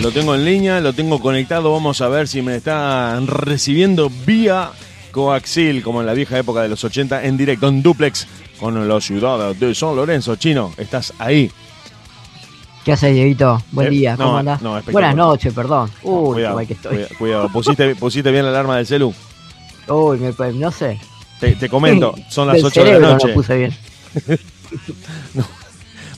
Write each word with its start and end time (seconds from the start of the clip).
Lo 0.00 0.10
tengo 0.12 0.34
en 0.34 0.44
línea, 0.44 0.80
lo 0.80 0.92
tengo 0.92 1.20
conectado. 1.20 1.72
Vamos 1.72 2.00
a 2.00 2.08
ver 2.08 2.26
si 2.26 2.40
me 2.40 2.56
está 2.56 3.20
recibiendo 3.20 4.10
vía 4.24 4.70
coaxil, 5.10 5.82
como 5.82 6.00
en 6.00 6.06
la 6.06 6.14
vieja 6.14 6.38
época 6.38 6.62
de 6.62 6.68
los 6.68 6.82
80, 6.82 7.24
en 7.24 7.36
directo, 7.36 7.68
en 7.68 7.82
duplex, 7.82 8.26
con 8.58 8.88
la 8.88 9.00
ciudad 9.00 9.54
de 9.54 9.74
San 9.74 9.94
Lorenzo. 9.96 10.36
Chino, 10.36 10.72
estás 10.78 11.12
ahí. 11.18 11.50
¿Qué 12.84 12.92
haces, 12.92 13.12
Dieguito? 13.14 13.62
Buen 13.72 13.88
Eh, 13.88 13.90
día, 13.90 14.16
no, 14.16 14.24
¿cómo 14.24 14.38
andás? 14.38 14.62
no, 14.62 14.78
espectacular. 14.78 15.10
Buenas 15.14 15.16
noches, 15.16 15.52
perdón. 15.52 15.90
Uy, 16.02 16.32
cuidado, 16.34 16.56
que 16.58 16.72
estoy. 16.72 16.90
cuidado, 16.96 17.14
cuidado. 17.18 17.48
¿Pusiste, 17.52 17.94
pusiste 17.96 18.30
bien 18.30 18.44
la 18.44 18.50
alarma 18.50 18.76
del 18.78 18.86
celu? 18.86 19.12
Uy, 19.88 20.18
me, 20.18 20.32
pues, 20.32 20.54
no 20.54 20.70
sé. 20.70 20.98
Te, 21.40 21.56
te 21.56 21.68
comento, 21.68 22.14
son 22.30 22.46
las 22.46 22.56
Del 22.56 22.64
8 22.66 22.84
de 22.84 22.92
la 23.00 23.08
noche. 23.12 23.28
No 23.28 23.34
puse 23.34 23.56
bien. 23.58 23.76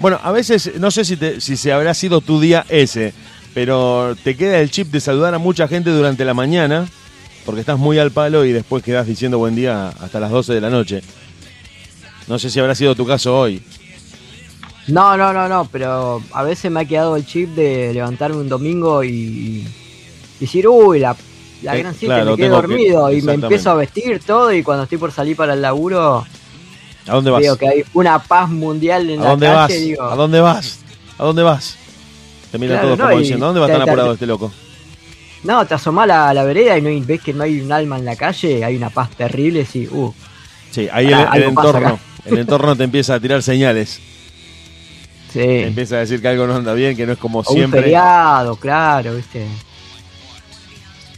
Bueno, 0.01 0.19
a 0.21 0.33
veces, 0.33 0.73
no 0.81 0.91
sé 0.91 1.05
si, 1.05 1.17
te- 1.17 1.41
si 1.41 1.57
se 1.57 1.73
habrá 1.73 1.95
sido 1.95 2.21
tu 2.21 2.41
día 2.41 2.67
ese, 2.69 3.15
pero 3.55 4.17
te 4.23 4.37
queda 4.37 4.59
el 4.61 4.71
chip 4.71 4.89
de 4.91 5.01
saludar 5.01 5.35
a 5.35 5.39
mucha 5.39 5.69
gente 5.69 5.91
durante 5.91 6.25
la 6.25 6.35
mañana, 6.35 6.87
porque 7.45 7.61
estás 7.61 7.79
muy 7.79 7.99
al 7.99 8.11
palo 8.11 8.45
y 8.45 8.53
después 8.53 8.83
quedas 8.83 9.07
diciendo 9.07 9.39
buen 9.39 9.55
día 9.55 9.89
hasta 10.01 10.21
las 10.21 10.31
12 10.31 10.55
de 10.55 10.61
la 10.61 10.71
noche. 10.71 11.03
No 12.29 12.39
sé 12.39 12.51
si 12.51 12.61
habrá 12.61 12.75
sido 12.75 12.95
tu 12.95 13.07
caso 13.07 13.37
hoy. 13.39 13.63
No, 14.89 15.17
no, 15.17 15.33
no, 15.33 15.49
no, 15.49 15.69
pero 15.71 16.23
a 16.33 16.43
veces 16.43 16.71
me 16.71 16.81
ha 16.81 16.85
quedado 16.85 17.17
el 17.17 17.25
chip 17.25 17.51
de 17.55 17.93
levantarme 17.95 18.37
un 18.39 18.49
domingo 18.49 19.05
y 19.05 19.65
decir, 20.41 20.67
uy, 20.67 20.99
la, 20.99 21.17
la 21.63 21.77
Eh, 21.77 21.79
gran 21.81 21.93
siete 21.95 22.07
claro, 22.07 22.31
me 22.33 22.37
quedé 22.37 22.47
que- 22.47 22.51
dormido 22.53 23.13
y 23.13 23.23
me 23.23 23.35
empiezo 23.35 23.71
a 23.71 23.75
vestir 23.75 24.21
todo 24.27 24.53
y 24.53 24.63
cuando 24.65 24.85
estoy 24.85 24.99
por 24.99 25.13
salir 25.13 25.37
para 25.37 25.55
el 25.55 25.63
laburo 25.63 26.27
¿A 27.07 27.13
dónde 27.13 27.31
vas? 27.31 27.41
veo 27.43 27.57
que 27.57 27.69
hay 27.69 27.85
una 27.95 28.19
paz 28.21 28.49
mundial 28.51 29.09
en 29.11 29.21
¿A 29.21 29.25
la 29.25 29.31
dónde 29.31 29.47
calle 29.47 29.57
vas? 29.57 29.81
digo, 29.81 30.03
¿A 30.03 30.17
dónde 30.17 30.41
vas? 30.41 30.79
¿A 31.19 31.25
dónde 31.25 31.43
vas? 31.43 31.77
Te 32.53 32.59
miran 32.59 32.77
Claro, 32.77 32.89
todos 32.89 32.99
no, 32.99 33.05
como 33.07 33.19
diciendo, 33.19 33.47
¿a 33.47 33.49
dónde 33.49 33.61
va 33.61 33.67
tan 33.69 33.83
apurado 33.83 34.13
este 34.13 34.27
loco? 34.27 34.53
no, 35.45 35.67
te 35.67 35.75
asomás 35.75 36.09
a 36.09 36.33
la, 36.33 36.45
vereda 36.45 36.79
y 36.79 36.83
no 36.83 36.89
hay- 36.89 37.01
ves 37.01 37.21
que 37.21 37.33
no 37.33 37.43
hay 37.43 37.61
un 37.61 37.73
alma 37.73 37.99
en 37.99 38.05
la 38.05 38.15
calle, 38.15 38.65
hay 38.65 38.77
una 38.77 38.91
paz 38.91 39.11
terrible, 39.17 39.65
sí, 39.65 39.89
uh, 39.91 40.13
Sí, 40.71 40.89
ahí 40.93 41.07
el, 41.07 41.43
entorno, 41.43 41.99
el 42.25 42.39
entorno 42.39 42.77
te 42.77 42.85
empieza 42.85 43.15
a 43.15 43.21
tirar 43.21 43.43
señales. 43.43 44.01
sí. 45.33 45.39
Te 45.41 45.67
empieza 45.67 45.97
a 45.97 45.99
decir 45.99 46.21
que 46.23 46.29
algo 46.29 46.47
no 46.47 46.55
anda 46.55 46.73
bien, 46.75 46.97
que 46.97 47.07
no 47.07 47.13
es 47.13 47.19
como 47.19 47.41
O 47.41 47.51
un 47.51 47.57
siempre. 47.57 47.83
feriado, 47.83 48.57
claro, 48.57 49.15
viste. 49.17 49.41
¿Qué 49.41 49.49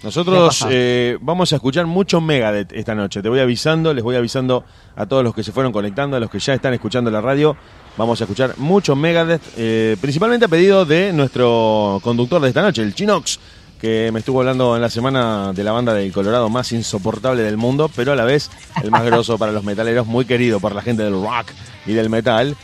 Nosotros 0.02 0.66
eh, 0.70 1.16
vamos 1.20 1.52
a 1.52 1.56
escuchar 1.56 1.86
mucho 1.86 2.20
Megadeth 2.20 2.72
esta 2.72 2.94
noche. 2.94 3.22
Te 3.22 3.28
voy 3.28 3.40
avisando, 3.40 3.94
les 3.94 4.02
voy 4.04 4.16
avisando 4.16 4.64
a 4.96 5.06
todos 5.06 5.22
los 5.24 5.34
que 5.34 5.42
se 5.42 5.52
fueron 5.52 5.72
conectando, 5.72 6.16
a 6.16 6.20
los 6.20 6.30
que 6.30 6.38
ya 6.38 6.54
están 6.54 6.74
escuchando 6.74 7.10
la 7.10 7.20
radio. 7.20 7.56
Vamos 7.96 8.20
a 8.20 8.24
escuchar 8.24 8.54
mucho 8.58 8.96
Megadeth, 8.96 9.42
eh, 9.56 9.96
principalmente 10.00 10.46
a 10.46 10.48
pedido 10.48 10.84
de 10.84 11.12
nuestro 11.12 12.00
conductor 12.02 12.42
de 12.42 12.48
esta 12.48 12.60
noche, 12.60 12.82
el 12.82 12.92
Chinox, 12.92 13.38
que 13.80 14.10
me 14.12 14.18
estuvo 14.18 14.40
hablando 14.40 14.74
en 14.74 14.82
la 14.82 14.90
semana 14.90 15.52
de 15.52 15.62
la 15.62 15.70
banda 15.70 15.94
del 15.94 16.12
Colorado 16.12 16.48
más 16.48 16.72
insoportable 16.72 17.42
del 17.42 17.56
mundo, 17.56 17.88
pero 17.94 18.10
a 18.10 18.16
la 18.16 18.24
vez 18.24 18.50
el 18.82 18.90
más 18.90 19.04
grosso 19.04 19.38
para 19.38 19.52
los 19.52 19.62
metaleros, 19.62 20.08
muy 20.08 20.24
querido 20.24 20.58
por 20.58 20.74
la 20.74 20.82
gente 20.82 21.04
del 21.04 21.12
rock 21.12 21.52
y 21.86 21.92
del 21.92 22.10
metal. 22.10 22.56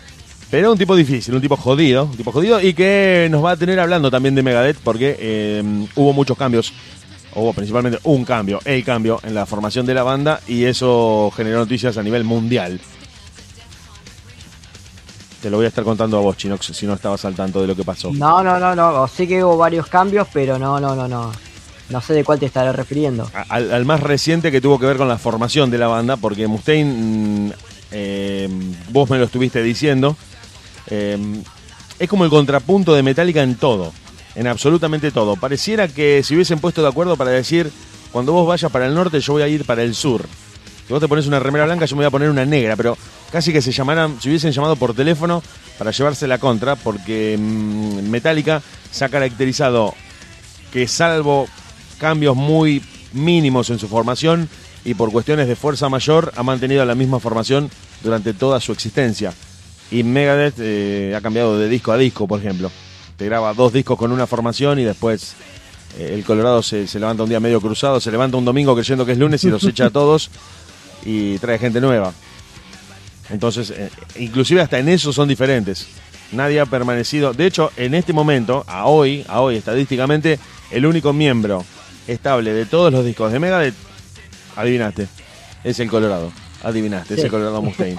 Pero 0.50 0.72
un 0.72 0.78
tipo 0.78 0.97
difícil, 0.97 1.33
un 1.33 1.41
tipo 1.41 1.56
jodido, 1.56 2.06
un 2.06 2.17
tipo 2.17 2.33
jodido 2.33 2.61
y 2.61 2.75
que 2.75 3.28
nos 3.31 3.44
va 3.44 3.53
a 3.53 3.56
tener 3.56 3.78
hablando 3.78 4.11
también 4.11 4.34
de 4.34 4.42
Megadeth 4.42 4.78
porque 4.83 5.17
eh, 5.20 5.62
hubo 5.94 6.12
muchos 6.12 6.37
cambios 6.37 6.72
hubo 7.37 7.53
principalmente 7.53 8.00
un 8.03 8.25
cambio, 8.25 8.59
el 8.65 8.84
cambio 8.84 9.20
en 9.22 9.34
la 9.34 9.47
formación 9.47 9.87
de 9.87 9.94
la 9.94 10.03
banda 10.03 10.41
y 10.48 10.65
eso 10.65 11.33
generó 11.37 11.59
noticias 11.59 11.97
a 11.97 12.03
nivel 12.03 12.25
mundial. 12.25 12.81
Te 15.41 15.49
lo 15.49 15.57
voy 15.57 15.65
a 15.65 15.69
estar 15.69 15.85
contando 15.85 16.19
a 16.19 16.21
vos, 16.21 16.37
Chinox, 16.37 16.67
si 16.67 16.87
no 16.87 16.95
estabas 16.95 17.25
al 17.25 17.35
tanto 17.35 17.61
de 17.61 17.67
lo 17.67 17.75
que 17.75 17.85
pasó. 17.85 18.13
No, 18.13 18.43
no, 18.43 18.59
no, 18.59 18.75
no. 18.75 19.09
Sé 19.09 19.27
que 19.27 19.43
hubo 19.43 19.57
varios 19.57 19.87
cambios, 19.87 20.29
pero 20.33 20.59
no, 20.59 20.79
no, 20.79 20.95
no, 20.95 21.09
no. 21.09 21.33
No 21.89 22.01
sé 22.01 22.15
de 22.15 22.25
cuál 22.25 22.39
te 22.39 22.47
estaré 22.47 22.73
refiriendo. 22.73 23.29
Al 23.49 23.85
más 23.85 24.00
reciente 24.00 24.53
que 24.53 24.61
tuvo 24.61 24.79
que 24.79 24.87
ver 24.87 24.97
con 24.97 25.09
la 25.09 25.19
formación 25.19 25.71
de 25.71 25.79
la 25.79 25.89
banda, 25.89 26.17
porque 26.17 26.47
Mustaine, 26.47 27.49
mm, 27.49 27.53
eh, 27.91 28.49
vos 28.91 29.11
me 29.11 29.19
lo 29.19 29.25
estuviste 29.25 29.61
diciendo, 29.62 30.17
eh, 30.87 31.19
es 31.99 32.09
como 32.09 32.25
el 32.25 32.31
contrapunto 32.31 32.95
de 32.95 33.03
Metallica 33.03 33.43
en 33.43 33.56
todo, 33.56 33.93
en 34.37 34.47
absolutamente 34.47 35.11
todo. 35.11 35.34
Pareciera 35.37 35.89
que 35.89 36.23
se 36.23 36.34
hubiesen 36.34 36.61
puesto 36.61 36.81
de 36.81 36.89
acuerdo 36.89 37.17
para 37.17 37.31
decir, 37.31 37.73
cuando 38.12 38.33
vos 38.33 38.47
vayas 38.47 38.71
para 38.71 38.87
el 38.87 38.95
norte, 38.95 39.21
yo 39.21 39.33
voy 39.33 39.43
a 39.43 39.49
ir 39.49 39.65
para 39.65 39.83
el 39.83 39.95
sur. 39.95 40.25
Si 40.91 40.93
vos 40.93 41.01
te 41.01 41.06
pones 41.06 41.28
una 41.28 41.39
remera 41.39 41.67
blanca, 41.67 41.84
yo 41.84 41.95
me 41.95 42.01
voy 42.01 42.06
a 42.06 42.11
poner 42.11 42.28
una 42.31 42.45
negra, 42.45 42.75
pero 42.75 42.99
casi 43.31 43.53
que 43.53 43.62
se 43.62 43.71
llamaran, 43.71 44.21
se 44.21 44.28
hubiesen 44.28 44.51
llamado 44.51 44.75
por 44.75 44.93
teléfono 44.93 45.41
para 45.78 45.93
llevarse 45.93 46.27
la 46.27 46.39
contra, 46.39 46.75
porque 46.75 47.39
mm, 47.39 48.11
Metallica 48.11 48.61
se 48.91 49.05
ha 49.05 49.09
caracterizado 49.09 49.95
que 50.73 50.89
salvo 50.89 51.47
cambios 52.00 52.34
muy 52.34 52.83
mínimos 53.12 53.71
en 53.71 53.79
su 53.79 53.87
formación 53.87 54.49
y 54.84 54.95
por 54.95 55.12
cuestiones 55.12 55.47
de 55.47 55.55
fuerza 55.55 55.89
mayor 55.89 56.33
ha 56.34 56.43
mantenido 56.43 56.84
la 56.84 56.97
misma 56.97 57.21
formación 57.21 57.71
durante 58.03 58.34
toda 58.34 58.59
su 58.59 58.73
existencia. 58.73 59.33
Y 59.93 60.03
Megadeth 60.03 60.56
eh, 60.59 61.15
ha 61.17 61.21
cambiado 61.21 61.56
de 61.56 61.69
disco 61.69 61.93
a 61.93 61.99
disco, 61.99 62.27
por 62.27 62.41
ejemplo. 62.41 62.69
Te 63.17 63.27
graba 63.27 63.55
dos 63.55 63.73
discos 63.73 63.97
con 63.97 64.11
una 64.11 64.27
formación 64.27 64.81
y 64.81 64.83
después 64.83 65.34
eh, 66.00 66.15
el 66.15 66.25
Colorado 66.25 66.65
se 66.65 66.89
levanta 66.99 67.23
un 67.23 67.29
día 67.29 67.39
medio 67.39 67.61
cruzado, 67.61 68.00
se 68.00 68.11
levanta 68.11 68.37
un 68.37 68.45
domingo 68.45 68.75
creyendo 68.75 69.06
que 69.06 69.12
es 69.12 69.19
lunes 69.19 69.45
y 69.45 69.50
los 69.50 69.62
echa 69.62 69.87
a 69.87 69.91
todos 69.91 70.33
y 71.05 71.38
trae 71.38 71.59
gente 71.59 71.81
nueva. 71.81 72.12
Entonces, 73.31 73.71
eh, 73.71 73.91
inclusive 74.19 74.61
hasta 74.61 74.78
en 74.78 74.88
eso 74.88 75.12
son 75.12 75.28
diferentes. 75.28 75.87
Nadie 76.33 76.61
ha 76.61 76.66
permanecido. 76.66 77.33
De 77.33 77.47
hecho, 77.47 77.72
en 77.77 77.94
este 77.94 78.12
momento, 78.12 78.65
a 78.66 78.87
hoy, 78.87 79.25
a 79.28 79.41
hoy 79.41 79.56
estadísticamente, 79.56 80.38
el 80.71 80.87
único 80.87 81.12
miembro 81.12 81.65
estable 82.06 82.53
de 82.53 82.66
todos 82.66 82.93
los 82.93 83.05
discos 83.05 83.33
de 83.33 83.38
Megadeth, 83.38 83.75
adivinaste, 84.56 85.09
es 85.65 85.78
el 85.81 85.88
Colorado. 85.88 86.33
Adivinaste, 86.62 87.15
es 87.15 87.25
el 87.25 87.31
Colorado 87.31 87.62
Mustaine. 87.62 87.97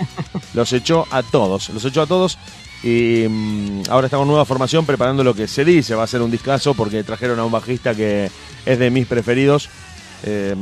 Los 0.53 0.71
echó 0.73 1.07
a 1.11 1.23
todos, 1.23 1.69
los 1.69 1.83
echó 1.83 2.03
a 2.03 2.07
todos. 2.07 2.37
Y 2.83 3.25
mm, 3.27 3.83
ahora 3.89 4.07
está 4.07 4.17
con 4.17 4.27
nueva 4.27 4.45
formación 4.45 4.85
preparando 4.85 5.23
lo 5.23 5.33
que 5.33 5.47
se 5.47 5.63
dice. 5.65 5.95
Va 5.95 6.03
a 6.03 6.07
ser 6.07 6.21
un 6.21 6.31
discazo 6.31 6.73
porque 6.73 7.03
trajeron 7.03 7.39
a 7.39 7.45
un 7.45 7.51
bajista 7.51 7.95
que 7.95 8.29
es 8.65 8.79
de 8.79 8.89
mis 8.89 9.07
preferidos. 9.07 9.69
Eh, 10.23 10.55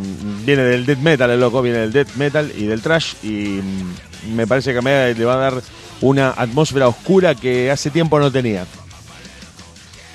viene 0.45 0.63
del 0.63 0.85
death 0.85 0.99
metal, 0.99 1.29
el 1.31 1.39
loco, 1.39 1.61
viene 1.61 1.79
del 1.79 1.91
death 1.91 2.15
metal 2.15 2.51
y 2.57 2.63
del 2.65 2.81
trash. 2.81 3.13
Y 3.23 3.59
mm, 3.61 4.35
me 4.35 4.47
parece 4.47 4.71
que 4.71 4.79
a 4.79 4.81
Megadeth 4.81 5.17
le 5.17 5.25
va 5.25 5.33
a 5.33 5.37
dar 5.51 5.61
una 6.01 6.31
atmósfera 6.31 6.87
oscura 6.87 7.35
que 7.35 7.69
hace 7.69 7.89
tiempo 7.89 8.19
no 8.19 8.31
tenía. 8.31 8.65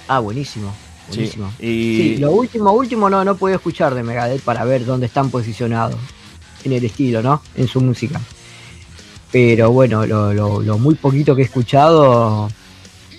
Ah, 0.09 0.19
buenísimo. 0.21 0.75
Sí, 1.11 1.17
Buenísimo. 1.17 1.53
y- 1.61 1.97
Sí, 2.15 2.17
lo 2.19 2.31
último, 2.33 2.73
último 2.73 3.11
no, 3.11 3.25
no 3.25 3.37
puedo 3.37 3.55
escuchar 3.55 3.95
de 3.95 4.03
Megadeth 4.03 4.41
para 4.43 4.65
ver 4.65 4.87
dónde 4.87 5.07
están 5.07 5.31
posicionados 5.31 5.97
en 6.65 6.73
el 6.73 6.83
estilo, 6.85 7.23
¿no? 7.23 7.43
En 7.55 7.69
su 7.69 7.81
música. 7.83 8.19
Pero 9.31 9.71
bueno, 9.73 10.07
lo, 10.07 10.33
lo- 10.33 10.63
lo 10.63 10.79
muy 10.79 10.95
poquito 10.95 11.35
que 11.37 11.43
he 11.43 11.45
escuchado 11.45 12.49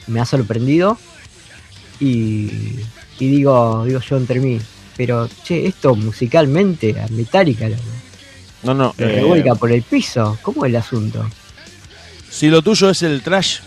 me 0.08 0.20
ha 0.20 0.26
sorprendido. 0.26 0.98
Y, 2.00 2.80
y 3.20 3.28
digo, 3.28 3.84
digo 3.86 4.00
yo 4.00 4.18
entre 4.18 4.40
mí, 4.40 4.60
pero 4.96 5.30
che, 5.44 5.68
esto 5.68 5.96
musicalmente, 5.96 7.00
a 7.00 7.08
Metallica 7.10 7.68
lo, 7.70 7.76
No, 8.64 8.74
no. 8.74 8.96
eh, 8.98 9.44
por 9.60 9.72
el 9.72 9.84
piso. 9.84 10.38
¿Cómo 10.42 10.66
es 10.66 10.70
el 10.70 10.76
asunto? 10.78 11.30
Si 12.30 12.48
lo 12.50 12.62
tuyo 12.62 12.90
es 12.90 13.02
el 13.04 13.22
trash, 13.22 13.60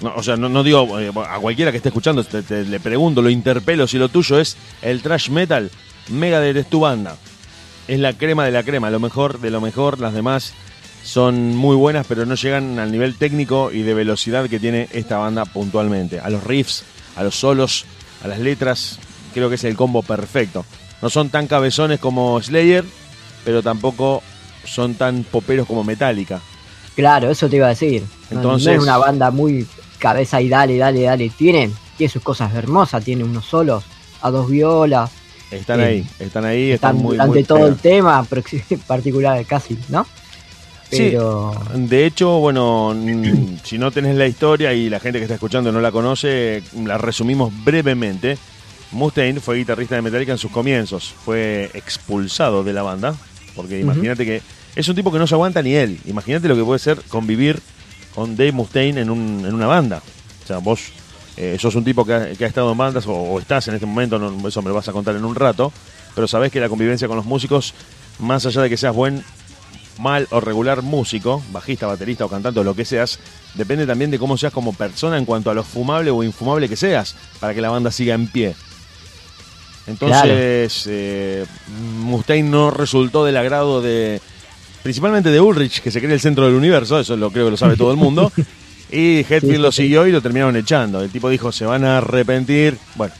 no, 0.00 0.14
o 0.16 0.22
sea, 0.22 0.36
no, 0.36 0.48
no 0.48 0.62
digo 0.62 0.98
eh, 1.00 1.10
a 1.28 1.38
cualquiera 1.38 1.70
que 1.70 1.78
esté 1.78 1.88
escuchando, 1.88 2.22
te- 2.24 2.42
te- 2.42 2.64
le 2.64 2.78
pregunto, 2.80 3.22
lo 3.22 3.30
interpelo, 3.30 3.86
si 3.86 3.98
lo 3.98 4.08
tuyo 4.08 4.38
es 4.38 4.56
el 4.82 5.00
trash 5.02 5.30
metal, 5.30 5.70
Megadeth 6.10 6.56
es 6.56 6.66
tu 6.70 6.80
banda. 6.80 7.16
Es 7.88 7.98
la 7.98 8.12
crema 8.14 8.44
de 8.44 8.50
la 8.50 8.62
crema, 8.62 8.90
lo 8.90 9.00
mejor 9.00 9.40
de 9.40 9.50
lo 9.50 9.60
mejor, 9.60 10.00
las 10.00 10.14
demás 10.14 10.52
son 11.02 11.54
muy 11.54 11.76
buenas, 11.76 12.06
pero 12.06 12.24
no 12.26 12.34
llegan 12.34 12.78
al 12.78 12.90
nivel 12.92 13.16
técnico 13.16 13.70
y 13.72 13.82
de 13.82 13.92
velocidad 13.94 14.48
que 14.48 14.58
tiene 14.58 14.88
esta 14.92 15.18
banda 15.18 15.44
puntualmente. 15.44 16.18
A 16.20 16.30
los 16.30 16.44
riffs, 16.44 16.82
a 17.16 17.22
los 17.22 17.34
solos, 17.36 17.84
a 18.22 18.28
las 18.28 18.38
letras, 18.38 18.98
creo 19.34 19.48
que 19.50 19.56
es 19.56 19.64
el 19.64 19.76
combo 19.76 20.02
perfecto. 20.02 20.64
No 21.02 21.10
son 21.10 21.28
tan 21.28 21.46
cabezones 21.46 22.00
como 22.00 22.40
Slayer, 22.40 22.84
pero 23.44 23.62
tampoco 23.62 24.22
son 24.64 24.94
tan 24.94 25.24
poperos 25.24 25.66
como 25.66 25.84
Metallica. 25.84 26.40
Claro, 26.96 27.30
eso 27.30 27.48
te 27.50 27.56
iba 27.56 27.66
a 27.66 27.70
decir. 27.70 28.02
No- 28.30 28.36
Entonces- 28.38 28.66
no 28.66 28.72
es 28.72 28.82
una 28.82 28.96
banda 28.98 29.30
muy 29.30 29.66
cabeza 29.98 30.40
y 30.40 30.48
dale, 30.48 30.78
dale, 30.78 31.02
dale. 31.02 31.28
Tiene, 31.30 31.70
tiene 31.98 32.10
sus 32.10 32.22
cosas 32.22 32.54
hermosas, 32.54 33.04
tiene 33.04 33.24
unos 33.24 33.44
solos 33.44 33.84
a 34.22 34.30
dos 34.30 34.48
violas. 34.48 35.10
Están 35.50 35.80
Eh, 35.80 35.84
ahí, 35.84 36.06
están 36.18 36.44
ahí, 36.46 36.70
están, 36.70 36.92
Están 36.96 37.02
muy 37.04 37.16
durante 37.16 37.34
muy 37.34 37.44
todo 37.44 37.66
el 37.66 37.76
tema, 37.76 38.24
particular 38.86 39.44
casi, 39.44 39.78
¿no? 39.88 40.06
Sí. 40.90 41.08
Pero 41.10 41.52
De 41.74 42.06
hecho, 42.06 42.38
bueno, 42.38 42.94
si 43.64 43.78
no 43.78 43.90
tenés 43.90 44.16
la 44.16 44.26
historia 44.26 44.72
y 44.72 44.88
la 44.88 45.00
gente 45.00 45.18
que 45.18 45.24
está 45.24 45.34
escuchando 45.34 45.72
no 45.72 45.80
la 45.80 45.90
conoce, 45.92 46.62
la 46.84 46.98
resumimos 46.98 47.52
brevemente. 47.64 48.38
Mustaine 48.94 49.40
fue 49.40 49.56
guitarrista 49.58 49.94
de 49.96 50.02
Metallica 50.02 50.32
en 50.32 50.38
sus 50.38 50.50
comienzos, 50.50 51.14
fue 51.24 51.70
expulsado 51.74 52.64
de 52.64 52.72
la 52.72 52.82
banda, 52.82 53.14
porque 53.56 53.78
imagínate 53.80 54.24
que 54.24 54.42
es 54.76 54.88
un 54.88 54.94
tipo 54.94 55.12
que 55.12 55.18
no 55.18 55.26
se 55.26 55.34
aguanta 55.34 55.62
ni 55.62 55.74
él. 55.74 56.00
Imagínate 56.06 56.48
lo 56.48 56.56
que 56.56 56.64
puede 56.64 56.78
ser 56.78 57.00
convivir 57.08 57.60
con 58.14 58.36
Dave 58.36 58.52
Mustaine 58.52 59.00
en, 59.00 59.10
un- 59.10 59.44
en 59.46 59.54
una 59.54 59.66
banda. 59.66 60.02
O 60.42 60.46
sea, 60.46 60.58
vos 60.58 60.80
eh, 61.36 61.56
sos 61.60 61.74
un 61.74 61.84
tipo 61.84 62.04
que 62.04 62.14
ha, 62.14 62.32
que 62.32 62.44
ha 62.44 62.48
estado 62.48 62.70
en 62.72 62.78
bandas 62.78 63.06
o, 63.06 63.12
o 63.12 63.40
estás 63.40 63.66
en 63.68 63.74
este 63.74 63.86
momento, 63.86 64.18
no, 64.18 64.48
eso 64.48 64.62
me 64.62 64.68
lo 64.68 64.74
vas 64.74 64.88
a 64.88 64.92
contar 64.92 65.14
en 65.16 65.24
un 65.24 65.34
rato, 65.34 65.72
pero 66.14 66.26
sabés 66.28 66.50
que 66.52 66.60
la 66.60 66.68
convivencia 66.68 67.08
con 67.08 67.16
los 67.16 67.26
músicos, 67.26 67.74
más 68.18 68.46
allá 68.46 68.62
de 68.62 68.70
que 68.70 68.76
seas 68.76 68.94
buen, 68.94 69.24
mal 69.98 70.26
o 70.30 70.40
regular 70.40 70.82
músico, 70.82 71.42
bajista, 71.52 71.86
baterista 71.86 72.24
o 72.24 72.28
cantante 72.28 72.58
o 72.60 72.64
lo 72.64 72.74
que 72.74 72.84
seas, 72.84 73.18
depende 73.54 73.86
también 73.86 74.10
de 74.10 74.18
cómo 74.18 74.36
seas 74.36 74.52
como 74.52 74.72
persona 74.72 75.18
en 75.18 75.24
cuanto 75.24 75.50
a 75.50 75.54
lo 75.54 75.62
fumable 75.62 76.10
o 76.10 76.22
infumable 76.24 76.68
que 76.68 76.76
seas, 76.76 77.14
para 77.40 77.54
que 77.54 77.60
la 77.60 77.70
banda 77.70 77.90
siga 77.92 78.14
en 78.14 78.26
pie. 78.28 78.54
Entonces, 79.86 80.86
eh, 80.88 81.44
Mustaine 81.98 82.48
no 82.48 82.70
resultó 82.70 83.24
del 83.24 83.36
agrado 83.36 83.82
de, 83.82 84.20
principalmente 84.82 85.30
de 85.30 85.40
Ulrich, 85.40 85.80
que 85.80 85.90
se 85.90 86.00
cree 86.00 86.14
el 86.14 86.20
centro 86.20 86.46
del 86.46 86.54
universo, 86.54 86.98
eso 86.98 87.16
lo 87.16 87.30
creo 87.30 87.46
que 87.46 87.52
lo 87.52 87.56
sabe 87.56 87.76
todo 87.76 87.90
el 87.90 87.96
mundo. 87.96 88.32
Y 88.90 89.20
Hetfield 89.28 89.60
lo 89.60 89.72
siguió 89.72 90.06
y 90.06 90.12
lo 90.12 90.22
terminaron 90.22 90.54
echando. 90.54 91.00
El 91.00 91.10
tipo 91.10 91.28
dijo, 91.28 91.50
se 91.50 91.66
van 91.66 91.84
a 91.84 91.98
arrepentir. 91.98 92.78
Bueno, 92.94 93.12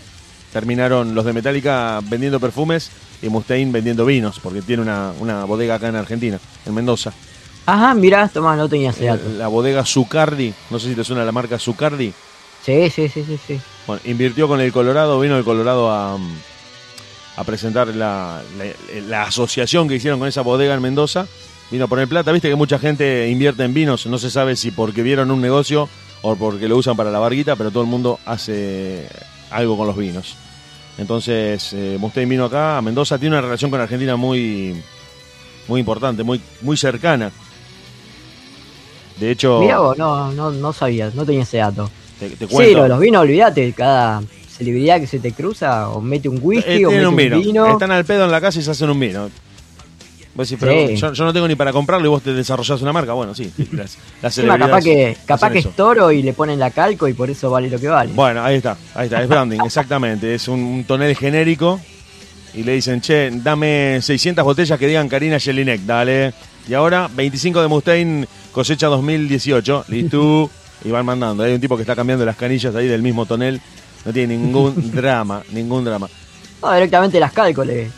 terminaron 0.53 1.17
los 1.17 1.25
de 1.25 1.33
Metallica 1.33 2.01
vendiendo 2.05 2.39
perfumes 2.39 2.91
y 3.23 3.29
Mustaine 3.29 3.73
vendiendo 3.73 4.07
vinos, 4.07 4.39
porque 4.41 4.63
tiene 4.63 4.83
una, 4.83 5.13
una 5.19 5.45
bodega 5.45 5.77
acá 5.77 5.89
en 5.89 5.97
Argentina, 5.97 6.39
en 6.65 6.75
Mendoza. 6.75 7.13
Ajá, 7.67 7.95
mirá, 7.95 8.29
Tomás, 8.29 8.57
no 8.57 8.69
tenía 8.69 8.91
ese 8.91 9.07
dato. 9.07 9.25
La 9.37 9.49
bodega 9.49 9.85
Zucardi, 9.85 10.55
no 10.71 10.79
sé 10.79 10.91
si 10.91 10.95
te 10.95 11.03
suena 11.03 11.25
la 11.25 11.33
marca 11.33 11.59
Zucardi. 11.59 12.13
Sí, 12.65 12.91
sí, 12.91 13.09
sí, 13.09 13.25
sí, 13.25 13.39
sí. 13.45 13.61
Bueno, 13.87 14.01
invirtió 14.05 14.47
con 14.47 14.61
el 14.61 14.73
Colorado, 14.73 15.19
vino 15.19 15.37
el 15.37 15.45
Colorado 15.45 15.91
a, 15.91 16.19
a 17.37 17.45
presentar 17.45 17.89
la, 17.89 18.43
la- 18.59 19.01
la 19.09 19.23
asociación 19.25 19.89
que 19.89 19.97
hicieron 19.97 20.19
con 20.19 20.29
esa 20.29 20.43
bodega 20.43 20.75
en 20.75 20.83
Mendoza. 20.83 21.27
Vino 21.71 21.87
a 21.87 21.89
poner 21.89 22.07
plata, 22.07 22.31
viste 22.31 22.49
que 22.49 22.55
mucha 22.55 22.79
gente 22.79 23.29
invierte 23.31 23.65
en 23.65 23.73
vinos, 23.75 24.07
no 24.07 24.19
se 24.19 24.31
sabe 24.31 24.55
si 24.55 24.71
porque 24.71 25.03
vieron 25.03 25.31
un 25.31 25.41
negocio 25.41 25.89
o 26.23 26.37
porque 26.37 26.69
lo 26.69 26.77
usan 26.77 26.97
para 26.97 27.11
la 27.11 27.19
barguita, 27.19 27.57
pero 27.57 27.71
todo 27.71 27.83
el 27.83 27.89
mundo 27.89 28.21
hace 28.27 29.09
algo 29.51 29.77
con 29.77 29.87
los 29.87 29.97
vinos. 29.97 30.37
Entonces, 30.99 31.73
eh, 31.73 31.97
Mustaine 31.99 32.31
vino 32.31 32.45
acá 32.45 32.79
a 32.79 32.83
Mendoza, 32.83 33.19
tiene 33.19 33.35
una 33.35 33.43
relación 33.43 33.71
con 33.71 33.81
Argentina 33.81 34.15
muy, 34.15 34.81
muy 35.67 35.81
importante, 35.81 36.23
muy, 36.23 36.41
muy 36.61 36.77
cercana. 36.77 37.33
De 39.19 39.31
hecho, 39.31 39.61
Mirá 39.61 39.79
vos, 39.79 39.97
no, 39.99 40.33
no, 40.33 40.51
no 40.51 40.73
sabía, 40.73 41.11
no 41.15 41.25
tenía 41.25 41.43
ese 41.43 41.59
dato. 41.59 41.91
te, 42.19 42.31
te 42.31 42.47
Sí, 42.49 42.75
lo 42.75 42.83
de 42.85 42.89
los 42.89 43.01
vinos, 43.01 43.23
olvídate, 43.23 43.73
cada 43.73 44.23
celebridad 44.57 45.01
que 45.01 45.07
se 45.07 45.19
te 45.19 45.33
cruza 45.33 45.89
o 45.91 46.01
mete 46.01 46.29
un 46.29 46.39
whisky 46.41 46.83
Eh, 46.83 46.87
o 46.87 46.91
mete 46.91 47.07
un 47.07 47.17
vino. 47.17 47.39
vino. 47.41 47.67
Están 47.73 47.91
al 47.91 48.05
pedo 48.05 48.25
en 48.25 48.31
la 48.31 48.41
casa 48.41 48.59
y 48.61 48.63
se 48.63 48.71
hacen 48.71 48.89
un 48.91 49.01
vino. 49.01 49.31
Vos 50.37 50.49
decís, 50.49 50.59
pero 50.61 50.89
Sí. 50.89 50.97
yo, 50.97 51.13
yo 51.13 51.25
no 51.25 51.33
tengo 51.33 51.47
ni 51.47 51.55
para 51.55 51.73
comprarlo 51.73 52.07
y 52.07 52.11
vos 52.11 52.21
te 52.23 52.33
desarrollás 52.35 52.83
una 52.83 52.93
marca. 52.93 53.13
Bueno, 53.13 53.35
sí, 53.37 53.53
sí, 53.57 53.69
las, 53.73 53.97
las 54.21 54.37
Encima, 54.37 54.59
capaz 54.59 54.83
que, 54.83 55.17
capaz 55.25 55.51
que 55.53 55.59
eso. 55.61 55.69
es 55.69 55.77
toro 55.77 56.11
y 56.11 56.23
le 56.23 56.33
ponen 56.33 56.59
la 56.59 56.71
calco 56.73 57.07
y 57.07 57.13
por 57.13 57.31
eso 57.31 57.51
vale 57.51 57.69
lo 57.71 57.79
que 57.79 57.87
vale. 57.89 58.13
Bueno, 58.13 58.43
ahí 58.43 58.57
está, 58.57 58.77
ahí 58.97 59.05
está, 59.07 59.23
es 59.23 59.29
branding, 59.29 59.61
exactamente. 59.65 60.35
Es 60.35 60.49
un, 60.49 60.59
un 60.61 60.85
tonel 60.85 61.15
genérico 61.17 61.81
y 62.53 62.65
le 62.65 62.73
dicen, 62.73 63.01
che, 63.01 63.31
dame 63.33 64.01
600 64.03 64.45
botellas 64.45 64.77
que 64.79 64.89
digan 64.89 65.09
Karina 65.09 65.39
Jelinek, 65.39 65.83
dale. 65.83 66.35
Y 66.69 66.75
ahora 66.75 67.09
25 67.15 67.63
de 67.63 67.69
Mustaine 67.69 68.27
cosecha 68.53 68.89
2018, 68.89 69.85
listo. 69.89 70.51
Y 70.87 70.91
van 70.91 71.07
mandando. 71.07 71.45
Hay 71.45 71.55
un 71.55 71.61
tipo 71.63 71.77
que 71.77 71.83
está 71.83 71.97
cambiando 71.97 72.27
las 72.27 72.37
canillas 72.37 72.75
ahí 72.75 72.87
del 72.87 73.01
mismo 73.01 73.25
tonel. 73.25 73.59
No 74.05 74.13
tiene 74.13 74.37
ningún 74.37 74.75
drama, 74.93 75.43
ningún 75.51 75.85
drama. 75.85 76.09
No, 76.63 76.73
directamente 76.73 77.21
las 77.21 77.33
calco, 77.33 77.65
le, 77.65 77.91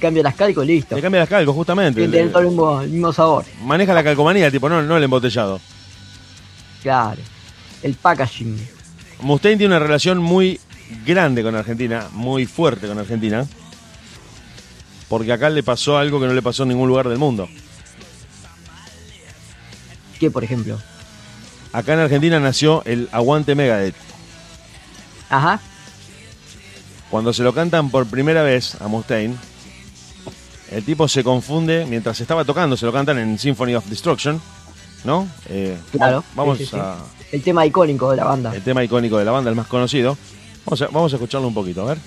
cambia 0.00 0.22
las 0.22 0.34
calco 0.34 0.62
y 0.62 0.66
listo. 0.66 0.96
Le 0.96 1.02
cambia 1.02 1.20
las 1.20 1.28
calcos, 1.28 1.54
justamente. 1.54 2.06
Tienen 2.08 2.30
todo 2.30 2.42
el 2.42 2.48
mismo, 2.48 2.80
el 2.80 2.90
mismo 2.90 3.12
sabor. 3.12 3.44
maneja 3.64 3.94
la 3.94 4.04
calcomanía, 4.04 4.50
tipo, 4.50 4.68
no, 4.68 4.82
no 4.82 4.96
el 4.96 5.04
embotellado. 5.04 5.60
Claro. 6.82 7.20
El 7.82 7.94
packaging. 7.94 8.58
Mustaine 9.20 9.56
tiene 9.56 9.76
una 9.76 9.84
relación 9.84 10.18
muy 10.18 10.60
grande 11.06 11.42
con 11.42 11.54
Argentina, 11.54 12.08
muy 12.12 12.46
fuerte 12.46 12.86
con 12.86 12.98
Argentina, 12.98 13.46
porque 15.08 15.32
acá 15.32 15.48
le 15.50 15.62
pasó 15.62 15.96
algo 15.96 16.20
que 16.20 16.26
no 16.26 16.34
le 16.34 16.42
pasó 16.42 16.64
en 16.64 16.70
ningún 16.70 16.88
lugar 16.88 17.08
del 17.08 17.18
mundo. 17.18 17.48
¿Qué, 20.18 20.30
por 20.30 20.44
ejemplo? 20.44 20.78
Acá 21.72 21.94
en 21.94 22.00
Argentina 22.00 22.38
nació 22.38 22.82
el 22.84 23.08
Aguante 23.12 23.54
Megadeth. 23.54 23.94
Ajá. 25.32 25.58
Cuando 27.10 27.32
se 27.32 27.42
lo 27.42 27.52
cantan 27.52 27.90
por 27.90 28.06
primera 28.06 28.42
vez 28.42 28.76
a 28.80 28.86
Mustaine, 28.88 29.34
el 30.70 30.84
tipo 30.84 31.08
se 31.08 31.24
confunde 31.24 31.84
mientras 31.88 32.20
estaba 32.20 32.44
tocando, 32.44 32.76
se 32.76 32.86
lo 32.86 32.92
cantan 32.92 33.18
en 33.18 33.38
Symphony 33.38 33.74
of 33.74 33.84
Destruction, 33.86 34.40
¿no? 35.04 35.26
Eh, 35.48 35.76
Claro. 35.90 36.20
va- 36.20 36.24
Vamos 36.36 36.58
sí, 36.58 36.64
sí, 36.64 36.70
sí. 36.70 36.76
a 36.78 36.96
El 37.32 37.42
tema 37.42 37.66
icónico 37.66 38.10
de 38.10 38.16
la 38.18 38.24
banda. 38.24 38.54
el 38.54 38.62
tema 38.62 38.82
icónico 38.84 39.18
de 39.18 39.24
la 39.24 39.30
banda, 39.32 39.50
el 39.50 39.56
más 39.56 39.66
conocido. 39.66 40.16
Vamos 40.64 40.80
a, 40.82 40.86
vamos 40.86 41.12
a 41.12 41.16
escucharlo 41.16 41.48
un 41.48 41.54
poquito, 41.54 41.82
a 41.82 41.86
ver. 41.86 41.98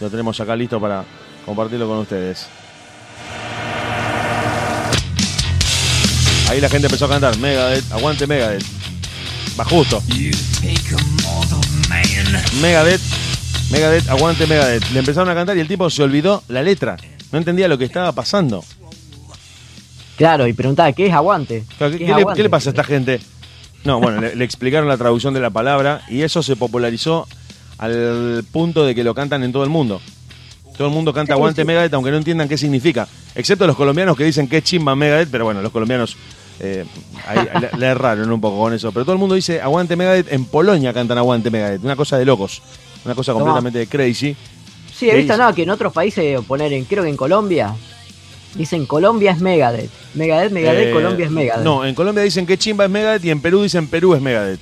Lo 0.00 0.08
tenemos 0.08 0.38
acá 0.40 0.54
listo 0.54 0.80
para 0.80 1.04
compartirlo 1.44 1.88
con 1.88 1.98
ustedes. 1.98 2.46
Ahí 6.48 6.60
la 6.62 6.68
gente 6.70 6.86
empezó 6.86 7.04
a 7.04 7.08
cantar 7.08 7.36
Megadeth, 7.38 7.90
aguante 7.92 8.26
Megadeth. 8.26 8.64
Va 9.58 9.64
justo. 9.64 10.00
Megadeth, 12.60 13.00
Megadeth, 13.70 14.08
aguante 14.08 14.46
Megadeth. 14.46 14.90
Le 14.90 14.98
empezaron 15.00 15.28
a 15.28 15.34
cantar 15.34 15.56
y 15.56 15.60
el 15.60 15.68
tipo 15.68 15.88
se 15.90 16.02
olvidó 16.02 16.42
la 16.48 16.62
letra. 16.62 16.96
No 17.32 17.38
entendía 17.38 17.68
lo 17.68 17.78
que 17.78 17.84
estaba 17.84 18.12
pasando. 18.12 18.64
Claro, 20.16 20.46
y 20.46 20.52
preguntaba, 20.52 20.92
¿qué 20.92 21.06
es 21.06 21.12
aguante? 21.12 21.64
Claro, 21.76 21.92
¿Qué, 21.92 21.98
¿Qué 21.98 22.04
qué 22.06 22.10
es 22.10 22.16
le, 22.16 22.22
aguante? 22.22 22.38
qué 22.38 22.42
le 22.42 22.50
pasa 22.50 22.70
a 22.70 22.72
esta 22.72 22.84
gente? 22.84 23.20
No, 23.84 24.00
bueno, 24.00 24.20
le, 24.20 24.34
le 24.34 24.44
explicaron 24.44 24.88
la 24.88 24.96
traducción 24.96 25.32
de 25.34 25.40
la 25.40 25.50
palabra 25.50 26.02
y 26.08 26.22
eso 26.22 26.42
se 26.42 26.56
popularizó 26.56 27.28
al 27.78 28.44
punto 28.50 28.84
de 28.84 28.94
que 28.94 29.04
lo 29.04 29.14
cantan 29.14 29.44
en 29.44 29.52
todo 29.52 29.62
el 29.62 29.70
mundo. 29.70 30.00
Todo 30.76 30.88
el 30.88 30.94
mundo 30.94 31.12
canta 31.12 31.34
aguante. 31.34 31.64
Megadeth 31.64 31.92
aunque 31.94 32.10
no 32.10 32.16
entiendan 32.16 32.48
qué 32.48 32.56
significa. 32.58 33.08
Excepto 33.34 33.66
los 33.66 33.76
colombianos 33.76 34.16
que 34.16 34.24
dicen 34.24 34.48
que 34.48 34.62
chimba 34.62 34.94
Megadeth, 34.96 35.28
pero 35.30 35.44
bueno, 35.44 35.62
los 35.62 35.72
colombianos 35.72 36.16
eh, 36.60 36.84
ahí 37.26 37.38
le, 37.60 37.78
le 37.78 37.86
erraron 37.86 38.30
un 38.30 38.40
poco 38.40 38.58
con 38.58 38.72
eso. 38.74 38.92
Pero 38.92 39.04
todo 39.04 39.12
el 39.14 39.18
mundo 39.18 39.34
dice 39.34 39.60
aguante 39.60 39.96
Megadeth. 39.96 40.32
En 40.32 40.44
Polonia 40.44 40.92
cantan 40.92 41.18
aguante 41.18 41.50
Megadeth. 41.50 41.84
Una 41.84 41.96
cosa 41.96 42.18
de 42.18 42.24
locos. 42.24 42.62
Una 43.04 43.14
cosa 43.14 43.32
completamente 43.32 43.86
crazy. 43.86 44.36
Sí, 44.94 45.06
he 45.06 45.10
¿Qué 45.12 45.16
visto, 45.18 45.34
dice? 45.34 45.44
no, 45.44 45.54
que 45.54 45.62
en 45.62 45.70
otros 45.70 45.92
países 45.92 46.40
poner, 46.46 46.72
en, 46.72 46.84
creo 46.84 47.04
que 47.04 47.08
en 47.10 47.16
Colombia, 47.16 47.74
dicen 48.54 48.86
Colombia 48.86 49.30
es 49.30 49.40
Megadeth. 49.40 49.90
Megadeth, 50.14 50.50
Megadeth, 50.52 50.88
Eh, 50.88 50.92
Colombia 50.92 51.26
es 51.26 51.30
Megadeth. 51.32 51.64
No, 51.64 51.84
en 51.84 51.94
Colombia 51.94 52.24
dicen 52.24 52.44
que 52.46 52.58
chimba 52.58 52.84
es 52.86 52.90
Megadeth 52.90 53.24
y 53.24 53.30
en 53.30 53.40
Perú 53.40 53.62
dicen 53.62 53.86
Perú 53.86 54.14
es 54.14 54.20
Megadeth. 54.20 54.58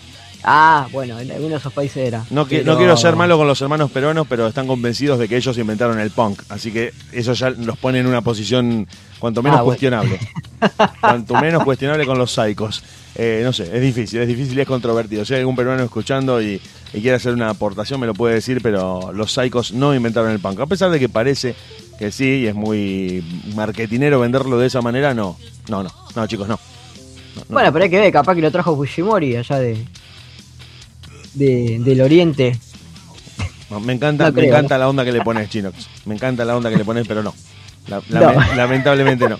Ah, 0.48 0.86
bueno, 0.92 1.18
en 1.18 1.28
algunos 1.32 1.50
de 1.50 1.56
esos 1.58 1.72
países 1.72 1.96
era. 2.06 2.24
No, 2.30 2.46
que- 2.46 2.58
Pero- 2.58 2.72
no 2.72 2.78
quiero 2.78 2.96
ser 2.96 3.16
malo 3.16 3.36
con 3.36 3.48
los 3.48 3.60
hermanos 3.60 3.90
peruanos, 3.90 4.26
pero 4.28 4.46
están 4.46 4.68
convencidos 4.68 5.18
de 5.18 5.28
que 5.28 5.36
ellos 5.36 5.58
inventaron 5.58 5.98
el 5.98 6.10
punk. 6.12 6.40
Así 6.48 6.70
que 6.70 6.92
eso 7.10 7.32
ya 7.32 7.50
los 7.50 7.76
pone 7.78 7.98
en 7.98 8.06
una 8.06 8.20
posición 8.20 8.86
cuanto 9.18 9.42
menos 9.42 9.58
Ah, 9.58 9.62
bueno. 9.62 9.70
cuestionable. 9.70 10.20
cuanto 11.00 11.34
menos 11.40 11.64
cuestionable 11.64 12.06
con 12.06 12.16
los 12.16 12.30
psicos. 12.32 12.82
Eh, 13.16 13.40
no 13.42 13.52
sé, 13.52 13.64
es 13.74 13.80
difícil, 13.82 14.20
es 14.20 14.28
difícil 14.28 14.56
y 14.56 14.60
es 14.60 14.66
controvertido. 14.68 15.24
Si 15.24 15.34
hay 15.34 15.40
algún 15.40 15.56
peruano 15.56 15.82
escuchando 15.82 16.40
y, 16.40 16.60
y 16.92 17.00
quiere 17.00 17.16
hacer 17.16 17.32
una 17.32 17.50
aportación, 17.50 17.98
me 17.98 18.06
lo 18.06 18.14
puede 18.14 18.34
decir, 18.34 18.60
pero 18.62 19.10
los 19.12 19.32
psicos 19.32 19.72
no 19.72 19.94
inventaron 19.96 20.30
el 20.30 20.38
punk. 20.38 20.60
A 20.60 20.66
pesar 20.66 20.90
de 20.90 21.00
que 21.00 21.08
parece 21.08 21.56
que 21.98 22.12
sí, 22.12 22.42
y 22.42 22.46
es 22.46 22.54
muy 22.54 23.24
marketinero 23.56 24.20
venderlo 24.20 24.58
de 24.58 24.66
esa 24.66 24.80
manera, 24.82 25.12
no. 25.14 25.36
No, 25.68 25.82
no, 25.82 25.90
no, 26.14 26.26
chicos, 26.28 26.46
no. 26.46 26.54
No, 27.34 27.40
no. 27.40 27.54
Bueno, 27.54 27.72
pero 27.72 27.84
hay 27.84 27.90
que 27.90 27.98
ver, 27.98 28.12
capaz 28.12 28.34
que 28.34 28.42
lo 28.42 28.50
trajo 28.52 28.76
Fujimori 28.76 29.34
allá 29.36 29.58
de, 29.58 29.78
de 31.36 31.78
del 31.80 32.00
oriente. 32.00 32.58
No, 33.70 33.80
me 33.80 33.92
encanta, 33.92 34.24
No 34.26 34.32
me 34.32 34.40
creo, 34.42 34.52
encanta 34.54 34.78
la 34.78 34.88
onda 34.88 35.04
que 35.04 35.12
le 35.12 35.22
pones, 35.22 35.48
Chinox. 35.50 35.88
Me 36.04 36.14
encanta 36.14 36.44
la 36.44 36.56
onda 36.56 36.70
que 36.70 36.76
le 36.76 36.84
pones, 36.84 37.06
pero 37.06 37.22
no. 37.22 37.34
La- 37.88 38.00
No. 38.08 38.20
lame- 38.20 38.54
Lamentablemente 38.56 39.28
no. 39.28 39.38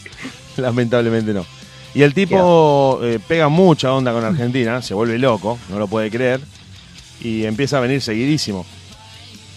lamentablemente 0.56 1.32
no. 1.32 1.44
Y 1.94 2.02
el 2.02 2.12
tipo 2.14 3.00
eh, 3.02 3.20
pega 3.26 3.48
mucha 3.48 3.92
onda 3.92 4.12
con 4.12 4.24
Argentina, 4.24 4.82
se 4.82 4.94
vuelve 4.94 5.18
loco, 5.18 5.58
no 5.70 5.78
lo 5.78 5.86
puede 5.86 6.10
creer, 6.10 6.40
y 7.20 7.44
empieza 7.44 7.78
a 7.78 7.80
venir 7.80 8.00
seguidísimo. 8.02 8.66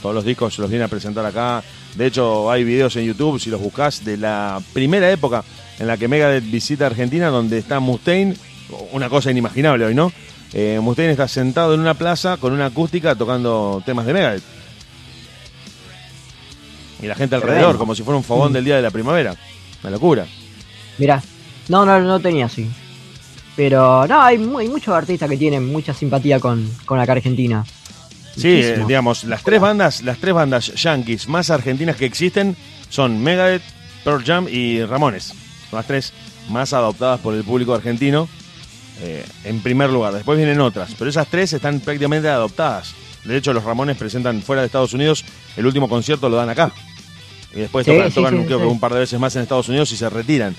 Todos 0.01 0.13
los 0.13 0.23
discos 0.23 0.53
se 0.53 0.61
los 0.61 0.69
viene 0.69 0.85
a 0.85 0.87
presentar 0.87 1.25
acá. 1.25 1.63
De 1.95 2.05
hecho, 2.05 2.51
hay 2.51 2.63
videos 2.63 2.95
en 2.95 3.05
YouTube, 3.05 3.39
si 3.39 3.49
los 3.49 3.59
buscas, 3.59 4.05
de 4.05 4.17
la 4.17 4.61
primera 4.73 5.11
época 5.11 5.43
en 5.79 5.87
la 5.87 5.97
que 5.97 6.07
Megadeth 6.07 6.43
visita 6.49 6.85
Argentina, 6.85 7.29
donde 7.29 7.57
está 7.57 7.79
Mustaine, 7.79 8.35
una 8.91 9.09
cosa 9.09 9.31
inimaginable 9.31 9.85
hoy, 9.85 9.95
¿no? 9.95 10.11
Eh, 10.53 10.79
Mustaine 10.81 11.11
está 11.11 11.27
sentado 11.27 11.73
en 11.73 11.79
una 11.81 11.93
plaza 11.93 12.37
con 12.37 12.53
una 12.53 12.67
acústica 12.67 13.15
tocando 13.15 13.81
temas 13.85 14.05
de 14.05 14.13
Megadeth. 14.13 14.43
Y 17.01 17.05
la 17.05 17.15
gente 17.15 17.35
alrededor, 17.35 17.77
como 17.77 17.93
si 17.93 18.03
fuera 18.03 18.17
un 18.17 18.23
fogón 18.23 18.53
del 18.53 18.65
día 18.65 18.75
de 18.75 18.81
la 18.81 18.91
primavera. 18.91 19.35
Una 19.83 19.91
locura. 19.91 20.25
Mirá, 20.97 21.21
no, 21.67 21.85
no, 21.85 21.99
no 21.99 22.19
tenía 22.19 22.45
así. 22.45 22.67
Pero 23.55 24.07
no, 24.07 24.21
hay, 24.21 24.37
mu- 24.37 24.57
hay 24.59 24.67
muchos 24.67 24.93
artistas 24.95 25.29
que 25.29 25.37
tienen 25.37 25.67
mucha 25.71 25.93
simpatía 25.93 26.39
con, 26.39 26.67
con 26.85 26.99
acá 26.99 27.11
Argentina. 27.13 27.63
Sí, 28.35 28.47
eh, 28.61 28.83
digamos, 28.87 29.23
las 29.23 29.43
tres 29.43 29.59
bandas, 29.59 30.01
las 30.03 30.17
tres 30.19 30.33
bandas 30.33 30.67
yankees 30.75 31.27
más 31.27 31.49
argentinas 31.49 31.95
que 31.95 32.05
existen 32.05 32.55
son 32.89 33.21
Megadeth, 33.21 33.63
Pearl 34.03 34.23
Jam 34.23 34.47
y 34.49 34.83
Ramones. 34.85 35.25
Son 35.69 35.77
las 35.77 35.87
tres 35.87 36.13
más 36.49 36.71
adoptadas 36.73 37.19
por 37.19 37.33
el 37.33 37.43
público 37.43 37.73
argentino. 37.73 38.27
Eh, 39.01 39.25
en 39.43 39.61
primer 39.61 39.89
lugar. 39.89 40.13
Después 40.13 40.37
vienen 40.37 40.59
otras, 40.59 40.93
pero 40.97 41.09
esas 41.09 41.27
tres 41.27 41.53
están 41.53 41.79
prácticamente 41.79 42.27
adoptadas. 42.29 42.93
De 43.23 43.35
hecho, 43.37 43.53
los 43.53 43.63
Ramones 43.63 43.97
presentan 43.97 44.41
fuera 44.41 44.61
de 44.61 44.67
Estados 44.67 44.93
Unidos, 44.93 45.25
el 45.57 45.65
último 45.65 45.89
concierto 45.89 46.29
lo 46.29 46.37
dan 46.37 46.49
acá. 46.49 46.71
Y 47.53 47.59
después 47.61 47.85
Sí, 47.85 47.91
tocan, 47.91 48.09
sí, 48.09 48.15
tocan, 48.15 48.37
sí, 48.39 48.45
creo 48.45 48.59
sí. 48.59 48.63
que 48.65 48.71
un 48.71 48.79
par 48.79 48.93
de 48.93 48.99
veces 48.99 49.19
más 49.19 49.35
en 49.35 49.41
Estados 49.41 49.67
Unidos 49.69 49.91
y 49.91 49.97
se 49.97 50.09
retiran. 50.09 50.55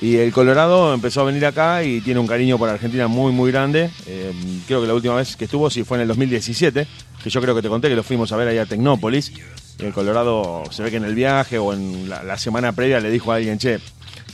Y 0.00 0.16
el 0.16 0.32
Colorado 0.32 0.94
empezó 0.94 1.22
a 1.22 1.24
venir 1.24 1.44
acá 1.44 1.82
y 1.82 2.00
tiene 2.00 2.20
un 2.20 2.26
cariño 2.26 2.56
por 2.56 2.68
Argentina 2.68 3.08
muy, 3.08 3.32
muy 3.32 3.50
grande. 3.50 3.90
Eh, 4.06 4.32
creo 4.68 4.80
que 4.80 4.86
la 4.86 4.94
última 4.94 5.16
vez 5.16 5.34
que 5.36 5.46
estuvo, 5.46 5.68
sí, 5.70 5.82
fue 5.82 5.96
en 5.96 6.02
el 6.02 6.08
2017, 6.08 6.86
que 7.22 7.30
yo 7.30 7.40
creo 7.40 7.54
que 7.54 7.62
te 7.62 7.68
conté 7.68 7.88
que 7.88 7.96
lo 7.96 8.04
fuimos 8.04 8.30
a 8.30 8.36
ver 8.36 8.46
ahí 8.46 8.58
a 8.58 8.66
Tecnópolis. 8.66 9.32
Y 9.80 9.84
el 9.84 9.92
Colorado 9.92 10.62
se 10.70 10.84
ve 10.84 10.90
que 10.92 10.98
en 10.98 11.04
el 11.04 11.16
viaje 11.16 11.58
o 11.58 11.72
en 11.72 12.08
la, 12.08 12.22
la 12.22 12.38
semana 12.38 12.72
previa 12.72 13.00
le 13.00 13.10
dijo 13.10 13.32
a 13.32 13.36
alguien, 13.36 13.58
che, 13.58 13.80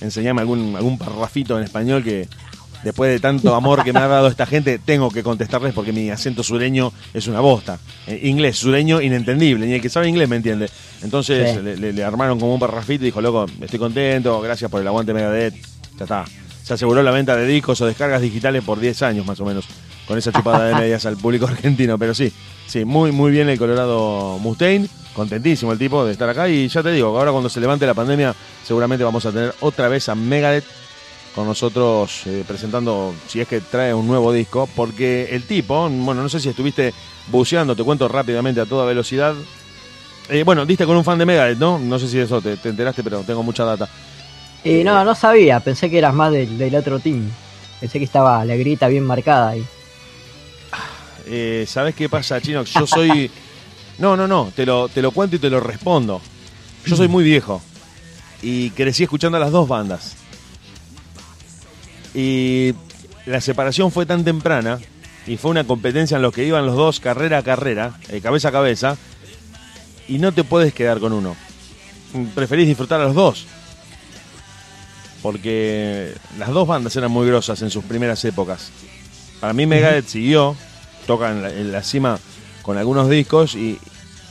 enseñame 0.02 0.42
algún, 0.42 0.76
algún 0.76 0.99
parrafito 0.99 1.56
en 1.56 1.64
español 1.64 2.04
que 2.04 2.28
después 2.85 3.11
de 3.11 3.19
tanto 3.19 3.55
amor 3.55 3.83
que 3.83 3.93
me 3.93 3.99
ha 3.99 4.07
dado 4.07 4.29
esta 4.29 4.47
gente, 4.47 4.79
tengo 4.79 5.11
que 5.11 5.23
contestarles 5.23 5.73
porque 5.75 5.93
mi 5.93 6.11
acento 6.11 6.43
sureño 6.45 6.93
es 7.12 7.26
una 7.26 7.41
bosta. 7.41 7.79
Eh, 8.07 8.21
inglés, 8.25 8.59
sureño, 8.59 9.00
inentendible. 9.00 9.67
Ni 9.67 9.73
el 9.75 9.81
que 9.81 9.88
sabe 9.88 10.09
inglés 10.09 10.29
me 10.29 10.37
entiende. 10.37 10.69
Entonces 11.03 11.55
Sí. 11.57 11.62
le, 11.62 11.76
le- 11.76 11.93
le 11.93 12.05
armaron 12.05 12.38
como 12.38 12.55
un 12.55 12.61
parrafito 12.61 13.03
y 13.03 13.07
dijo, 13.07 13.21
loco, 13.21 13.47
estoy 13.61 13.79
contento, 13.79 14.41
gracias 14.41 14.71
por 14.71 14.81
el 14.81 14.87
aguante 14.87 15.12
Megadeth. 15.14 15.55
Ya 15.99 16.05
está. 16.05 16.25
Se 16.62 16.75
aseguró 16.75 17.03
la 17.03 17.11
venta 17.11 17.37
de 17.37 17.47
discos 17.47 17.81
o 17.81 17.87
descargas 17.87 18.23
digitales 18.23 18.62
por 18.64 18.79
10 18.81 19.03
años 19.03 19.26
más 19.26 19.38
o 19.41 19.45
menos. 19.45 19.64
Con 20.07 20.19
esa 20.19 20.33
chupada 20.33 20.67
de 20.67 20.75
medias 20.75 21.05
al 21.07 21.17
público 21.17 21.47
argentino. 21.49 21.99
Pero 21.99 22.14
sí, 22.14 22.33
sí, 22.67 22.85
muy, 22.85 23.11
muy 23.12 23.33
bien 23.33 23.49
el 23.49 23.59
Colorado 23.59 24.38
Mustaine. 24.38 24.88
Contentísimo 25.14 25.73
el 25.73 25.79
tipo 25.79 26.05
de 26.05 26.12
estar 26.12 26.29
acá. 26.29 26.49
Y 26.49 26.67
ya 26.69 26.83
te 26.83 26.91
digo, 26.93 27.09
ahora 27.17 27.31
cuando 27.31 27.49
se 27.49 27.61
levante 27.61 27.87
la 27.87 27.95
pandemia, 27.95 28.35
seguramente 28.67 29.05
vamos 29.05 29.25
a 29.26 29.31
tener 29.31 29.55
otra 29.61 29.88
vez 29.88 30.09
a 30.09 30.14
Megadeth 30.14 30.64
con 31.35 31.47
nosotros 31.47 32.23
eh, 32.26 32.45
presentando, 32.47 33.14
si 33.26 33.41
es 33.41 33.49
que 33.49 33.61
trae 33.61 33.93
un 33.93 34.07
nuevo 34.07 34.33
disco, 34.33 34.69
porque 34.76 35.29
el 35.31 35.45
tipo, 35.45 35.88
bueno, 35.88 36.23
no 36.23 36.29
sé 36.29 36.38
si 36.41 36.49
estuviste 36.49 36.95
buceando, 37.29 37.75
te 37.75 37.83
cuento 37.83 38.07
rápidamente 38.09 38.61
a 38.61 38.67
toda 38.67 38.87
velocidad. 38.87 39.35
Eh, 40.29 40.43
bueno, 40.45 40.64
diste 40.64 40.87
con 40.87 40.97
un 40.97 41.05
fan 41.05 41.19
de 41.19 41.26
Megadeth, 41.26 41.59
¿no? 41.59 41.79
No 41.79 41.99
sé 41.99 42.09
si 42.09 42.19
eso 42.19 42.41
te, 42.41 42.57
te 42.57 42.69
enteraste, 42.69 43.03
pero 43.03 43.21
tengo 43.21 43.43
mucha 43.43 43.64
data. 43.64 43.88
Y 44.64 44.85
no, 44.85 45.05
no 45.05 45.14
sabía, 45.14 45.61
pensé 45.61 45.91
que 45.91 45.99
eras 45.99 46.14
más 46.14 46.33
del, 46.33 46.57
del 46.57 46.75
otro 46.76 46.99
team. 46.99 47.29
Pensé 47.81 47.99
que 47.99 48.05
estaba 48.05 48.45
la 48.45 48.57
grita 48.57 48.88
bien 48.88 49.05
marcada 49.05 49.50
ahí. 49.50 49.64
Eh, 51.26 51.64
¿Sabes 51.69 51.95
qué 51.95 52.09
pasa, 52.09 52.41
Chino? 52.41 52.64
Yo 52.64 52.87
soy... 52.87 53.31
No, 53.97 54.17
no, 54.17 54.26
no, 54.26 54.50
te 54.57 54.67
lo, 54.67 54.88
te 54.88 55.00
lo 55.00 55.12
cuento 55.12 55.37
y 55.37 55.38
te 55.38 55.49
lo 55.49 55.61
respondo. 55.61 56.21
Yo 56.85 56.97
soy 56.97 57.07
muy 57.07 57.23
viejo 57.23 57.62
y 58.43 58.71
crecí 58.71 59.05
escuchando 59.05 59.37
a 59.37 59.41
las 59.41 59.53
dos 59.53 59.69
bandas. 59.69 60.17
Y 62.14 62.75
la 63.26 63.40
separación 63.40 63.90
fue 63.90 64.06
tan 64.06 64.25
temprana 64.25 64.78
y 65.26 65.37
fue 65.37 65.50
una 65.50 65.64
competencia 65.64 66.16
en 66.16 66.23
los 66.23 66.33
que 66.33 66.44
iban 66.44 66.66
los 66.66 66.76
dos 66.76 67.00
carrera 67.00 67.38
a 67.38 67.42
carrera, 67.42 67.99
eh, 68.09 68.21
cabeza 68.21 68.49
a 68.49 68.52
cabeza, 68.52 68.97
y 70.06 70.18
no 70.18 70.33
te 70.33 70.44
puedes 70.44 70.75
quedar 70.75 71.00
con 71.00 71.12
uno. 71.12 71.35
Preferís 72.35 72.68
disfrutar 72.68 73.00
a 73.00 73.04
los 73.04 73.14
dos. 73.14 73.47
Porque 75.23 76.12
las 76.38 76.50
dos 76.50 76.68
bandas 76.68 76.94
eran 76.97 77.11
muy 77.11 77.26
grosas 77.26 77.62
en 77.62 77.71
sus 77.71 77.85
primeras 77.85 78.23
épocas. 78.26 78.71
Para 79.40 79.54
mí 79.54 79.66
Megadeth 79.66 80.06
siguió, 80.06 80.54
toca 81.06 81.30
en 81.30 81.42
la, 81.42 81.50
en 81.50 81.73
la 81.73 81.83
cima 81.83 82.18
con 82.62 82.76
algunos 82.76 83.09
discos 83.09 83.54
y, 83.54 83.78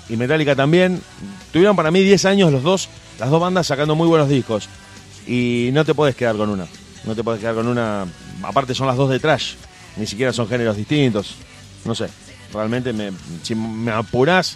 y 0.07 0.17
Metallica 0.17 0.55
también. 0.55 1.01
Tuvieron 1.51 1.75
para 1.75 1.89
mí 1.89 2.01
10 2.03 2.25
años 2.25 2.51
los 2.51 2.61
dos, 2.61 2.89
las 3.19 3.31
dos 3.31 3.41
bandas 3.41 3.65
sacando 3.65 3.95
muy 3.95 4.07
buenos 4.07 4.29
discos. 4.29 4.69
Y 5.25 5.71
no 5.73 5.83
te 5.83 5.95
puedes 5.95 6.15
quedar 6.15 6.37
con 6.37 6.49
una. 6.49 6.67
No 7.05 7.15
te 7.15 7.23
puedes 7.23 7.39
quedar 7.41 7.55
con 7.55 7.67
una. 7.67 8.05
Aparte 8.43 8.73
son 8.73 8.87
las 8.87 8.95
dos 8.97 9.09
de 9.09 9.19
trash. 9.19 9.53
Ni 9.97 10.07
siquiera 10.07 10.31
son 10.33 10.47
géneros 10.47 10.77
distintos. 10.77 11.35
No 11.85 11.93
sé. 11.95 12.07
Realmente 12.53 12.93
me, 12.93 13.11
si 13.41 13.55
me 13.55 13.91
apurás. 13.91 14.55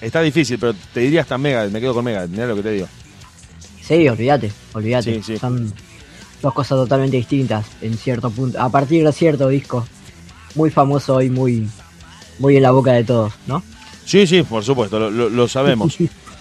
Está 0.00 0.20
difícil, 0.20 0.58
pero 0.58 0.74
te 0.92 1.00
diría 1.00 1.22
hasta 1.22 1.38
Megadeth. 1.38 1.72
Me 1.72 1.80
quedo 1.80 1.94
con 1.94 2.04
Megadeth. 2.04 2.30
Mirá 2.30 2.46
lo 2.46 2.56
que 2.56 2.62
te 2.62 2.70
digo. 2.72 2.88
Sí, 3.82 4.08
olvídate, 4.08 4.52
olvídate. 4.74 5.14
Sí, 5.16 5.22
sí. 5.22 5.38
Son 5.38 5.72
dos 6.42 6.52
cosas 6.52 6.76
totalmente 6.76 7.16
distintas 7.16 7.64
en 7.80 7.96
cierto 7.96 8.30
punto. 8.30 8.60
A 8.60 8.68
partir 8.68 9.04
de 9.04 9.12
cierto 9.12 9.48
disco, 9.48 9.86
muy 10.54 10.70
famoso 10.70 11.22
y 11.22 11.30
muy, 11.30 11.68
muy 12.38 12.56
en 12.56 12.62
la 12.64 12.72
boca 12.72 12.92
de 12.92 13.04
todos, 13.04 13.32
¿no? 13.46 13.62
Sí, 14.04 14.26
sí, 14.26 14.42
por 14.42 14.62
supuesto, 14.64 14.98
lo, 14.98 15.10
lo- 15.10 15.30
lo 15.30 15.48
sabemos. 15.48 15.96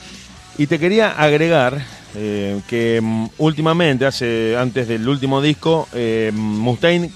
y 0.58 0.68
te 0.68 0.80
quería 0.80 1.12
agregar 1.12 1.84
eh, 2.16 2.60
que 2.68 3.00
mm, 3.02 3.26
últimamente, 3.40 4.06
hace 4.06 4.56
antes 4.58 4.88
del 4.88 5.08
último 5.08 5.42
disco, 5.42 5.88
eh, 5.94 6.32
Mustaine 6.34 7.12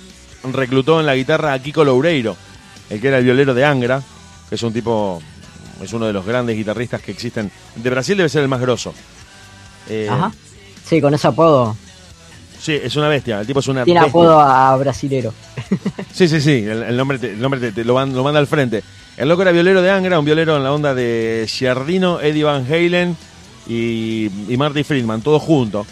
reclutó 0.54 1.00
en 1.00 1.06
la 1.06 1.16
guitarra 1.16 1.54
a 1.54 1.60
Kiko 1.60 1.84
Loureiro, 1.84 2.36
el 2.90 3.00
que 3.02 3.08
era 3.08 3.18
el 3.18 3.24
violero 3.26 3.54
de 3.54 3.66
Angra, 3.66 4.02
que 4.50 4.56
es 4.56 4.64
un 4.64 4.74
tipo, 4.74 5.22
es 5.82 5.92
uno 5.94 6.06
de 6.08 6.14
los 6.14 6.26
grandes 6.26 6.56
guitarristas 6.56 7.02
que 7.02 7.12
existen. 7.12 7.52
De 7.76 7.90
Brasil 7.90 8.18
debe 8.18 8.30
ser 8.30 8.42
el 8.44 8.48
más 8.48 8.62
grosso. 8.62 8.94
Eh, 9.90 10.08
Ajá. 10.10 10.32
Sí, 10.86 11.00
con 11.02 11.14
ese 11.14 11.28
apodo. 11.28 11.76
Sí, 12.60 12.74
es 12.74 12.96
una 12.98 13.08
bestia, 13.08 13.40
el 13.40 13.48
tipo 13.48 13.60
es 13.62 13.68
una 13.70 13.86
Tiene 13.86 14.02
bestia. 14.02 14.10
apodo 14.10 14.40
a 14.40 14.76
brasilero. 14.78 15.34
Sí, 16.14 16.28
sí, 16.28 16.42
sí, 16.42 16.52
el, 16.68 16.84
el 16.84 16.98
nombre, 16.98 17.18
te, 17.20 17.32
el 17.32 17.40
nombre 17.40 17.60
te- 17.62 17.72
te 17.72 17.86
lo, 17.86 17.94
man- 17.94 18.14
lo 18.14 18.24
manda 18.24 18.40
al 18.40 18.48
frente. 18.48 18.84
El 19.16 19.30
loco 19.30 19.42
era 19.44 19.52
violero 19.52 19.82
de 19.82 19.90
Angra, 19.92 20.20
un 20.20 20.26
violero 20.26 20.58
en 20.58 20.64
la 20.64 20.74
onda 20.74 20.94
de 20.94 21.46
Giardino, 21.48 22.20
Eddie 22.20 22.44
Van 22.44 22.66
Halen 22.66 23.16
y, 23.70 24.30
y 24.50 24.58
Marty 24.58 24.84
Friedman, 24.84 25.22
todo 25.22 25.40
junto. 25.40 25.86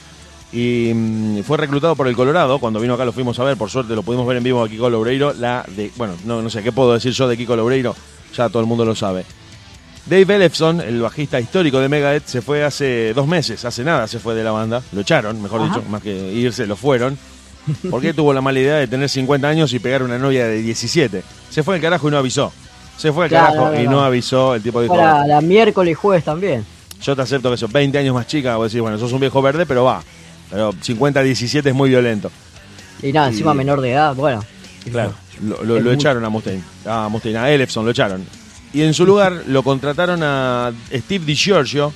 Y 0.51 0.91
mm, 0.93 1.39
fue 1.43 1.57
reclutado 1.57 1.95
por 1.95 2.07
el 2.07 2.15
Colorado, 2.15 2.59
cuando 2.59 2.79
vino 2.79 2.93
acá 2.93 3.05
lo 3.05 3.11
fuimos 3.13 3.37
a 3.39 3.43
ver, 3.43 3.55
por 3.57 3.69
suerte 3.69 3.93
lo 3.95 4.03
pudimos 4.03 4.25
ver 4.27 4.37
en 4.37 4.43
vivo 4.43 4.63
a 4.63 4.67
Kiko 4.69 4.89
Loureiro, 4.89 5.33
la 5.33 5.63
de, 5.75 5.91
bueno, 5.97 6.15
no, 6.25 6.41
no 6.41 6.49
sé, 6.49 6.63
¿qué 6.63 6.71
puedo 6.71 6.93
decir 6.93 7.11
yo 7.13 7.27
de 7.27 7.37
Kiko 7.37 7.55
Loureiro? 7.55 7.95
Ya 8.35 8.49
todo 8.49 8.61
el 8.61 8.65
mundo 8.65 8.83
lo 8.85 8.95
sabe. 8.95 9.25
Dave 10.05 10.35
Ellefson, 10.35 10.79
el 10.79 11.01
bajista 11.01 11.37
histórico 11.39 11.79
de 11.79 11.89
Megadeth, 11.89 12.25
se 12.27 12.41
fue 12.41 12.63
hace 12.63 13.13
dos 13.13 13.27
meses, 13.27 13.65
hace 13.65 13.83
nada 13.83 14.07
se 14.07 14.19
fue 14.19 14.35
de 14.35 14.43
la 14.43 14.51
banda, 14.51 14.81
lo 14.93 15.01
echaron, 15.01 15.41
mejor 15.41 15.61
Ajá. 15.61 15.75
dicho, 15.79 15.89
más 15.89 16.01
que 16.01 16.15
irse, 16.33 16.65
lo 16.65 16.75
fueron. 16.77 17.17
Porque 17.91 18.13
tuvo 18.13 18.33
la 18.33 18.39
mala 18.39 18.61
idea 18.61 18.75
de 18.77 18.87
tener 18.87 19.09
50 19.09 19.45
años 19.45 19.73
y 19.73 19.79
pegar 19.79 20.01
una 20.01 20.17
novia 20.17 20.47
de 20.47 20.61
17. 20.61 21.21
Se 21.49 21.63
fue 21.63 21.75
al 21.75 21.81
carajo 21.81 22.07
y 22.07 22.11
no 22.11 22.17
avisó. 22.17 22.53
Se 22.95 23.11
fue 23.11 23.25
al 23.25 23.29
Claro, 23.29 23.47
carajo 23.47 23.75
no, 23.75 23.81
y 23.81 23.83
no. 23.83 23.91
no 23.91 24.03
avisó. 24.05 24.55
El 24.55 24.61
tipo 24.63 24.81
dijo, 24.81 24.95
Para 24.95 25.27
la 25.27 25.41
miércoles 25.41 25.91
y 25.91 25.93
jueves 25.93 26.23
también. 26.23 26.65
Yo 27.01 27.15
te 27.15 27.21
acepto 27.21 27.49
que 27.51 27.57
sos 27.57 27.71
20 27.71 27.97
años 27.97 28.13
más 28.13 28.27
chica. 28.27 28.55
Vos 28.57 28.71
decís, 28.71 28.81
bueno, 28.81 28.97
sos 28.97 29.11
un 29.11 29.19
viejo 29.19 29.41
verde, 29.41 29.65
pero 29.65 29.83
va. 29.83 30.03
Pero 30.49 30.73
50 30.81 31.19
a 31.19 31.23
17 31.23 31.69
es 31.69 31.75
muy 31.75 31.89
violento. 31.89 32.31
Y 33.03 33.11
nada, 33.11 33.27
encima 33.29 33.53
Y- 33.53 33.57
menor 33.57 33.81
de 33.81 33.91
edad, 33.91 34.15
bueno. 34.15 34.43
Claro, 34.91 35.13
lo, 35.41 35.91
echaron 35.91 36.23
a 36.23 36.29
Mustaine. 36.29 36.63
A 36.85 37.09
Mustaine, 37.09 37.37
a 37.39 37.51
Ellefson 37.51 37.83
lo 37.85 37.91
echaron. 37.91 38.23
Y 38.73 38.81
en 38.83 38.93
su 38.93 39.05
lugar 39.05 39.43
lo 39.47 39.61
contrataron 39.63 40.21
a 40.23 40.71
Steve 40.93 41.25
DiGiorgio, 41.25 41.91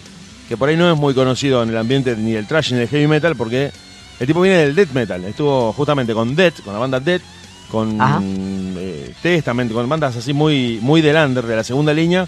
que 0.50 0.58
por 0.58 0.68
ahí 0.70 0.76
no 0.76 0.92
es 0.92 0.98
muy 0.98 1.14
conocido 1.14 1.64
en 1.64 1.70
el 1.70 1.78
ambiente 1.78 2.16
ni 2.18 2.34
del 2.34 2.48
trash 2.48 2.72
ni 2.74 2.80
del 2.80 2.90
heavy 2.90 3.08
metal, 3.08 3.36
porque 3.38 3.72
el 4.20 4.28
tipo 4.28 4.42
viene 4.42 4.58
del 4.58 4.76
death 4.76 4.92
metal. 4.92 5.24
Estuvo 5.24 5.72
justamente 5.74 6.14
con 6.14 6.36
Death, 6.36 6.62
con 6.64 6.74
la 6.74 6.80
banda 6.80 7.00
Death, 7.00 7.22
con 7.70 7.98
eh, 8.78 9.14
Testament, 9.22 9.72
con 9.72 9.88
bandas 9.88 10.18
así 10.18 10.34
muy, 10.34 10.80
muy 10.82 11.02
del 11.02 11.16
under, 11.16 11.46
de 11.46 11.56
la 11.56 11.64
segunda 11.64 11.94
línea. 11.94 12.28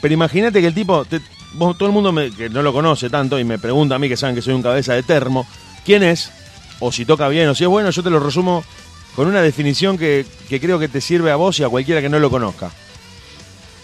Pero 0.00 0.12
imagínate 0.14 0.60
que 0.60 0.66
el 0.66 0.74
tipo, 0.74 1.04
te- 1.04 1.20
vos- 1.54 1.76
todo 1.78 1.88
el 1.88 1.94
mundo 1.94 2.12
me- 2.12 2.30
que 2.30 2.48
no 2.48 2.62
lo 2.62 2.72
conoce 2.72 3.08
tanto 3.10 3.38
y 3.38 3.44
me 3.44 3.58
pregunta 3.58 3.94
a 3.94 3.98
mí 3.98 4.08
que 4.08 4.16
saben 4.16 4.34
que 4.34 4.42
soy 4.42 4.54
un 4.54 4.62
cabeza 4.62 4.94
de 4.94 5.02
termo, 5.02 5.46
¿quién 5.84 6.02
es? 6.02 6.30
O 6.80 6.92
si 6.92 7.04
toca 7.04 7.28
bien 7.28 7.48
o 7.48 7.54
si 7.54 7.64
es 7.64 7.70
bueno, 7.70 7.90
yo 7.90 8.02
te 8.02 8.10
lo 8.10 8.20
resumo 8.20 8.64
con 9.16 9.26
una 9.28 9.40
definición 9.42 9.96
que, 9.96 10.26
que 10.48 10.60
creo 10.60 10.78
que 10.78 10.88
te 10.88 11.00
sirve 11.00 11.30
a 11.30 11.36
vos 11.36 11.58
y 11.60 11.64
a 11.64 11.68
cualquiera 11.68 12.00
que 12.00 12.08
no 12.08 12.18
lo 12.18 12.30
conozca. 12.30 12.70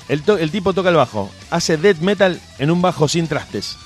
El, 0.08 0.22
to- 0.22 0.38
el 0.38 0.50
tipo 0.50 0.72
toca 0.72 0.88
el 0.88 0.96
bajo, 0.96 1.30
hace 1.50 1.76
death 1.76 1.98
metal 2.00 2.40
en 2.58 2.70
un 2.72 2.82
bajo 2.82 3.06
sin 3.08 3.28
trastes. 3.28 3.76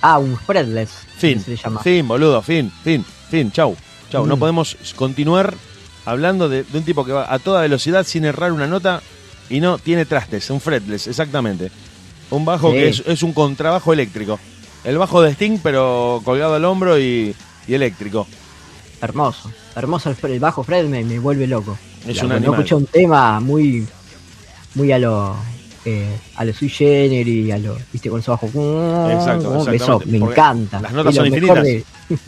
Ah, 0.00 0.18
un 0.18 0.38
fretless. 0.38 0.90
Fin, 1.18 1.42
Se 1.42 1.56
llama. 1.56 1.82
fin, 1.82 2.06
boludo, 2.06 2.40
fin, 2.42 2.70
fin, 2.84 3.04
fin, 3.30 3.50
chau, 3.50 3.76
chau. 4.10 4.26
No 4.26 4.36
Mm. 4.36 4.38
podemos 4.38 4.76
continuar 4.94 5.54
hablando 6.04 6.48
de, 6.48 6.62
de 6.62 6.78
un 6.78 6.84
tipo 6.84 7.04
que 7.04 7.12
va 7.12 7.32
a 7.32 7.38
toda 7.40 7.62
velocidad 7.62 8.04
sin 8.06 8.24
errar 8.24 8.52
una 8.52 8.68
nota 8.68 9.02
y 9.50 9.58
no 9.60 9.78
tiene 9.78 10.04
trastes, 10.04 10.50
un 10.50 10.60
fretless, 10.60 11.08
exactamente. 11.08 11.72
Un 12.30 12.44
bajo 12.44 12.70
Sí. 12.72 12.76
que 12.76 12.88
es, 12.88 13.02
es 13.06 13.22
un 13.22 13.32
contrabajo 13.32 13.92
eléctrico. 13.92 14.38
El 14.84 14.98
bajo 14.98 15.20
de 15.22 15.30
Sting, 15.32 15.58
pero 15.62 16.20
colgado 16.24 16.54
al 16.54 16.64
hombro 16.64 16.98
y, 16.98 17.34
y 17.66 17.74
eléctrico. 17.74 18.26
Hermoso. 19.00 19.50
Hermoso 19.74 20.10
el, 20.10 20.30
el 20.32 20.40
bajo 20.40 20.62
Fred 20.62 20.86
me, 20.88 21.04
me 21.04 21.18
vuelve 21.18 21.46
loco. 21.46 21.76
Es 22.06 22.22
un 22.22 22.32
animal. 22.32 22.54
escuché 22.60 22.74
un 22.74 22.86
tema 22.86 23.40
muy 23.40 23.86
muy 24.74 24.92
a 24.92 24.98
lo 24.98 25.34
eh, 25.84 26.16
a 26.36 26.44
lo 26.44 26.52
sui 26.52 26.68
generis, 26.68 27.52
a 27.52 27.58
lo 27.58 27.76
viste 27.92 28.08
con 28.10 28.20
ese 28.20 28.30
bajo. 28.30 28.46
Exacto, 29.10 29.70
Eso 29.72 30.02
me 30.06 30.18
encanta. 30.18 30.80
las 30.80 30.92
notas 30.92 31.14
son 31.14 31.26
infinitas. 31.26 31.62
de- 31.62 31.84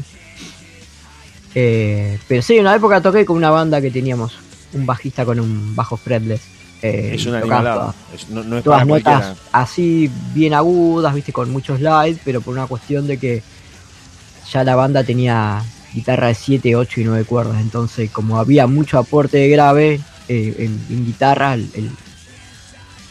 Eh, 1.54 2.18
pero 2.28 2.42
sí, 2.42 2.54
en 2.54 2.60
una 2.60 2.74
época 2.76 3.00
toqué 3.00 3.24
con 3.24 3.36
una 3.36 3.50
banda 3.50 3.80
que 3.80 3.90
teníamos 3.90 4.32
un 4.74 4.86
bajista 4.86 5.24
con 5.24 5.40
un 5.40 5.74
bajo 5.74 5.96
fretless. 5.96 6.40
Eh, 6.82 7.10
es 7.14 7.26
una 7.26 7.38
animalada. 7.38 7.94
Es- 8.14 8.28
no, 8.28 8.42
no 8.44 8.58
es 8.58 8.64
todas 8.64 8.80
para 8.80 8.84
notas 8.98 9.36
así 9.52 10.10
bien 10.34 10.54
agudas, 10.54 11.14
viste, 11.14 11.32
con 11.32 11.50
muchos 11.50 11.78
slides, 11.78 12.18
pero 12.24 12.40
por 12.40 12.54
una 12.54 12.66
cuestión 12.66 13.06
de 13.06 13.18
que 13.18 13.42
ya 14.52 14.64
la 14.64 14.76
banda 14.76 15.04
tenía 15.04 15.62
guitarra 15.92 16.28
de 16.28 16.34
7, 16.34 16.76
8 16.76 17.00
y 17.00 17.04
9 17.04 17.24
cuerdas. 17.24 17.60
Entonces, 17.60 18.10
como 18.10 18.38
había 18.38 18.66
mucho 18.66 18.98
aporte 18.98 19.38
de 19.38 19.48
grave 19.48 20.00
eh, 20.28 20.54
en, 20.58 20.80
en 20.94 21.06
guitarra, 21.06 21.54
el- 21.54 21.70
el- 21.74 21.90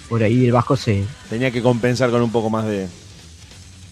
por 0.10 0.24
ahí 0.24 0.46
el 0.46 0.52
bajo 0.54 0.78
se... 0.78 1.04
Tenía 1.30 1.52
que 1.52 1.62
compensar 1.62 2.10
con 2.12 2.22
un 2.22 2.32
poco 2.32 2.50
más 2.50 2.66
de. 2.66 2.88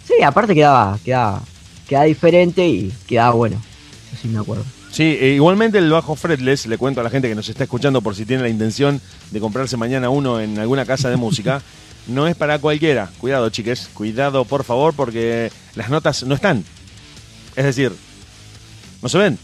Sí, 0.07 0.21
aparte 0.23 0.53
quedaba, 0.55 0.97
quedaba, 1.03 1.41
quedaba 1.89 2.05
diferente 2.05 2.65
y 2.67 2.93
quedaba 3.07 3.31
bueno. 3.35 3.57
Eso 4.13 4.21
sí 4.21 4.27
me 4.29 4.39
acuerdo. 4.39 4.63
Sí, 4.95 5.17
e 5.19 5.33
igualmente 5.33 5.77
el 5.77 5.89
bajo 5.91 6.15
fretless, 6.15 6.67
le 6.67 6.77
cuento 6.77 7.01
a 7.01 7.03
la 7.03 7.09
gente 7.09 7.27
que 7.27 7.35
nos 7.35 7.49
está 7.49 7.65
escuchando 7.65 7.99
por 8.01 8.15
si 8.15 8.25
tiene 8.25 8.43
la 8.43 8.47
intención 8.49 9.01
de 9.31 9.39
comprarse 9.41 9.75
mañana 9.75 10.09
uno 10.09 10.39
en 10.39 10.57
alguna 10.57 10.85
casa 10.85 11.09
de 11.09 11.17
música, 11.17 11.61
no 12.07 12.27
es 12.27 12.35
para 12.37 12.59
cualquiera. 12.59 13.09
Cuidado, 13.19 13.49
chiques, 13.49 13.89
cuidado 13.93 14.45
por 14.45 14.63
favor 14.63 14.93
porque 14.93 15.51
las 15.75 15.89
notas 15.89 16.23
no 16.23 16.33
están. 16.35 16.63
Es 17.57 17.65
decir, 17.65 17.91
no 19.01 19.09
se 19.09 19.17
ven. 19.17 19.37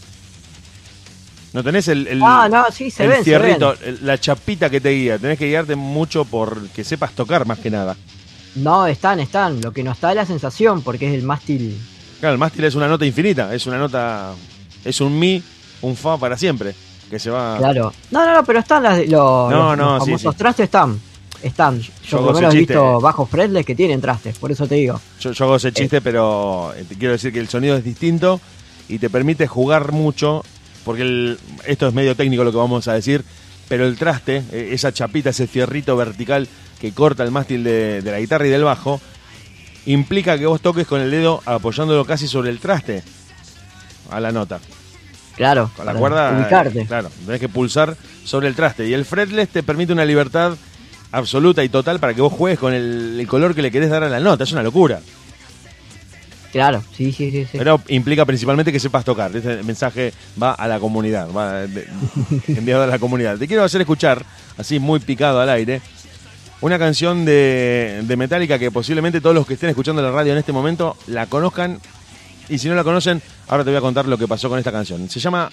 No 1.52 1.62
tenés 1.62 1.86
el, 1.88 2.06
el, 2.06 2.20
Ah, 2.24 2.48
no, 2.50 2.64
sí, 2.72 2.90
se 2.90 3.02
el 3.02 3.10
ven, 3.10 3.18
se 3.18 3.24
cierrito, 3.24 3.74
ven. 3.78 3.88
el- 4.00 4.06
la 4.06 4.18
chapita 4.18 4.70
que 4.70 4.80
te 4.80 4.88
guía. 4.88 5.18
Tenés 5.18 5.38
que 5.38 5.48
guiarte 5.48 5.76
mucho 5.76 6.24
por 6.24 6.66
que 6.68 6.82
sepas 6.82 7.12
tocar 7.12 7.44
más 7.46 7.58
que 7.58 7.70
nada. 7.70 7.94
No, 8.54 8.86
están, 8.86 9.20
están. 9.20 9.60
Lo 9.60 9.70
que 9.70 9.82
nos 9.84 10.00
da 10.00 10.10
es 10.12 10.16
la 10.16 10.24
sensación, 10.24 10.80
porque 10.80 11.08
es 11.08 11.14
el 11.14 11.24
mástil. 11.24 11.78
Claro, 12.20 12.32
el 12.32 12.38
mástil 12.38 12.64
es 12.64 12.74
una 12.74 12.88
nota 12.88 13.04
infinita, 13.04 13.54
es 13.54 13.66
una 13.66 13.76
nota, 13.76 14.32
es 14.84 15.00
un 15.00 15.18
mi, 15.18 15.42
un 15.82 15.96
fa 15.96 16.16
para 16.18 16.36
siempre, 16.36 16.74
que 17.10 17.18
se 17.18 17.30
va... 17.30 17.56
Claro. 17.58 17.92
No, 18.10 18.24
no, 18.24 18.34
no, 18.34 18.44
pero 18.44 18.58
están 18.60 18.82
las, 18.82 18.98
los, 18.98 19.10
No, 19.10 19.50
los- 19.50 19.76
no, 19.78 19.94
los 19.96 20.04
sí, 20.04 20.10
famosos 20.10 20.34
sí. 20.34 20.38
trastes 20.38 20.64
están. 20.64 21.00
Están. 21.42 21.80
Yo, 21.80 21.90
Yo 22.08 22.16
por 22.18 22.26
lo 22.28 22.32
menos 22.34 22.54
he 22.54 22.58
visto 22.58 23.00
bajos 23.00 23.28
fretless 23.28 23.66
que 23.66 23.74
tienen 23.74 24.00
trastes, 24.00 24.38
por 24.38 24.52
eso 24.52 24.66
te 24.68 24.76
digo. 24.76 25.00
Yo, 25.20 25.32
yo 25.32 25.44
hago 25.44 25.56
ese 25.56 25.72
chiste, 25.72 26.00
pero 26.00 26.72
eh, 26.76 26.84
te 26.88 26.94
quiero 26.96 27.12
decir 27.12 27.32
que 27.32 27.40
el 27.40 27.48
sonido 27.48 27.76
es 27.76 27.82
distinto 27.82 28.40
y 28.88 28.98
te 28.98 29.10
permite 29.10 29.48
jugar 29.48 29.90
mucho, 29.90 30.44
porque 30.84 31.02
el- 31.02 31.38
esto 31.66 31.88
es 31.88 31.94
medio 31.94 32.14
técnico 32.14 32.44
lo 32.44 32.52
que 32.52 32.58
vamos 32.58 32.86
a 32.86 32.92
decir, 32.94 33.24
pero 33.68 33.86
el 33.86 33.96
traste, 33.98 34.44
eh, 34.52 34.68
esa 34.72 34.92
chapita, 34.92 35.30
ese 35.30 35.48
fierrito 35.48 35.96
vertical 35.96 36.46
que 36.80 36.92
corta 36.92 37.24
el 37.24 37.30
mástil 37.32 37.64
de, 37.64 38.02
de 38.02 38.10
la 38.12 38.20
guitarra 38.20 38.46
y 38.46 38.50
del 38.50 38.62
bajo, 38.64 39.00
implica 39.86 40.38
que 40.38 40.46
vos 40.46 40.60
toques 40.60 40.86
con 40.86 41.00
el 41.00 41.10
dedo 41.10 41.42
apoyándolo 41.44 42.04
casi 42.04 42.28
sobre 42.28 42.50
el 42.50 42.60
traste 42.60 43.02
a 44.12 44.20
la 44.20 44.32
nota. 44.32 44.60
Claro. 45.36 45.70
Con 45.76 45.86
la 45.86 45.94
cuerda, 45.94 46.38
Ubicarte. 46.38 46.80
eh, 46.82 46.86
claro, 46.86 47.10
tenés 47.24 47.40
que 47.40 47.48
pulsar 47.48 47.96
sobre 48.24 48.48
el 48.48 48.54
traste. 48.54 48.86
Y 48.86 48.92
el 48.92 49.04
fretless 49.04 49.48
te 49.48 49.62
permite 49.62 49.92
una 49.92 50.04
libertad 50.04 50.54
absoluta 51.10 51.64
y 51.64 51.68
total 51.68 51.98
para 52.00 52.14
que 52.14 52.20
vos 52.20 52.32
juegues 52.32 52.58
con 52.58 52.72
el, 52.74 53.16
el 53.18 53.26
color 53.26 53.54
que 53.54 53.62
le 53.62 53.70
querés 53.70 53.90
dar 53.90 54.02
a 54.04 54.08
la 54.08 54.20
nota. 54.20 54.44
Es 54.44 54.52
una 54.52 54.62
locura. 54.62 55.00
Claro, 56.52 56.82
sí, 56.94 57.12
sí, 57.12 57.30
sí. 57.30 57.46
sí. 57.50 57.56
Pero 57.58 57.80
implica 57.88 58.26
principalmente 58.26 58.70
que 58.72 58.78
sepas 58.80 59.06
tocar. 59.06 59.34
Este 59.34 59.62
mensaje 59.62 60.12
va 60.40 60.52
a 60.52 60.68
la 60.68 60.78
comunidad, 60.78 61.30
va 61.32 61.62
de- 61.66 61.88
enviado 62.48 62.82
a 62.82 62.86
la 62.86 62.98
comunidad. 62.98 63.38
Te 63.38 63.46
quiero 63.46 63.64
hacer 63.64 63.80
escuchar, 63.80 64.22
así 64.58 64.78
muy 64.78 65.00
picado 65.00 65.40
al 65.40 65.48
aire, 65.48 65.80
una 66.60 66.78
canción 66.78 67.24
de, 67.24 68.02
de 68.04 68.16
Metallica 68.18 68.58
que 68.58 68.70
posiblemente 68.70 69.22
todos 69.22 69.34
los 69.34 69.46
que 69.46 69.54
estén 69.54 69.70
escuchando 69.70 70.02
la 70.02 70.10
radio 70.10 70.32
en 70.32 70.38
este 70.38 70.52
momento 70.52 70.94
la 71.06 71.24
conozcan. 71.24 71.80
Y 72.50 72.58
si 72.58 72.68
no 72.68 72.74
la 72.74 72.84
conocen, 72.84 73.22
ahora 73.48 73.64
te 73.64 73.70
voy 73.70 73.78
a 73.78 73.80
contar 73.80 74.06
lo 74.06 74.18
que 74.18 74.28
pasó 74.28 74.48
con 74.48 74.58
esta 74.58 74.72
canción. 74.72 75.08
Se 75.08 75.20
llama 75.20 75.50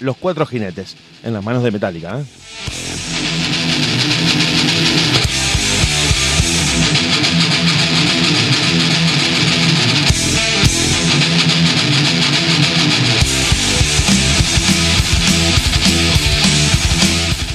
Los 0.00 0.16
Cuatro 0.16 0.46
Jinetes, 0.46 0.96
en 1.22 1.32
las 1.32 1.44
manos 1.44 1.62
de 1.62 1.70
Metallica. 1.70 2.20
¿eh? 2.20 2.24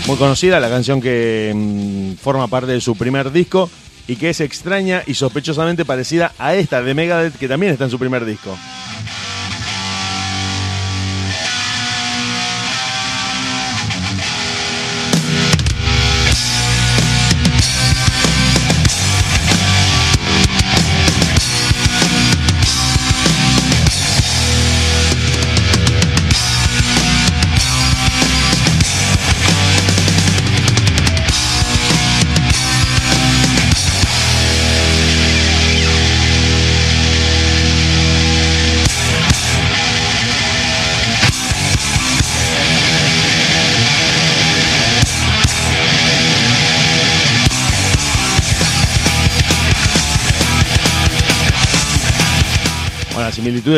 Muy 0.10 0.18
conocida, 0.18 0.60
la 0.60 0.70
canción 0.70 1.00
que 1.00 1.54
mm, 1.56 2.13
forma 2.16 2.48
parte 2.48 2.72
de 2.72 2.82
su 2.82 2.95
primer 2.95 3.32
disco 3.32 3.69
y 4.08 4.15
que 4.15 4.32
es 4.32 4.41
extraña 4.41 5.04
y 5.06 5.13
sospechosamente 5.13 5.86
parecida 5.86 6.34
a 6.39 6.56
esta 6.56 6.82
de 6.82 6.95
Megadeth 6.95 7.38
que 7.38 7.48
también 7.48 7.74
está 7.74 7.84
en 7.84 7.91
su 7.91 8.00
primer 8.00 8.26
disco. 8.26 8.58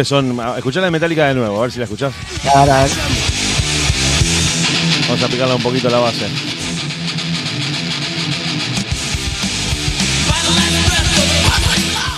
Son... 0.06 0.40
Escuchar 0.58 0.82
la 0.82 0.88
de 0.88 0.92
Metallica 0.92 1.28
de 1.28 1.34
nuevo, 1.36 1.58
a 1.60 1.62
ver 1.64 1.72
si 1.72 1.78
la 1.80 1.86
escuchás. 1.86 2.14
Vamos 5.08 5.24
a 5.24 5.28
picarla 5.28 5.56
un 5.56 5.62
poquito 5.64 5.88
a 5.88 5.92
la 5.92 6.00
base. 6.00 6.26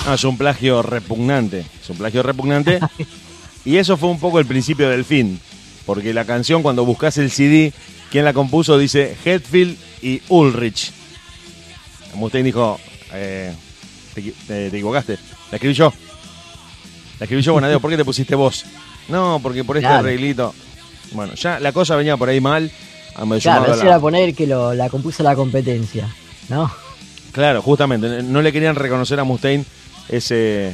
Ah, 0.05 0.15
es 0.15 0.23
un 0.25 0.38
plagio 0.38 0.81
repugnante. 0.81 1.65
Es 1.81 1.89
un 1.89 1.97
plagio 1.97 2.23
repugnante. 2.23 2.79
y 3.65 3.77
eso 3.77 3.95
fue 3.97 4.09
un 4.09 4.19
poco 4.19 4.39
el 4.39 4.45
principio 4.45 4.89
del 4.89 5.05
fin. 5.05 5.39
Porque 5.86 6.13
la 6.13 6.25
canción, 6.25 6.62
cuando 6.62 6.86
buscas 6.86 7.17
el 7.17 7.31
CD, 7.31 7.71
quien 8.12 8.25
la 8.25 8.33
compuso 8.33 8.77
dice 8.77 9.15
Hetfield 9.23 9.77
y 10.01 10.21
Ulrich. 10.29 10.91
Mustaine 12.15 12.45
dijo, 12.45 12.79
eh, 13.13 13.53
te, 14.13 14.21
equi- 14.21 14.33
te- 14.47 14.69
te 14.69 14.77
equivocaste. 14.77 15.17
La 15.51 15.55
escribí 15.57 15.73
yo. 15.73 15.93
La 17.23 17.25
escribí 17.25 17.41
yo, 17.41 17.53
Bonadeo. 17.53 17.79
¿Por 17.79 17.89
qué 17.89 17.95
te 17.95 18.03
pusiste 18.03 18.36
vos? 18.36 18.65
No, 19.07 19.39
porque 19.41 19.63
por 19.63 19.77
este 19.77 19.88
Claro. 19.88 19.99
arreglito. 20.05 20.53
Bueno, 21.13 21.36
ya 21.36 21.57
la 21.57 21.71
cosa 21.71 21.95
venía 21.95 22.17
por 22.17 22.27
ahí 22.27 22.41
mal. 22.41 22.69
Me 23.25 23.39
claro, 23.39 23.73
eso 23.73 23.81
era 23.86 23.97
poner 23.97 24.36
que 24.36 24.45
lo, 24.45 24.73
la 24.73 24.89
compuso 24.89 25.23
la 25.23 25.33
competencia, 25.33 26.13
¿no? 26.49 26.69
Claro, 27.31 27.62
justamente. 27.62 28.21
No 28.23 28.41
le 28.41 28.51
querían 28.51 28.75
reconocer 28.75 29.21
a 29.21 29.23
Mustaine 29.23 29.63
ese, 30.09 30.73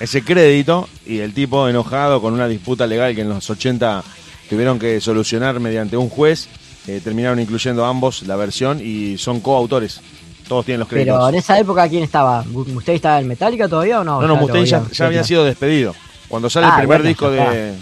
ese 0.00 0.22
crédito 0.22 0.86
y 1.06 1.20
el 1.20 1.32
tipo 1.32 1.66
enojado 1.66 2.20
con 2.20 2.34
una 2.34 2.46
disputa 2.46 2.86
legal 2.86 3.14
que 3.14 3.22
en 3.22 3.30
los 3.30 3.48
80 3.48 4.04
tuvieron 4.50 4.78
que 4.78 5.00
solucionar 5.00 5.60
mediante 5.60 5.96
un 5.96 6.10
juez, 6.10 6.46
eh, 6.88 7.00
terminaron 7.02 7.40
incluyendo 7.40 7.86
ambos 7.86 8.20
la 8.24 8.36
versión 8.36 8.82
y 8.84 9.16
son 9.16 9.40
coautores. 9.40 10.02
Todos 10.48 10.64
tienen 10.64 10.80
los 10.80 10.88
créditos. 10.88 11.14
Pero 11.16 11.28
en 11.28 11.34
esa 11.36 11.58
época, 11.58 11.88
¿quién 11.88 12.02
estaba? 12.02 12.44
¿Usted 12.52 12.92
estaba 12.92 13.20
en 13.20 13.28
Metallica 13.28 13.68
todavía 13.68 14.00
o 14.00 14.04
no? 14.04 14.20
no, 14.20 14.28
no, 14.28 14.36
Mustaine 14.36 14.66
ya, 14.66 15.06
había 15.06 15.24
sido 15.24 15.44
despedido. 15.44 15.94
Cuando 16.28 16.50
sale 16.50 16.66
Ah, 16.66 16.70
el 16.70 16.74
primer 16.80 16.98
bueno, 16.98 17.08
disco 17.08 17.30
de... 17.30 17.74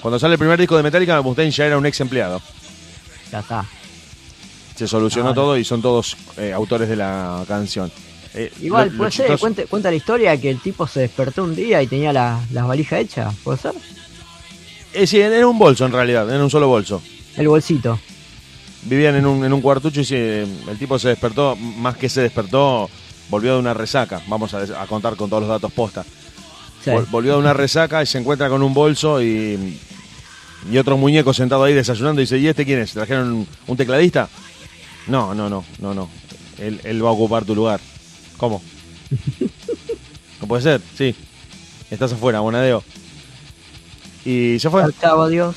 Cuando 0.00 0.18
sale 0.18 0.34
el 0.34 0.38
primer 0.38 0.58
disco 0.58 0.76
de 0.76 0.82
Metallica, 0.82 1.20
Mustaine 1.22 1.50
ya 1.52 1.66
era 1.66 1.78
un 1.78 1.86
ex 1.86 2.00
empleado. 2.00 2.40
Ya 3.30 3.40
está. 3.40 3.64
Se 4.74 4.88
solucionó 4.88 5.30
Ah, 5.30 5.34
todo 5.34 5.56
y 5.58 5.64
son 5.64 5.82
todos 5.82 6.16
eh, 6.38 6.52
autores 6.52 6.88
de 6.88 6.96
la 6.96 7.44
canción. 7.46 7.92
Eh, 8.34 8.50
Igual, 8.62 8.90
lo- 8.92 8.96
puede 8.98 9.10
ser, 9.10 9.26
chistoso- 9.26 9.40
cuenta, 9.40 9.62
cuenta 9.66 9.90
la 9.90 9.96
historia 9.96 10.36
que 10.40 10.50
el 10.50 10.60
tipo 10.60 10.86
se 10.86 11.00
despertó 11.00 11.44
un 11.44 11.54
día 11.54 11.82
y 11.82 11.86
tenía 11.86 12.12
la- 12.12 12.40
las 12.52 12.66
valijas 12.66 13.00
hechas, 13.00 13.34
¿puede 13.44 13.58
ser? 13.58 13.72
Eh, 14.94 15.06
sí, 15.06 15.20
era 15.20 15.46
un 15.46 15.58
bolso 15.58 15.84
en 15.86 15.92
realidad, 15.92 16.28
era 16.32 16.42
un 16.42 16.50
solo 16.50 16.66
bolso. 16.66 17.02
El 17.36 17.46
bolsito. 17.48 17.98
Vivían 18.82 19.14
en 19.16 19.26
un, 19.26 19.44
en 19.44 19.52
un 19.52 19.60
cuartucho 19.60 20.00
y 20.00 20.04
sí, 20.04 20.14
el 20.16 20.78
tipo 20.78 20.98
se 20.98 21.08
despertó, 21.08 21.54
más 21.56 21.96
que 21.96 22.08
se 22.08 22.22
despertó, 22.22 22.88
volvió 23.28 23.54
de 23.54 23.58
una 23.58 23.74
resaca. 23.74 24.22
Vamos 24.26 24.54
a, 24.54 24.60
a 24.82 24.86
contar 24.86 25.16
con 25.16 25.28
todos 25.28 25.42
los 25.42 25.50
datos 25.50 25.70
posta. 25.72 26.02
Sí. 26.82 26.90
Vol- 26.90 27.06
volvió 27.10 27.32
de 27.34 27.38
una 27.38 27.52
resaca 27.52 28.02
y 28.02 28.06
se 28.06 28.18
encuentra 28.18 28.48
con 28.48 28.62
un 28.62 28.72
bolso 28.72 29.20
y, 29.22 29.78
y 30.70 30.78
otro 30.78 30.96
muñeco 30.96 31.34
sentado 31.34 31.64
ahí 31.64 31.74
desayunando 31.74 32.22
y 32.22 32.24
dice, 32.24 32.38
¿y 32.38 32.46
este 32.48 32.64
quién 32.64 32.78
es? 32.78 32.92
¿Trajeron 32.92 33.30
un, 33.32 33.46
un 33.66 33.76
tecladista? 33.76 34.28
No, 35.06 35.34
no, 35.34 35.50
no, 35.50 35.62
no, 35.78 35.92
no. 35.94 36.08
Él, 36.58 36.80
él 36.84 37.04
va 37.04 37.10
a 37.10 37.12
ocupar 37.12 37.44
tu 37.44 37.54
lugar. 37.54 37.80
¿Cómo? 38.38 38.62
no 40.40 40.46
puede 40.46 40.62
ser, 40.62 40.80
sí. 40.96 41.14
Estás 41.90 42.12
afuera, 42.12 42.40
Bonadeo. 42.40 42.82
Y 44.24 44.58
se 44.58 44.70
fue. 44.70 44.82
Chao, 44.82 44.92
chao, 45.00 45.22
adiós. 45.22 45.56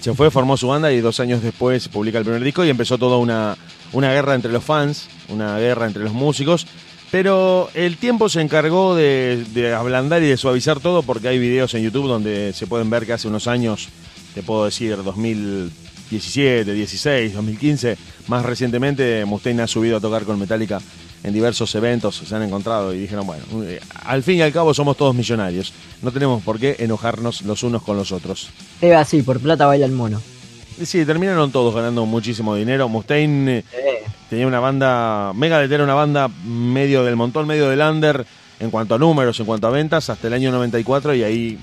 Se 0.00 0.14
fue, 0.14 0.30
formó 0.30 0.56
su 0.56 0.68
banda 0.68 0.90
y 0.92 1.00
dos 1.00 1.20
años 1.20 1.42
después 1.42 1.88
publica 1.88 2.18
el 2.18 2.24
primer 2.24 2.42
disco 2.42 2.64
y 2.64 2.70
empezó 2.70 2.96
toda 2.96 3.18
una, 3.18 3.56
una 3.92 4.12
guerra 4.12 4.34
entre 4.34 4.50
los 4.50 4.64
fans, 4.64 5.08
una 5.28 5.58
guerra 5.58 5.86
entre 5.86 6.02
los 6.02 6.12
músicos. 6.12 6.66
Pero 7.10 7.68
el 7.74 7.98
tiempo 7.98 8.28
se 8.28 8.40
encargó 8.40 8.94
de, 8.94 9.44
de, 9.52 9.74
ablandar 9.74 10.22
y 10.22 10.28
de 10.28 10.36
suavizar 10.36 10.80
todo 10.80 11.02
porque 11.02 11.28
hay 11.28 11.38
videos 11.38 11.74
en 11.74 11.82
YouTube 11.82 12.08
donde 12.08 12.52
se 12.54 12.66
pueden 12.66 12.88
ver 12.88 13.04
que 13.04 13.12
hace 13.12 13.28
unos 13.28 13.46
años, 13.46 13.88
te 14.34 14.42
puedo 14.42 14.64
decir 14.64 14.96
2017, 15.02 16.72
16, 16.72 17.34
2015, 17.34 17.98
más 18.28 18.44
recientemente 18.46 19.24
Mustaine 19.26 19.62
ha 19.62 19.66
subido 19.66 19.98
a 19.98 20.00
tocar 20.00 20.22
con 20.22 20.38
Metallica 20.38 20.80
en 21.22 21.32
diversos 21.32 21.74
eventos, 21.74 22.16
se 22.16 22.34
han 22.34 22.42
encontrado 22.42 22.94
y 22.94 22.98
dijeron, 23.00 23.26
bueno, 23.26 23.44
eh, 23.64 23.80
al 24.04 24.22
fin 24.22 24.36
y 24.36 24.42
al 24.42 24.52
cabo 24.52 24.72
somos 24.72 24.96
todos 24.96 25.14
millonarios, 25.14 25.72
no 26.02 26.12
tenemos 26.12 26.42
por 26.42 26.58
qué 26.58 26.76
enojarnos 26.78 27.42
los 27.42 27.62
unos 27.62 27.82
con 27.82 27.96
los 27.96 28.12
otros. 28.12 28.50
Es 28.80 28.94
así, 28.94 29.22
por 29.22 29.40
plata 29.40 29.66
baila 29.66 29.86
el 29.86 29.92
mono. 29.92 30.20
Sí, 30.82 31.04
terminaron 31.04 31.52
todos 31.52 31.74
ganando 31.74 32.06
muchísimo 32.06 32.54
dinero. 32.54 32.88
Mustaine 32.88 33.64
tenía 34.30 34.46
una 34.46 34.60
banda, 34.60 35.32
Megadeth 35.34 35.70
era 35.70 35.84
una 35.84 35.94
banda 35.94 36.28
medio 36.28 37.04
del 37.04 37.16
montón, 37.16 37.46
medio 37.46 37.68
del 37.68 37.80
under 37.80 38.24
en 38.60 38.70
cuanto 38.70 38.94
a 38.94 38.98
números, 38.98 39.38
en 39.40 39.46
cuanto 39.46 39.66
a 39.66 39.70
ventas, 39.70 40.08
hasta 40.08 40.26
el 40.26 40.34
año 40.34 40.50
94 40.52 41.14
y 41.14 41.22
ahí 41.22 41.58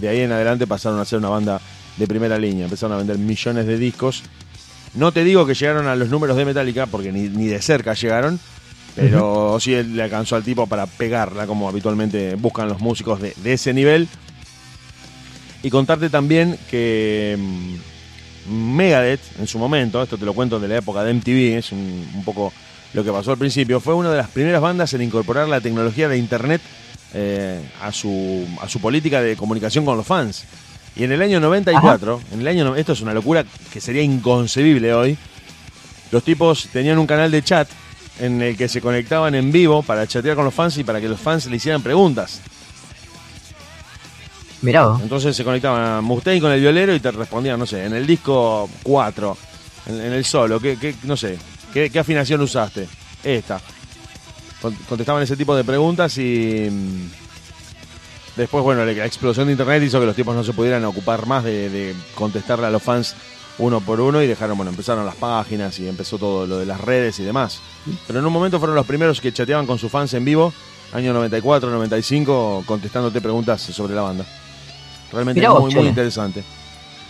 de 0.00 0.08
ahí 0.08 0.20
en 0.20 0.32
adelante 0.32 0.66
pasaron 0.66 0.98
a 0.98 1.04
ser 1.04 1.18
una 1.18 1.28
banda 1.28 1.60
de 1.96 2.06
primera 2.06 2.38
línea, 2.38 2.64
empezaron 2.64 2.94
a 2.94 2.98
vender 2.98 3.18
millones 3.18 3.66
de 3.66 3.78
discos. 3.78 4.22
No 4.94 5.12
te 5.12 5.24
digo 5.24 5.46
que 5.46 5.54
llegaron 5.54 5.86
a 5.86 5.96
los 5.96 6.08
números 6.08 6.36
de 6.36 6.44
Metallica, 6.44 6.86
porque 6.86 7.12
ni, 7.12 7.28
ni 7.28 7.46
de 7.46 7.60
cerca 7.60 7.94
llegaron, 7.94 8.40
pero 8.94 9.58
sí 9.60 9.80
le 9.82 10.02
alcanzó 10.02 10.36
al 10.36 10.42
tipo 10.42 10.66
para 10.66 10.86
pegarla, 10.86 11.46
como 11.46 11.68
habitualmente 11.68 12.34
buscan 12.34 12.68
los 12.68 12.80
músicos 12.80 13.20
de, 13.20 13.34
de 13.36 13.52
ese 13.52 13.72
nivel. 13.72 14.08
Y 15.62 15.70
contarte 15.70 16.08
también 16.08 16.58
que 16.70 17.36
mm, 17.38 17.74
Megadeth, 18.48 19.20
en 19.38 19.46
su 19.46 19.58
momento, 19.58 20.02
esto 20.02 20.16
te 20.16 20.24
lo 20.24 20.32
cuento 20.32 20.58
de 20.58 20.68
la 20.68 20.78
época 20.78 21.02
de 21.04 21.14
MTV, 21.14 21.58
es 21.58 21.72
un, 21.72 22.22
poco 22.24 22.52
lo 22.94 23.04
que 23.04 23.12
pasó 23.12 23.32
al 23.32 23.38
principio, 23.38 23.80
fue 23.80 23.94
una 23.94 24.10
de 24.10 24.16
las 24.16 24.28
primeras 24.28 24.62
bandas 24.62 24.92
en 24.94 25.02
incorporar 25.02 25.48
la 25.48 25.60
tecnología 25.60 26.08
de 26.08 26.16
Internet 26.16 26.60
eh, 27.12 27.60
a, 27.82 27.92
su, 27.92 28.46
a 28.60 28.68
su 28.68 28.80
política 28.80 29.20
de 29.20 29.36
comunicación 29.36 29.84
con 29.84 29.96
los 29.96 30.06
fans. 30.06 30.44
Y 30.96 31.04
en 31.04 31.12
el 31.12 31.22
año 31.22 31.38
94, 31.40 32.20
en 32.32 32.40
el 32.40 32.48
año, 32.48 32.74
esto 32.74 32.92
es 32.92 33.00
una 33.00 33.14
locura 33.14 33.44
que 33.72 33.80
sería 33.80 34.02
inconcebible 34.02 34.94
hoy, 34.94 35.16
los 36.10 36.22
tipos 36.22 36.68
tenían 36.72 36.98
un 36.98 37.06
canal 37.06 37.30
de 37.30 37.42
chat 37.42 37.68
en 38.18 38.42
el 38.42 38.56
que 38.56 38.68
se 38.68 38.80
conectaban 38.80 39.34
en 39.34 39.52
vivo 39.52 39.82
para 39.82 40.06
chatear 40.06 40.36
con 40.36 40.44
los 40.44 40.54
fans 40.54 40.76
y 40.78 40.84
para 40.84 41.00
que 41.00 41.08
los 41.08 41.20
fans 41.20 41.46
le 41.46 41.56
hicieran 41.56 41.82
preguntas. 41.82 42.40
Mirá 44.60 44.96
Entonces 45.00 45.36
se 45.36 45.44
conectaban 45.44 46.02
Mustaine 46.02 46.40
con 46.40 46.50
el 46.50 46.60
violero 46.60 46.94
y 46.94 47.00
te 47.00 47.10
respondían, 47.12 47.58
no 47.58 47.66
sé, 47.66 47.84
en 47.84 47.92
el 47.94 48.06
disco 48.06 48.68
4, 48.82 49.36
en, 49.86 50.12
el 50.12 50.24
solo, 50.24 50.58
¿qué, 50.58 50.94
no 51.04 51.16
sé, 51.16 51.38
¿qué, 51.72 51.96
afinación 51.98 52.40
usaste? 52.40 52.88
Esta. 53.22 53.60
Contestaban 54.88 55.22
ese 55.22 55.36
tipo 55.36 55.54
de 55.54 55.62
preguntas 55.62 56.18
y 56.18 56.68
mm, 56.68 57.10
después, 58.36 58.64
bueno, 58.64 58.84
la 58.84 59.06
explosión 59.06 59.46
de 59.46 59.52
internet 59.52 59.84
hizo 59.84 60.00
que 60.00 60.06
los 60.06 60.16
tipos 60.16 60.34
no 60.34 60.42
se 60.42 60.52
pudieran 60.52 60.84
ocupar 60.84 61.26
más 61.26 61.44
de, 61.44 61.94
contestarle 62.16 62.66
a 62.66 62.70
los 62.70 62.82
fans 62.82 63.14
uno 63.58 63.80
por 63.80 64.00
uno 64.00 64.22
y 64.22 64.26
dejaron, 64.26 64.56
bueno, 64.56 64.70
empezaron 64.70 65.04
las 65.04 65.16
páginas 65.16 65.78
y 65.80 65.88
empezó 65.88 66.18
todo 66.18 66.46
lo 66.46 66.58
de 66.58 66.66
las 66.66 66.80
redes 66.80 67.18
y 67.18 67.24
demás. 67.24 67.60
Pero 68.06 68.20
en 68.20 68.26
un 68.26 68.32
momento 68.32 68.58
fueron 68.58 68.76
los 68.76 68.86
primeros 68.86 69.20
que 69.20 69.32
chateaban 69.32 69.66
con 69.66 69.78
sus 69.78 69.90
fans 69.90 70.14
en 70.14 70.24
vivo, 70.24 70.52
año 70.92 71.12
94, 71.12 71.70
95, 71.70 72.64
contestándote 72.66 73.20
preguntas 73.20 73.60
sobre 73.60 73.94
la 73.94 74.02
banda. 74.02 74.24
Realmente 75.12 75.48
muy, 75.48 75.74
muy 75.74 75.86
interesante. 75.86 76.44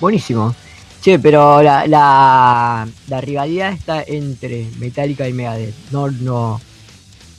Buenísimo. 0.01 0.55
Che, 1.01 1.19
pero 1.19 1.63
la, 1.63 1.87
la, 1.87 2.89
la, 3.07 3.21
rivalidad 3.21 3.73
está 3.73 4.03
entre 4.03 4.69
Metallica 4.79 5.29
y 5.29 5.33
Megadeth. 5.33 5.75
No, 5.93 6.11
no, 6.11 6.61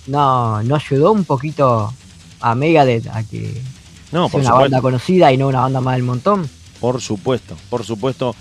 no, 0.08 0.63
no 0.63 0.76
ayudó 0.76 1.12
un 1.12 1.26
poquito 1.26 1.93
a 2.39 2.56
Megadeth 2.56 3.08
a 3.08 3.24
que 3.24 3.62
no, 4.12 4.30
sea 4.30 4.39
una 4.39 4.54
banda 4.54 4.82
conocida 4.82 5.32
y 5.34 5.38
no 5.38 5.48
una 5.48 5.62
banda 5.62 5.82
más 5.82 5.95
del 5.95 6.04
montón. 6.04 6.50
Por 6.80 7.02
supuesto, 7.02 7.56
por 7.69 7.84
supuesto. 7.84 8.36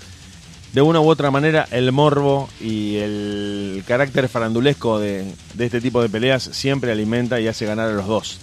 De 0.73 0.81
una 0.81 0.99
u 0.99 1.09
otra 1.09 1.31
manera, 1.31 1.67
el 1.71 1.91
morbo 1.91 2.47
y 2.61 2.97
el 2.97 3.83
carácter 3.87 4.29
farandulesco 4.29 4.99
de, 4.99 5.25
este 5.57 5.81
tipo 5.81 6.01
de 6.01 6.09
peleas 6.09 6.43
siempre 6.43 6.91
alimenta 6.91 7.39
y 7.39 7.47
hace 7.47 7.65
ganar 7.65 7.89
a 7.89 7.93
los 7.93 8.05
dos. 8.05 8.39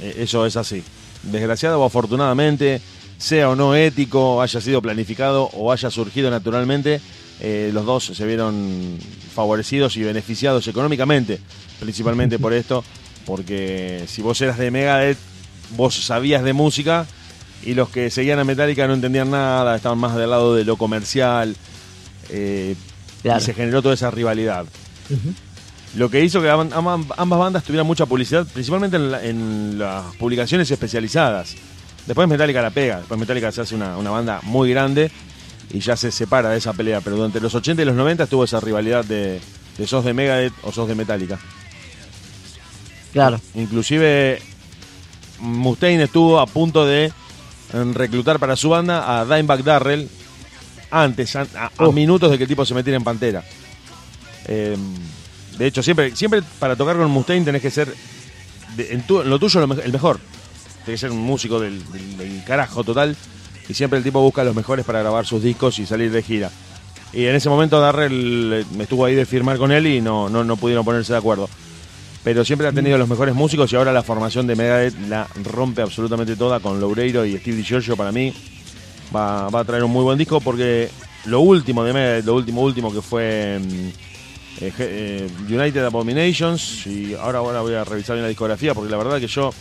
Eh, 0.00 0.16
eso 0.18 0.46
es 0.46 0.56
así 0.56 0.84
desgraciado 1.30 1.80
o 1.80 1.84
afortunadamente, 1.84 2.80
sea 3.18 3.50
o 3.50 3.56
no 3.56 3.74
ético, 3.74 4.42
haya 4.42 4.60
sido 4.60 4.82
planificado 4.82 5.44
o 5.52 5.72
haya 5.72 5.90
surgido 5.90 6.30
naturalmente, 6.30 7.00
eh, 7.40 7.70
los 7.72 7.84
dos 7.84 8.04
se 8.04 8.26
vieron 8.26 8.98
favorecidos 9.34 9.96
y 9.96 10.02
beneficiados 10.02 10.66
económicamente, 10.68 11.40
principalmente 11.80 12.38
por 12.38 12.52
esto, 12.52 12.84
porque 13.24 14.04
si 14.06 14.22
vos 14.22 14.40
eras 14.40 14.58
de 14.58 14.70
Megadeth, 14.70 15.18
vos 15.76 15.94
sabías 15.94 16.44
de 16.44 16.52
música 16.52 17.06
y 17.62 17.74
los 17.74 17.88
que 17.88 18.10
seguían 18.10 18.38
a 18.38 18.44
Metallica 18.44 18.86
no 18.86 18.94
entendían 18.94 19.30
nada, 19.30 19.76
estaban 19.76 19.98
más 19.98 20.14
del 20.14 20.30
lado 20.30 20.54
de 20.54 20.64
lo 20.64 20.76
comercial 20.76 21.56
eh, 22.30 22.76
y 23.24 23.40
se 23.40 23.54
generó 23.54 23.82
toda 23.82 23.94
esa 23.94 24.10
rivalidad. 24.10 24.66
Lo 25.96 26.10
que 26.10 26.22
hizo 26.22 26.42
que 26.42 26.50
ambas 26.50 27.38
bandas 27.38 27.64
tuvieran 27.64 27.86
mucha 27.86 28.06
publicidad, 28.06 28.46
principalmente 28.46 28.96
en, 28.96 29.78
las 29.78 30.14
publicaciones 30.16 30.70
especializadas. 30.70 31.54
Después 32.06 32.28
Metallica 32.28 32.62
la 32.62 32.70
pega, 32.70 32.98
después 32.98 33.18
Metallica 33.18 33.50
se 33.50 33.62
hace 33.62 33.74
una, 33.74 33.96
banda 33.96 34.40
muy 34.42 34.70
grande 34.70 35.10
y 35.72 35.80
ya 35.80 35.96
se 35.96 36.12
separa 36.12 36.50
de 36.50 36.58
esa 36.58 36.72
pelea. 36.72 37.00
Pero 37.00 37.16
durante 37.16 37.40
los 37.40 37.54
80 37.54 37.82
y 37.82 37.84
los 37.84 37.96
90 37.96 38.24
estuvo 38.24 38.44
esa 38.44 38.60
rivalidad 38.60 39.04
de, 39.04 39.40
sos 39.86 40.04
de 40.04 40.12
Megadeth 40.12 40.52
o 40.62 40.70
sos 40.70 40.86
de 40.86 40.94
Metallica. 40.94 41.38
Claro. 43.12 43.40
Inclusive 43.54 44.40
Mustaine 45.40 46.04
estuvo 46.04 46.38
a 46.38 46.46
punto 46.46 46.84
de 46.84 47.12
reclutar 47.94 48.38
para 48.38 48.56
su 48.56 48.68
banda 48.68 49.20
a 49.20 49.24
Dimebag 49.24 49.62
Darrell 49.62 50.08
antes, 50.90 51.36
a, 51.36 51.70
minutos 51.92 52.30
de 52.30 52.38
que 52.38 52.44
el 52.44 52.48
tipo 52.48 52.64
se 52.64 52.74
metiera 52.74 52.96
en 52.96 53.04
Pantera. 53.04 53.44
Eh, 54.46 54.76
de 55.58 55.66
hecho, 55.66 55.82
siempre, 55.82 56.14
siempre 56.14 56.42
para 56.58 56.76
tocar 56.76 56.96
con 56.96 57.10
Mustaine 57.10 57.44
tenés 57.44 57.62
que 57.62 57.70
ser, 57.70 57.92
en, 58.78 59.04
lo 59.08 59.38
tuyo, 59.38 59.62
el 59.62 59.92
mejor. 59.92 60.20
Tenés 60.84 61.00
que 61.00 61.06
ser 61.06 61.10
un 61.10 61.18
músico 61.18 61.58
del, 61.58 61.82
carajo 62.46 62.84
total. 62.84 63.16
Y 63.68 63.74
siempre 63.74 63.98
el 63.98 64.04
tipo 64.04 64.20
busca 64.20 64.44
los 64.44 64.54
mejores 64.54 64.84
para 64.84 65.00
grabar 65.00 65.26
sus 65.26 65.42
discos 65.42 65.78
y 65.78 65.86
salir 65.86 66.12
de 66.12 66.22
gira. 66.22 66.50
Y 67.12 67.26
en 67.26 67.34
ese 67.34 67.48
momento 67.48 67.80
Darrell 67.80 68.64
me 68.76 68.84
estuvo 68.84 69.04
ahí 69.04 69.14
de 69.14 69.26
firmar 69.26 69.58
con 69.58 69.72
él 69.72 69.86
y 69.86 70.00
no, 70.00 70.28
no, 70.28 70.44
no 70.44 70.56
pudieron 70.56 70.84
ponerse 70.84 71.12
de 71.12 71.18
acuerdo. 71.18 71.48
Pero 72.26 72.44
siempre 72.44 72.66
ha 72.66 72.72
tenido 72.72 72.98
los 72.98 73.08
mejores 73.08 73.36
músicos 73.36 73.72
y 73.72 73.76
ahora 73.76 73.92
la 73.92 74.02
formación 74.02 74.48
de 74.48 74.56
Megadeth 74.56 74.98
la 75.08 75.28
rompe 75.44 75.80
absolutamente 75.80 76.34
toda 76.34 76.58
con 76.58 76.80
Loureiro 76.80 77.24
y 77.24 77.38
Steve 77.38 77.58
DiGiorgio 77.58 77.96
para 77.96 78.10
mí. 78.10 78.34
Va, 79.14 79.48
va, 79.48 79.60
a 79.60 79.64
traer 79.64 79.84
un 79.84 79.92
muy 79.92 80.02
buen 80.02 80.18
disco 80.18 80.40
porque 80.40 80.90
lo 81.26 81.38
último 81.38 81.84
de 81.84 81.92
Megadeth, 81.92 82.24
lo 82.24 82.34
último 82.34 82.62
último 82.62 82.92
que 82.92 83.00
fue 83.00 83.60
mm, 83.60 83.88
eh, 84.60 84.72
eh, 84.76 85.28
United 85.48 85.84
Abominations 85.84 86.88
y 86.88 87.14
ahora, 87.14 87.38
ahora 87.38 87.60
voy 87.60 87.74
a 87.74 87.84
revisar 87.84 88.16
bien 88.16 88.24
la 88.24 88.28
discografía 88.28 88.74
porque 88.74 88.90
la 88.90 88.96
verdad 88.96 89.20
que 89.20 89.28
yo 89.28 89.54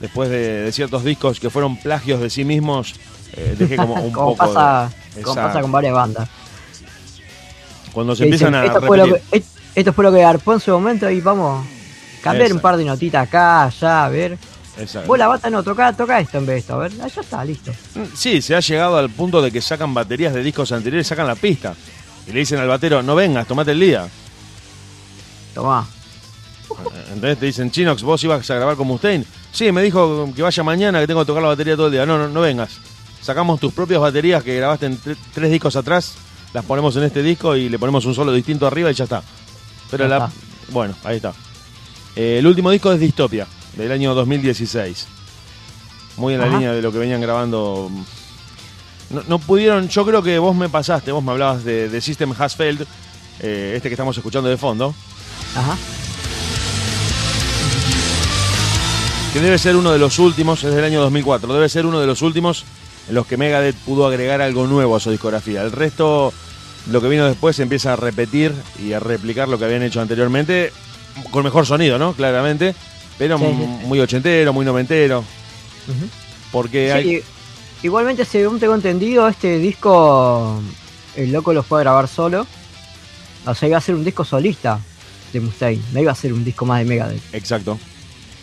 después 0.00 0.30
de, 0.30 0.70
ciertos 0.72 1.04
discos 1.04 1.38
que 1.38 1.50
fueron 1.50 1.76
plagios 1.76 2.18
de 2.22 2.30
sí 2.30 2.46
mismos 2.46 2.94
eh, 3.36 3.56
dejé 3.58 3.76
como 3.76 3.92
un 3.92 4.10
poco 4.14 4.36
pasa, 4.36 4.90
como 5.22 5.34
pasa 5.34 5.60
con 5.60 5.70
varias 5.70 5.92
bandas. 5.92 6.30
Cuando 7.92 8.16
se 8.16 8.24
empiezan 8.24 8.54
a 8.54 8.64
esto 8.64 8.80
fue, 8.80 8.96
lo 8.96 9.04
que, 9.04 9.22
esto 9.74 9.92
fue 9.92 10.02
lo 10.02 10.12
que 10.14 10.24
arpó 10.24 10.54
en 10.54 10.60
su 10.60 10.70
momento 10.70 11.10
y 11.10 11.20
vamos 11.20 11.75
cambiar 12.30 12.52
un 12.52 12.60
par 12.60 12.76
de 12.76 12.84
notitas 12.84 13.26
acá 13.26 13.64
allá 13.64 14.04
a 14.04 14.08
ver 14.08 14.38
Exacto. 14.78 15.08
Vos 15.08 15.18
la 15.18 15.26
bata 15.26 15.48
no, 15.48 15.62
toca, 15.62 15.92
toca 15.94 16.20
esto 16.20 16.38
en 16.38 16.46
vez 16.46 16.54
de 16.54 16.58
esto, 16.60 16.74
a 16.74 16.78
ver, 16.78 16.92
ya 16.92 17.06
está, 17.06 17.44
listo. 17.44 17.72
Mm, 17.94 18.04
sí, 18.14 18.42
se 18.42 18.54
ha 18.54 18.60
llegado 18.60 18.98
al 18.98 19.10
punto 19.10 19.40
de 19.40 19.50
que 19.50 19.60
sacan 19.60 19.94
baterías 19.94 20.34
de 20.34 20.42
discos 20.42 20.70
anteriores, 20.72 21.06
sacan 21.06 21.26
la 21.26 21.34
pista. 21.34 21.74
Y 22.26 22.32
le 22.32 22.40
dicen 22.40 22.58
al 22.58 22.68
batero, 22.68 23.02
no 23.02 23.14
vengas, 23.14 23.46
tomate 23.46 23.70
el 23.70 23.80
día. 23.80 24.06
Tomá. 25.54 25.86
Entonces 27.12 27.38
te 27.38 27.46
dicen, 27.46 27.70
Chinox, 27.70 28.02
vos 28.02 28.22
ibas 28.24 28.50
a 28.50 28.54
grabar 28.54 28.76
con 28.76 28.86
Mustaine. 28.86 29.24
Sí, 29.52 29.70
me 29.72 29.82
dijo 29.82 30.28
que 30.34 30.42
vaya 30.42 30.62
mañana, 30.62 31.00
que 31.00 31.06
tengo 31.06 31.20
que 31.20 31.26
tocar 31.26 31.42
la 31.42 31.48
batería 31.50 31.76
todo 31.76 31.86
el 31.86 31.92
día. 31.92 32.04
No, 32.04 32.18
no, 32.18 32.28
no 32.28 32.40
vengas. 32.40 32.78
Sacamos 33.22 33.58
tus 33.58 33.72
propias 33.72 34.00
baterías 34.00 34.42
que 34.42 34.56
grabaste 34.56 34.86
en 34.86 35.00
tres 35.32 35.50
discos 35.50 35.74
atrás, 35.76 36.14
las 36.52 36.64
ponemos 36.64 36.94
en 36.96 37.04
este 37.04 37.22
disco 37.22 37.56
y 37.56 37.68
le 37.68 37.78
ponemos 37.78 38.04
un 38.04 38.14
solo 38.14 38.32
distinto 38.32 38.66
arriba 38.66 38.90
y 38.90 38.94
ya 38.94 39.04
está. 39.04 39.22
Pero 39.90 40.06
la. 40.06 40.30
Bueno, 40.68 40.94
ahí 41.04 41.16
está. 41.16 41.32
Eh, 42.16 42.38
el 42.38 42.46
último 42.46 42.70
disco 42.70 42.90
es 42.90 42.98
Distopia, 42.98 43.46
del 43.76 43.92
año 43.92 44.14
2016. 44.14 45.06
Muy 46.16 46.32
en 46.32 46.40
la 46.40 46.48
línea 46.48 46.72
de 46.72 46.80
lo 46.80 46.90
que 46.90 46.98
venían 46.98 47.20
grabando. 47.20 47.90
No, 49.28 49.38
pudieron, 49.38 49.88
yo 49.88 50.04
creo 50.06 50.22
que 50.22 50.38
vos 50.38 50.56
me 50.56 50.70
pasaste, 50.70 51.12
vos 51.12 51.22
me 51.22 51.30
hablabas 51.30 51.62
de, 51.62 52.00
System 52.00 52.32
Has 52.36 52.56
Failed, 52.56 52.86
eh, 53.40 53.74
este 53.76 53.90
que 53.90 53.94
estamos 53.94 54.16
escuchando 54.16 54.48
de 54.48 54.56
fondo. 54.56 54.94
Ajá. 55.54 55.76
Que 59.34 59.40
debe 59.40 59.58
ser 59.58 59.76
uno 59.76 59.92
de 59.92 59.98
los 59.98 60.18
últimos, 60.18 60.64
es 60.64 60.74
del 60.74 60.84
año 60.84 61.02
2004, 61.02 61.52
debe 61.52 61.68
ser 61.68 61.84
uno 61.84 62.00
de 62.00 62.06
los 62.06 62.22
últimos 62.22 62.64
en 63.10 63.14
los 63.14 63.26
que 63.26 63.36
Megadeth 63.36 63.76
pudo 63.76 64.06
agregar 64.06 64.40
algo 64.40 64.66
nuevo 64.66 64.96
a 64.96 65.00
su 65.00 65.10
discografía. 65.10 65.62
El 65.62 65.70
resto, 65.70 66.32
lo 66.90 67.02
que 67.02 67.08
vino 67.08 67.26
después, 67.26 67.60
empieza 67.60 67.92
a 67.92 67.96
repetir 67.96 68.54
y 68.82 68.94
a 68.94 69.00
replicar 69.00 69.48
lo 69.48 69.58
que 69.58 69.66
habían 69.66 69.82
hecho 69.82 70.00
anteriormente 70.00 70.72
con 71.30 71.44
mejor 71.44 71.66
sonido, 71.66 71.98
¿no? 71.98 72.12
Claramente, 72.12 72.74
pero 73.18 73.38
Sí, 73.38 73.44
sí. 73.46 73.86
muy 73.86 74.00
ochentero, 74.00 74.52
muy 74.52 74.64
noventero. 74.64 75.24
Porque 76.52 76.92
hay, 76.92 77.22
igualmente, 77.82 78.24
según 78.24 78.58
tengo 78.60 78.74
entendido, 78.74 79.28
este 79.28 79.58
disco 79.58 80.60
el 81.16 81.32
loco 81.32 81.52
lo 81.52 81.62
fue 81.62 81.80
a 81.80 81.82
grabar 81.84 82.08
solo. 82.08 82.46
O 83.46 83.54
sea, 83.54 83.68
iba 83.68 83.78
a 83.78 83.80
ser 83.80 83.94
un 83.94 84.04
disco 84.04 84.24
solista 84.24 84.80
de 85.32 85.40
Mustaine, 85.40 85.82
no 85.92 86.00
iba 86.00 86.12
a 86.12 86.14
ser 86.16 86.32
un 86.32 86.44
disco 86.44 86.64
más 86.66 86.80
de 86.80 86.84
Megadeth. 86.86 87.22
exacto. 87.34 87.78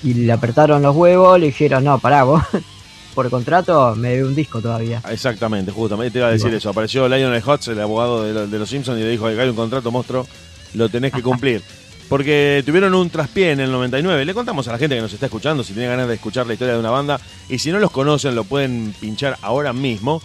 Y 0.04 0.14
le 0.14 0.32
apretaron 0.34 0.82
los 0.82 0.94
huevos, 0.96 1.40
le 1.40 1.46
dijeron, 1.48 1.84
no, 1.86 1.98
pará, 1.98 2.24
vos 2.24 2.44
por 3.16 3.30
contrato 3.30 3.96
me 3.96 4.10
debe 4.10 4.26
un 4.26 4.36
disco 4.36 4.62
todavía. 4.62 5.02
Exactamente, 5.10 5.72
justamente 5.72 6.12
te 6.12 6.18
iba 6.20 6.28
a 6.28 6.32
decir 6.32 6.54
eso. 6.54 6.70
Apareció 6.70 7.08
Lionel 7.08 7.42
Hutz, 7.46 7.70
el 7.70 7.80
abogado 7.80 8.24
de, 8.24 8.48
de 8.48 8.60
los 8.60 8.70
Simpsons, 8.70 9.00
y 9.00 9.04
le 9.04 9.10
dijo: 9.12 9.28
hay 9.28 9.36
un 9.50 9.56
contrato, 9.56 9.92
monstruo, 9.92 10.28
lo 10.74 10.90
tenés 10.90 11.14
que 11.14 11.22
cumplir. 11.24 11.62
Porque 12.10 12.64
tuvieron 12.66 12.94
un 12.94 13.10
traspié 13.10 13.52
en 13.52 13.60
el 13.60 13.72
99. 13.72 14.26
Le 14.26 14.34
contamos 14.34 14.68
a 14.68 14.74
la 14.74 14.78
gente 14.78 14.96
que 14.96 15.02
nos 15.02 15.14
está 15.14 15.28
escuchando, 15.28 15.64
si 15.64 15.74
tiene 15.74 15.90
ganas 15.90 16.08
de 16.08 16.16
escuchar 16.16 16.46
la 16.46 16.54
historia 16.54 16.74
de 16.74 16.80
una 16.80 16.92
banda, 16.92 17.20
y 17.50 17.60
si 17.60 17.72
no 17.72 17.80
los 17.80 17.92
conocen, 17.92 18.36
lo 18.36 18.44
pueden 18.44 18.94
pinchar 19.00 19.38
ahora 19.42 19.74
mismo. 19.74 20.22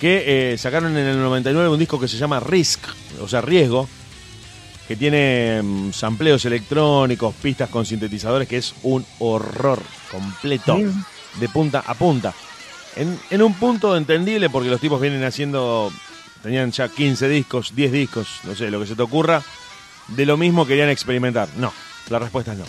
Que 0.00 0.52
eh, 0.52 0.58
sacaron 0.58 0.96
en 0.96 1.06
el 1.06 1.18
99 1.18 1.68
un 1.68 1.78
disco 1.78 2.00
que 2.00 2.08
se 2.08 2.16
llama 2.16 2.40
Risk, 2.40 2.80
o 3.20 3.28
sea, 3.28 3.40
Riesgo, 3.40 3.88
que 4.88 4.96
tiene 4.96 5.62
mm, 5.62 5.92
sampleos 5.92 6.44
electrónicos, 6.44 7.34
pistas 7.40 7.70
con 7.70 7.86
sintetizadores, 7.86 8.48
que 8.48 8.56
es 8.56 8.74
un 8.82 9.06
horror 9.20 9.80
completo, 10.10 10.76
de 11.38 11.48
punta 11.48 11.84
a 11.86 11.94
punta. 11.94 12.34
En, 12.96 13.18
en 13.30 13.42
un 13.42 13.54
punto 13.54 13.96
entendible, 13.96 14.50
porque 14.50 14.68
los 14.68 14.80
tipos 14.80 15.00
vienen 15.00 15.24
haciendo, 15.24 15.90
tenían 16.42 16.72
ya 16.72 16.88
15 16.88 17.28
discos, 17.28 17.74
10 17.74 17.92
discos, 17.92 18.28
no 18.44 18.54
sé, 18.54 18.70
lo 18.70 18.80
que 18.80 18.86
se 18.86 18.96
te 18.96 19.02
ocurra, 19.02 19.42
de 20.08 20.26
lo 20.26 20.36
mismo 20.36 20.66
querían 20.66 20.88
experimentar. 20.88 21.48
No, 21.56 21.72
la 22.10 22.18
respuesta 22.18 22.52
es 22.52 22.58
no. 22.58 22.64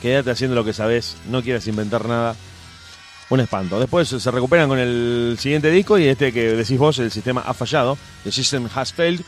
Quédate 0.00 0.30
haciendo 0.30 0.54
lo 0.56 0.64
que 0.64 0.72
sabes, 0.72 1.16
no 1.28 1.42
quieras 1.42 1.66
inventar 1.68 2.06
nada. 2.06 2.34
Un 3.30 3.40
espanto. 3.40 3.78
Después 3.80 4.08
se 4.08 4.30
recuperan 4.30 4.68
con 4.68 4.78
el 4.78 5.36
siguiente 5.38 5.70
disco 5.70 5.96
y 5.98 6.06
este 6.06 6.32
que 6.32 6.52
decís 6.52 6.76
vos, 6.78 6.98
el 6.98 7.10
sistema 7.10 7.42
ha 7.46 7.54
fallado, 7.54 7.96
The 8.24 8.32
System 8.32 8.68
Has 8.74 8.92
Failed, 8.92 9.22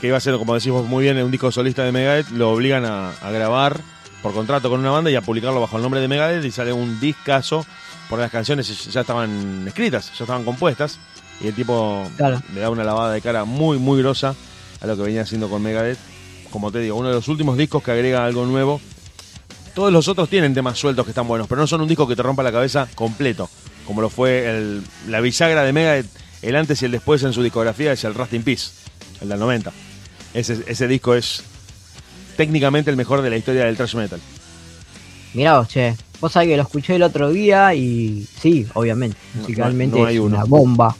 que 0.00 0.08
iba 0.08 0.16
a 0.16 0.20
ser, 0.20 0.36
como 0.36 0.54
decís 0.54 0.70
vos 0.70 0.86
muy 0.86 1.04
bien, 1.04 1.16
un 1.22 1.30
disco 1.30 1.50
solista 1.50 1.82
de 1.84 1.92
Megadeth, 1.92 2.28
lo 2.30 2.50
obligan 2.52 2.84
a, 2.84 3.10
a 3.10 3.30
grabar 3.30 3.80
por 4.22 4.34
contrato 4.34 4.68
con 4.68 4.80
una 4.80 4.90
banda 4.90 5.10
y 5.10 5.14
a 5.16 5.22
publicarlo 5.22 5.60
bajo 5.60 5.76
el 5.76 5.82
nombre 5.82 6.00
de 6.00 6.08
Megadeth 6.08 6.44
y 6.44 6.50
sale 6.50 6.72
un 6.72 7.00
discazo 7.00 7.64
porque 8.10 8.22
las 8.22 8.30
canciones 8.30 8.86
ya 8.92 9.00
estaban 9.00 9.64
escritas, 9.66 10.12
ya 10.18 10.24
estaban 10.24 10.44
compuestas 10.44 10.98
y 11.40 11.48
el 11.48 11.54
tipo 11.54 12.08
Claro. 12.16 12.42
le 12.54 12.60
da 12.60 12.70
una 12.70 12.84
lavada 12.84 13.12
de 13.14 13.20
cara 13.22 13.44
muy, 13.44 13.78
muy 13.78 13.98
grosa 14.00 14.34
a 14.80 14.86
lo 14.86 14.96
que 14.96 15.02
venía 15.02 15.22
haciendo 15.22 15.48
con 15.48 15.62
Megadeth. 15.62 15.98
Como 16.50 16.70
te 16.72 16.80
digo, 16.80 16.96
uno 16.96 17.08
de 17.08 17.14
los 17.14 17.28
últimos 17.28 17.56
discos 17.58 17.82
que 17.82 17.90
agrega 17.90 18.24
algo 18.24 18.46
nuevo. 18.46 18.80
Todos 19.74 19.92
los 19.92 20.08
otros 20.08 20.28
tienen 20.30 20.54
temas 20.54 20.78
sueltos 20.78 21.04
que 21.04 21.10
están 21.10 21.28
buenos, 21.28 21.48
pero 21.48 21.60
no 21.60 21.66
son 21.66 21.82
un 21.82 21.88
disco 21.88 22.08
que 22.08 22.16
te 22.16 22.22
rompa 22.22 22.42
la 22.42 22.52
cabeza 22.52 22.88
completo, 22.94 23.50
como 23.86 24.00
lo 24.00 24.08
fue 24.08 24.48
el- 24.48 24.82
la 25.08 25.20
bisagra 25.20 25.62
de 25.64 25.72
Megadeth, 25.72 26.06
el 26.42 26.56
antes 26.56 26.80
y 26.80 26.86
el 26.86 26.92
después 26.92 27.22
en 27.24 27.32
su 27.32 27.42
discografía 27.42 27.92
es 27.92 28.04
el 28.04 28.14
Rust 28.14 28.32
in 28.32 28.42
Peace, 28.42 28.70
el 29.20 29.28
del 29.28 29.38
90. 29.38 29.72
Ese, 30.32 30.62
ese 30.66 30.88
disco 30.88 31.14
es 31.14 31.42
técnicamente 32.36 32.90
el 32.90 32.96
mejor 32.96 33.22
de 33.22 33.30
la 33.30 33.36
historia 33.36 33.64
del 33.64 33.76
thrash 33.76 33.94
metal. 33.96 34.20
Mirá 35.34 35.58
vos, 35.58 35.68
che. 35.68 35.94
Vos 36.20 36.32
sabés 36.32 36.48
que 36.48 36.56
lo 36.56 36.62
escuché 36.62 36.96
el 36.96 37.02
otro 37.02 37.30
día 37.30 37.74
y 37.74 38.26
sí, 38.40 38.66
obviamente, 38.74 39.18
musicalmente 39.34 39.96
no- 39.96 40.02
no 40.04 40.08
hay 40.08 40.14
es 40.16 40.20
una 40.22 40.44
bomba. 40.44 40.96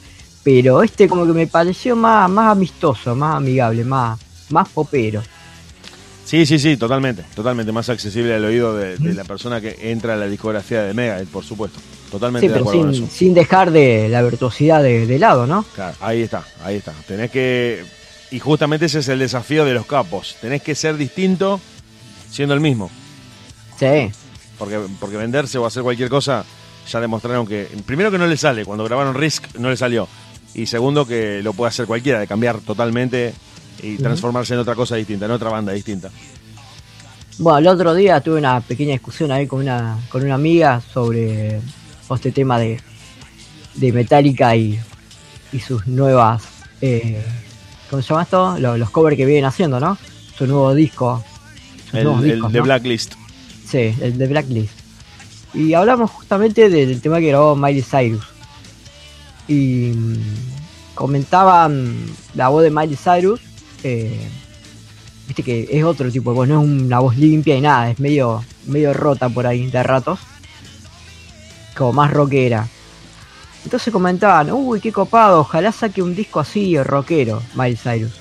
Pero 0.46 0.80
este 0.80 1.08
como 1.08 1.26
que 1.26 1.32
me 1.32 1.48
pareció 1.48 1.96
más, 1.96 2.30
más 2.30 2.52
amistoso, 2.52 3.16
más 3.16 3.34
amigable, 3.34 3.82
más, 3.82 4.16
más 4.50 4.68
popero. 4.68 5.20
Sí, 6.24 6.46
sí, 6.46 6.60
sí, 6.60 6.76
totalmente, 6.76 7.24
totalmente 7.34 7.72
más 7.72 7.88
accesible 7.88 8.32
al 8.32 8.44
oído 8.44 8.76
de, 8.76 8.96
de 8.96 9.12
la 9.14 9.24
persona 9.24 9.60
que 9.60 9.76
entra 9.90 10.14
a 10.14 10.16
la 10.16 10.26
discografía 10.28 10.82
de 10.84 10.94
Megadeth, 10.94 11.28
por 11.30 11.42
supuesto. 11.42 11.80
Totalmente 12.12 12.46
Sí, 12.46 12.52
de 12.52 12.60
acuerdo 12.60 12.80
con 12.80 12.94
sin, 12.94 13.04
eso. 13.04 13.12
sin 13.12 13.34
dejar 13.34 13.72
de 13.72 14.08
la 14.08 14.22
virtuosidad 14.22 14.84
de, 14.84 15.08
de 15.08 15.18
lado, 15.18 15.48
¿no? 15.48 15.64
Claro, 15.74 15.96
ahí 16.00 16.22
está, 16.22 16.44
ahí 16.62 16.76
está. 16.76 16.92
Tenés 17.08 17.32
que. 17.32 17.84
Y 18.30 18.38
justamente 18.38 18.86
ese 18.86 19.00
es 19.00 19.08
el 19.08 19.18
desafío 19.18 19.64
de 19.64 19.74
los 19.74 19.84
capos. 19.86 20.36
Tenés 20.40 20.62
que 20.62 20.76
ser 20.76 20.96
distinto 20.96 21.60
siendo 22.30 22.54
el 22.54 22.60
mismo. 22.60 22.88
Sí, 23.80 24.12
Porque, 24.58 24.78
porque 25.00 25.16
venderse 25.16 25.58
o 25.58 25.66
hacer 25.66 25.82
cualquier 25.82 26.08
cosa, 26.08 26.44
ya 26.88 27.00
demostraron 27.00 27.46
que. 27.48 27.68
Primero 27.84 28.12
que 28.12 28.18
no 28.18 28.28
le 28.28 28.36
sale, 28.36 28.64
cuando 28.64 28.84
grabaron 28.84 29.14
Risk 29.16 29.56
no 29.58 29.70
le 29.70 29.76
salió. 29.76 30.06
Y 30.56 30.66
segundo 30.66 31.06
que 31.06 31.42
lo 31.42 31.52
puede 31.52 31.68
hacer 31.68 31.86
cualquiera, 31.86 32.18
de 32.18 32.26
cambiar 32.26 32.58
totalmente 32.60 33.34
y 33.82 33.96
transformarse 33.96 34.54
en 34.54 34.60
otra 34.60 34.74
cosa 34.74 34.96
distinta, 34.96 35.26
en 35.26 35.32
otra 35.32 35.50
banda 35.50 35.72
distinta. 35.72 36.10
Bueno, 37.38 37.58
el 37.58 37.66
otro 37.66 37.94
día 37.94 38.20
tuve 38.22 38.38
una 38.38 38.60
pequeña 38.62 38.92
discusión 38.92 39.30
ahí 39.30 39.46
con 39.46 39.60
una, 39.60 39.98
con 40.08 40.24
una 40.24 40.34
amiga 40.34 40.80
sobre 40.80 41.60
este 42.10 42.32
tema 42.32 42.58
de, 42.58 42.80
de 43.74 43.92
Metallica 43.92 44.56
y, 44.56 44.80
y 45.52 45.60
sus 45.60 45.86
nuevas. 45.86 46.42
Eh, 46.80 47.22
¿Cómo 47.90 48.00
se 48.00 48.08
llama 48.08 48.22
esto? 48.22 48.56
Lo- 48.58 48.78
Los, 48.78 48.88
covers 48.90 49.16
que 49.18 49.26
vienen 49.26 49.44
haciendo, 49.44 49.78
¿no? 49.78 49.98
Su 50.38 50.46
nuevo 50.46 50.74
disco. 50.74 51.22
Sus 51.90 51.94
El, 52.00 52.24
de 52.24 52.36
¿no? 52.58 52.62
Blacklist. 52.64 53.12
Sí, 53.68 53.94
el 54.00 54.16
de 54.16 54.26
Blacklist. 54.26 54.72
Y 55.52 55.74
hablamos 55.74 56.10
justamente 56.10 56.70
de- 56.70 56.86
del 56.86 57.02
tema 57.02 57.20
que 57.20 57.28
grabó 57.28 57.54
Miley 57.54 57.82
Cyrus. 57.82 58.24
Y 59.48 59.92
mm, 59.94 60.94
comentaban 60.94 61.94
la 62.34 62.48
voz 62.48 62.62
de 62.62 62.70
Miley 62.70 62.96
Cyrus. 62.96 63.40
Viste 65.26 65.42
que 65.42 65.68
es 65.70 65.82
otro 65.84 66.10
tipo 66.10 66.30
de 66.30 66.36
voz, 66.36 66.48
no 66.48 66.62
es 66.62 66.68
una 66.68 67.00
voz 67.00 67.16
limpia 67.16 67.56
y 67.56 67.60
nada, 67.60 67.90
es 67.90 67.98
medio, 67.98 68.44
medio 68.66 68.92
rota 68.94 69.28
por 69.28 69.46
ahí 69.46 69.66
de 69.66 69.82
ratos. 69.82 70.18
Como 71.76 71.92
más 71.92 72.12
rockera. 72.12 72.68
Entonces 73.64 73.92
comentaban, 73.92 74.52
uy, 74.52 74.80
qué 74.80 74.92
copado, 74.92 75.40
ojalá 75.40 75.72
saque 75.72 76.00
un 76.00 76.14
disco 76.14 76.38
así 76.38 76.80
rockero, 76.80 77.42
Miley 77.54 77.76
Cyrus. 77.76 78.12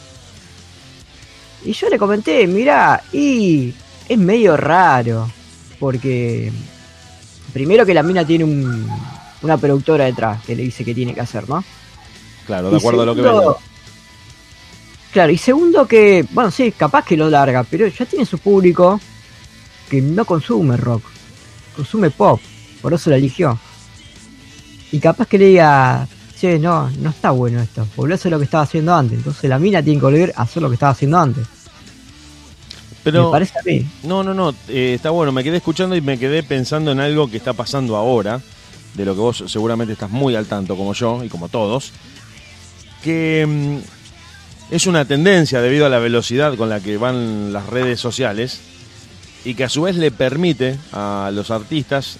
Y 1.64 1.74
yo 1.74 1.88
le 1.90 1.98
comenté, 2.00 2.46
mira, 2.48 3.04
y 3.14 3.74
es 4.10 4.18
medio 4.18 4.58
raro, 4.58 5.30
porque 5.80 6.52
primero 7.54 7.86
que 7.86 7.94
la 7.94 8.04
mina 8.04 8.26
tiene 8.26 8.44
un- 8.44 8.88
una 9.46 9.58
productora 9.58 10.06
detrás 10.06 10.44
que 10.44 10.56
le 10.56 10.64
dice 10.64 10.84
que 10.84 10.94
tiene 10.94 11.14
que 11.14 11.22
hacer, 11.22 11.48
¿no? 11.48 11.64
Claro, 12.46 12.70
de 12.70 12.76
Y 12.76 12.80
acuerdo 12.80 13.02
a 13.02 13.06
lo 13.06 13.16
que 13.16 13.22
venga. 13.22 13.56
Claro, 15.12 15.32
y 15.32 15.38
segundo 15.38 15.88
que, 15.88 16.26
bueno, 16.32 16.52
sí, 16.52 16.74
capaz 16.74 17.06
que 17.06 17.16
lo 17.16 17.30
larga, 17.30 17.64
pero 17.64 17.88
ya 17.88 18.06
tiene 18.06 18.26
su 18.26 18.38
público 18.38 19.00
que 19.90 20.02
no 20.02 20.26
consume 20.26 20.76
rock, 20.76 21.04
consume 21.76 22.12
pop, 22.12 22.42
por 22.82 22.94
eso 22.94 23.10
lo 23.10 23.16
eligió. 23.16 23.58
Y 24.92 25.00
capaz 25.00 25.28
que 25.28 25.38
le 25.38 25.46
diga, 25.48 26.06
che, 26.38 26.60
no, 26.60 26.90
no 27.00 27.12
está 27.12 27.32
bueno 27.32 27.62
esto, 27.62 27.88
volvió 27.96 28.16
a 28.16 28.18
hacer 28.18 28.32
lo 28.32 28.40
que 28.40 28.44
estaba 28.44 28.64
haciendo 28.64 28.94
antes, 28.94 29.18
entonces 29.18 29.50
la 29.50 29.58
mina 29.58 29.82
tiene 29.82 30.00
que 30.00 30.06
volver 30.06 30.34
a 30.36 30.42
hacer 30.42 30.62
lo 30.62 30.68
que 30.70 30.76
estaba 30.76 30.92
haciendo 30.92 31.18
antes. 31.18 31.48
Pero 33.06 33.26
Me 33.28 33.32
parece 33.32 33.60
a 33.60 33.62
mí. 33.64 33.88
No, 34.04 34.24
no, 34.24 34.34
no, 34.34 34.50
eh, 34.68 34.96
está 34.96 35.12
bueno. 35.12 35.32
Me 35.32 35.44
quedé 35.44 35.58
escuchando 35.58 35.96
y 35.96 36.02
me 36.02 36.18
quedé 36.18 36.42
pensando 36.42 36.92
en 36.92 37.00
algo 37.00 37.30
que 37.30 37.38
está 37.38 37.54
pasando 37.54 37.96
ahora, 37.96 38.42
de 38.96 39.06
lo 39.06 39.14
que 39.14 39.20
vos 39.20 39.44
seguramente 39.48 39.94
estás 39.94 40.10
muy 40.10 40.36
al 40.36 40.46
tanto, 40.46 40.76
como 40.76 40.94
yo 40.94 41.24
y 41.24 41.30
como 41.30 41.50
todos, 41.50 41.92
que 43.04 43.46
mm, 43.48 44.74
es 44.74 44.88
una 44.88 45.06
tendencia 45.06 45.62
debido 45.62 45.86
a 45.86 45.90
la 45.90 46.00
velocidad 46.00 46.56
con 46.56 46.70
la 46.70 46.80
que 46.80 46.98
van 46.98 47.54
las 47.54 47.68
redes 47.68 48.00
sociales 48.00 48.60
y 49.44 49.54
que 49.54 49.64
a 49.64 49.70
su 49.70 49.84
vez 49.84 49.96
le 49.96 50.12
permite 50.12 50.78
a 50.92 51.30
los 51.34 51.52
artistas 51.52 52.18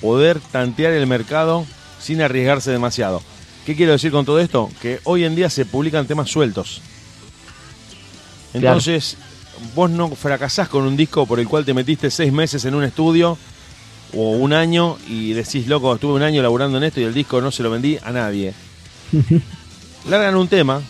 poder 0.00 0.38
tantear 0.52 0.92
el 0.92 1.06
mercado 1.06 1.66
sin 2.00 2.22
arriesgarse 2.22 2.70
demasiado. 2.70 3.20
¿Qué 3.66 3.74
quiero 3.74 3.92
decir 3.92 4.12
con 4.12 4.24
todo 4.24 4.38
esto? 4.38 4.70
Que 4.80 5.00
hoy 5.04 5.24
en 5.24 5.34
día 5.34 5.50
se 5.50 5.66
publican 5.66 6.06
temas 6.06 6.30
sueltos. 6.30 6.80
Claro. 8.52 8.68
Entonces, 8.68 9.16
vos 9.74 9.90
no 9.90 10.08
fracasás 10.10 10.68
con 10.68 10.84
un 10.84 10.96
disco 10.96 11.26
por 11.26 11.40
el 11.40 11.48
cual 11.48 11.64
te 11.64 11.74
metiste 11.74 12.10
seis 12.10 12.32
meses 12.32 12.64
en 12.64 12.74
un 12.74 12.84
estudio 12.84 13.36
o 14.14 14.30
un 14.30 14.52
año 14.52 14.96
y 15.08 15.32
decís, 15.32 15.66
loco, 15.66 15.94
estuve 15.94 16.14
un 16.14 16.22
año 16.22 16.42
laburando 16.42 16.78
en 16.78 16.84
esto 16.84 17.00
y 17.00 17.04
el 17.04 17.14
disco 17.14 17.40
no 17.40 17.50
se 17.50 17.62
lo 17.62 17.70
vendí 17.70 17.98
a 18.02 18.10
nadie. 18.10 18.54
Largan 20.08 20.36
un 20.36 20.48
tema 20.48 20.80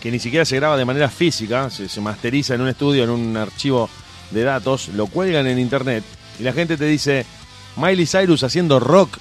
que 0.00 0.10
ni 0.10 0.18
siquiera 0.18 0.44
se 0.44 0.56
graba 0.56 0.76
de 0.76 0.84
manera 0.84 1.08
física, 1.08 1.70
se, 1.70 1.88
se 1.88 2.00
masteriza 2.00 2.54
en 2.54 2.60
un 2.60 2.68
estudio, 2.68 3.04
en 3.04 3.10
un 3.10 3.36
archivo 3.36 3.88
de 4.30 4.42
datos, 4.42 4.88
lo 4.88 5.06
cuelgan 5.06 5.46
en 5.46 5.58
internet 5.58 6.04
y 6.38 6.42
la 6.42 6.52
gente 6.52 6.76
te 6.76 6.84
dice, 6.84 7.24
Miley 7.76 8.06
Cyrus 8.06 8.42
haciendo 8.42 8.80
rock, 8.80 9.18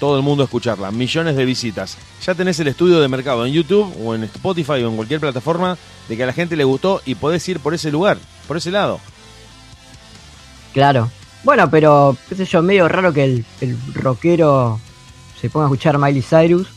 todo 0.00 0.16
el 0.16 0.22
mundo 0.22 0.42
a 0.42 0.46
escucharla, 0.46 0.90
millones 0.90 1.36
de 1.36 1.44
visitas. 1.44 1.96
Ya 2.26 2.34
tenés 2.34 2.58
el 2.58 2.68
estudio 2.68 3.00
de 3.00 3.08
mercado 3.08 3.46
en 3.46 3.52
YouTube 3.52 3.94
o 4.04 4.14
en 4.14 4.24
Spotify 4.24 4.82
o 4.82 4.88
en 4.88 4.96
cualquier 4.96 5.20
plataforma 5.20 5.78
de 6.08 6.16
que 6.16 6.24
a 6.24 6.26
la 6.26 6.32
gente 6.32 6.56
le 6.56 6.64
gustó 6.64 7.00
y 7.04 7.14
podés 7.14 7.48
ir 7.48 7.60
por 7.60 7.72
ese 7.72 7.92
lugar, 7.92 8.18
por 8.48 8.56
ese 8.56 8.72
lado. 8.72 8.98
Claro. 10.72 11.10
Bueno, 11.44 11.68
pero, 11.70 12.16
qué 12.28 12.34
sé 12.36 12.44
yo, 12.44 12.62
medio 12.62 12.88
raro 12.88 13.12
que 13.12 13.24
el, 13.24 13.44
el 13.60 13.76
rockero 13.94 14.78
se 15.40 15.50
ponga 15.50 15.66
a 15.66 15.68
escuchar 15.68 15.98
Miley 15.98 16.22
Cyrus 16.22 16.68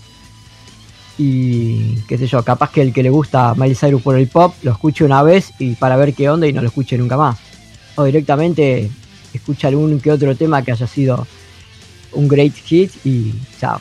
y 1.17 1.95
qué 2.07 2.17
sé 2.17 2.27
yo, 2.27 2.43
capaz 2.43 2.71
que 2.71 2.81
el 2.81 2.91
que 2.91 3.03
le 3.03 3.09
gusta 3.09 3.53
Miley 3.55 3.75
Cyrus 3.75 4.01
por 4.01 4.17
el 4.17 4.27
pop 4.27 4.53
lo 4.63 4.71
escuche 4.71 5.05
una 5.05 5.23
vez 5.23 5.53
y 5.59 5.75
para 5.75 5.95
ver 5.95 6.13
qué 6.13 6.29
onda 6.29 6.47
y 6.47 6.53
no 6.53 6.61
lo 6.61 6.67
escuche 6.67 6.97
nunca 6.97 7.15
más. 7.15 7.37
O 7.95 8.03
directamente 8.03 8.89
escucha 9.33 9.67
algún 9.67 9.99
que 9.99 10.11
otro 10.11 10.35
tema 10.35 10.63
que 10.63 10.71
haya 10.71 10.87
sido 10.87 11.25
un 12.11 12.27
great 12.27 12.55
hit 12.55 12.91
y 13.05 13.33
chao. 13.59 13.79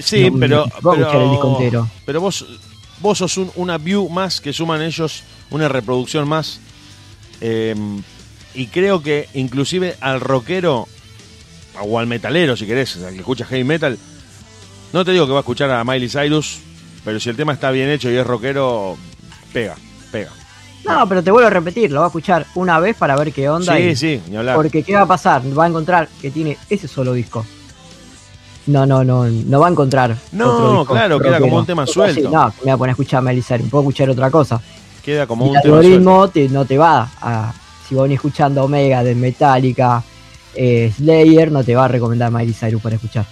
Sí, 0.00 0.30
pero, 0.38 0.66
pero, 0.82 1.88
pero 2.04 2.20
vos, 2.20 2.44
vos 3.00 3.18
sos 3.18 3.40
una 3.54 3.78
view 3.78 4.08
más 4.08 4.40
que 4.40 4.52
suman 4.52 4.82
ellos, 4.82 5.22
una 5.50 5.68
reproducción 5.68 6.28
más. 6.28 6.60
Em, 7.40 8.02
y 8.54 8.66
creo 8.66 9.02
que 9.02 9.28
inclusive 9.34 9.96
al 10.00 10.20
rockero 10.20 10.86
o 11.80 11.98
al 11.98 12.06
metalero, 12.06 12.56
si 12.56 12.66
querés, 12.66 12.96
al 13.02 13.12
que 13.12 13.20
escucha 13.20 13.44
heavy 13.44 13.64
metal, 13.64 13.98
no 14.92 15.04
te 15.04 15.12
digo 15.12 15.26
que 15.26 15.32
va 15.32 15.38
a 15.38 15.40
escuchar 15.40 15.70
a 15.70 15.84
Miley 15.84 16.08
Cyrus, 16.08 16.60
pero 17.04 17.20
si 17.20 17.30
el 17.30 17.36
tema 17.36 17.52
está 17.52 17.70
bien 17.70 17.88
hecho 17.90 18.10
y 18.10 18.16
es 18.16 18.26
rockero, 18.26 18.96
pega, 19.52 19.76
pega. 20.10 20.30
No, 20.84 21.06
pero 21.08 21.22
te 21.22 21.30
vuelvo 21.30 21.48
a 21.48 21.50
repetir, 21.50 21.92
lo 21.92 22.00
va 22.00 22.06
a 22.06 22.08
escuchar 22.08 22.46
una 22.54 22.80
vez 22.80 22.96
para 22.96 23.16
ver 23.16 23.32
qué 23.32 23.48
onda. 23.48 23.76
Sí, 23.76 23.94
sí, 23.96 24.22
ni 24.28 24.36
hablar. 24.36 24.56
Porque 24.56 24.82
¿qué 24.82 24.94
va 24.94 25.02
a 25.02 25.06
pasar? 25.06 25.42
Va 25.56 25.64
a 25.64 25.68
encontrar 25.68 26.08
que 26.20 26.30
tiene 26.30 26.56
ese 26.70 26.88
solo 26.88 27.12
disco. 27.12 27.44
No, 28.66 28.84
no, 28.86 29.02
no, 29.02 29.26
no 29.26 29.60
va 29.60 29.66
a 29.66 29.70
encontrar. 29.70 30.16
No, 30.32 30.84
claro, 30.86 31.18
queda 31.20 31.40
como 31.40 31.58
un 31.58 31.66
tema 31.66 31.86
suelto. 31.86 32.30
no, 32.30 32.48
me 32.48 32.64
voy 32.64 32.70
a 32.70 32.76
poner 32.76 32.90
a 32.90 32.92
escuchar 32.92 33.18
a 33.18 33.22
Miley 33.22 33.42
Cyrus, 33.42 33.68
puedo 33.68 33.82
escuchar 33.82 34.10
otra 34.10 34.30
cosa. 34.30 34.60
Queda 35.02 35.26
como 35.26 35.46
un 35.46 35.52
tema 35.52 35.62
suelto. 35.62 35.80
El 35.80 35.94
algoritmo 35.94 36.58
no 36.58 36.64
te 36.64 36.78
va 36.78 37.10
a. 37.20 37.52
Si 37.88 37.94
vos 37.94 38.02
venís 38.02 38.16
escuchando 38.16 38.64
Omega 38.64 39.02
de 39.02 39.14
Metallica, 39.14 40.02
eh, 40.54 40.92
Slayer, 40.94 41.50
no 41.50 41.64
te 41.64 41.74
va 41.74 41.86
a 41.86 41.88
recomendar 41.88 42.30
Miley 42.30 42.52
Cyrus 42.52 42.82
para 42.82 42.96
escuchar. 42.96 43.24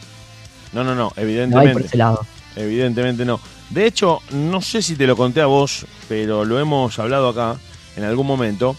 No, 0.73 0.83
no, 0.83 0.95
no, 0.95 1.13
evidentemente. 1.17 1.69
No 1.69 1.73
por 1.75 1.83
ese 1.83 1.97
lado. 1.97 2.27
Evidentemente 2.57 3.25
no. 3.25 3.41
De 3.71 3.87
hecho, 3.87 4.21
no 4.31 4.63
sé 4.63 4.81
si 4.81 4.97
te 4.97 5.07
lo 5.07 5.17
conté 5.17 5.41
a 5.41 5.47
vos, 5.47 5.87
pero 6.09 6.45
lo 6.45 6.59
hemos 6.59 6.99
hablado 6.99 7.29
acá 7.29 7.57
en 7.97 8.05
algún 8.05 8.27
momento. 8.27 8.77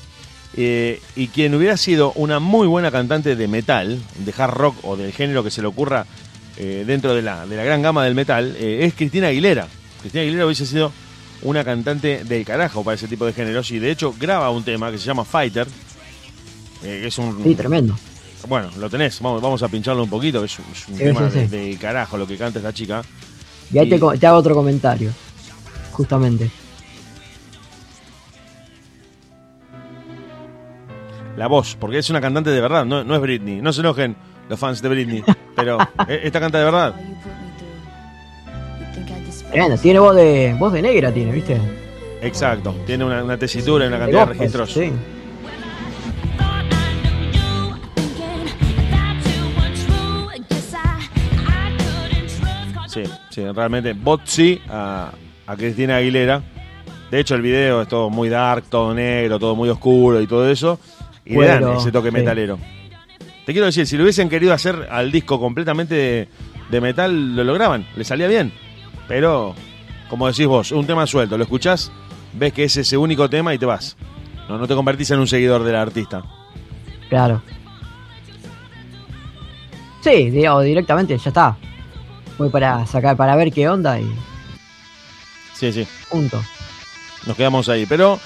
Eh, 0.56 1.02
y 1.16 1.28
quien 1.28 1.54
hubiera 1.54 1.78
sido 1.78 2.14
una 2.14 2.40
muy 2.40 2.66
buena 2.68 2.90
cantante 2.90 3.36
de 3.36 3.48
metal, 3.48 4.00
de 4.18 4.34
hard 4.36 4.54
rock 4.54 4.78
o 4.84 4.98
del 4.98 5.12
género 5.12 5.44
que 5.44 5.52
se 5.52 5.62
le 5.62 5.68
ocurra 5.68 6.08
eh, 6.58 6.84
dentro 6.88 7.14
de 7.14 7.22
la, 7.22 7.46
de 7.46 7.56
la 7.56 7.64
gran 7.64 7.84
gama 7.84 8.04
del 8.04 8.16
metal, 8.16 8.56
eh, 8.60 8.80
es 8.82 8.96
Cristina 8.96 9.28
Aguilera. 9.28 9.68
Cristina 10.02 10.24
Aguilera 10.24 10.46
hubiese 10.46 10.66
sido 10.66 10.92
una 11.44 11.64
cantante 11.64 12.24
del 12.24 12.46
carajo 12.46 12.84
para 12.84 12.96
ese 12.96 13.08
tipo 13.08 13.26
de 13.26 13.34
géneros 13.34 13.70
y 13.72 13.80
de 13.80 13.92
hecho 13.92 14.14
graba 14.20 14.50
un 14.50 14.64
tema 14.64 14.92
que 14.92 14.98
se 14.98 15.06
llama 15.06 15.24
Fighter, 15.24 15.68
que 16.82 17.08
es 17.08 17.18
un... 17.18 17.44
Sí, 17.44 17.56
tremendo. 17.56 17.96
Bueno, 18.48 18.70
lo 18.80 18.90
tenés, 18.90 19.20
vamos, 19.22 19.42
vamos 19.42 19.62
a 19.64 19.68
pincharlo 19.68 20.04
un 20.04 20.10
poquito, 20.10 20.44
es, 20.44 20.58
un 20.88 20.98
tema 20.98 21.22
De, 21.22 21.78
carajo 21.80 22.18
lo 22.18 22.26
que 22.26 22.38
canta 22.38 22.60
esta 22.60 22.74
chica. 22.74 23.02
Y 23.72 23.78
ahí 23.80 23.90
Te, 23.90 23.96
hago 24.28 24.38
otro 24.38 24.56
comentario, 24.56 25.12
justamente. 25.92 26.50
La 31.36 31.48
voz, 31.48 31.76
porque 31.80 32.00
es 32.00 32.10
una 32.10 32.22
cantante 32.22 32.50
de 32.50 32.62
verdad, 32.62 32.86
no, 32.86 33.16
es 33.16 33.22
Britney. 33.22 33.62
No 33.62 33.74
se 33.74 33.82
enojen 33.82 34.16
los 34.50 34.60
fans 34.60 34.82
de 34.82 34.90
Britney, 34.90 35.24
pero 35.56 35.78
e, 36.08 36.22
esta 36.24 36.40
canta 36.40 36.58
de 36.58 36.66
verdad. 36.66 36.96
Tiene 39.82 40.00
voz 40.00 40.16
de 40.16 40.56
voz 40.58 40.74
de 40.74 40.82
negra, 40.82 41.12
tiene, 41.12 41.32
¿viste? 41.32 41.60
Exacto, 42.22 42.76
tiene 42.86 43.06
una, 43.06 43.38
tesitura 43.38 43.86
y 43.86 43.88
una 43.88 44.00
cantidad 44.00 44.28
de 44.28 44.34
registros. 44.34 44.72
Sí. 44.72 44.92
Sí, 52.88 53.04
sí, 53.30 53.46
realmente 53.52 53.94
Botsi 53.94 54.60
a, 54.70 55.12
a 55.46 55.56
Cristina 55.56 55.98
Aguilera. 55.98 56.42
De 57.12 57.20
hecho, 57.20 57.36
el 57.36 57.42
video 57.42 57.82
es 57.84 57.88
todo 57.88 58.10
muy 58.10 58.28
dark, 58.28 58.66
todo 58.70 58.94
negro, 58.94 59.40
todo 59.40 59.56
muy 59.56 59.70
oscuro 59.70 60.20
y 60.20 60.28
todo 60.28 60.50
eso. 60.50 60.80
Y 61.26 61.38
le 61.38 61.48
dan 61.48 61.78
ese 61.78 61.92
toque 61.92 62.12
metalero. 62.12 62.58
Te 63.46 63.54
quiero 63.54 63.66
decir, 63.66 63.88
si 63.88 63.96
lo 63.96 64.04
hubiesen 64.04 64.30
querido 64.30 64.54
hacer 64.54 64.88
al 64.90 65.12
disco 65.12 65.40
completamente 65.40 66.28
de, 66.70 66.82
metal, 66.82 67.36
lo 67.36 67.44
lograban, 67.44 67.86
le 67.96 68.04
salía 68.04 68.28
bien. 68.28 68.52
Pero, 69.08 69.56
como 70.10 70.28
decís 70.28 70.48
vos, 70.48 70.72
un 70.72 70.86
tema 70.86 71.08
suelto, 71.08 71.38
lo 71.38 71.44
escuchás, 71.44 71.92
ves 72.34 72.54
que 72.54 72.66
es 72.66 72.78
ese 72.78 72.98
único 72.98 73.30
tema 73.30 73.54
y 73.54 73.58
te 73.58 73.66
vas. 73.66 73.96
No, 74.50 74.58
no 74.58 74.68
te 74.68 74.76
convertís 74.76 75.12
en 75.12 75.20
un 75.20 75.28
seguidor 75.28 75.64
del 75.64 75.76
artista. 75.76 76.24
Claro. 77.10 77.42
Sí, 80.02 80.30
directamente, 80.30 81.18
ya 81.18 81.30
está. 81.30 81.58
Voy 82.38 82.50
para 82.50 82.86
sacar, 82.86 83.18
para 83.18 83.36
ver 83.36 83.52
qué 83.52 83.68
onda 83.68 84.00
y. 84.00 84.10
Sí, 85.54 85.74
sí. 85.74 85.88
Punto. 86.10 86.42
Nos 87.26 87.36
quedamos 87.36 87.68
ahí. 87.68 87.86
Pero 87.86 88.20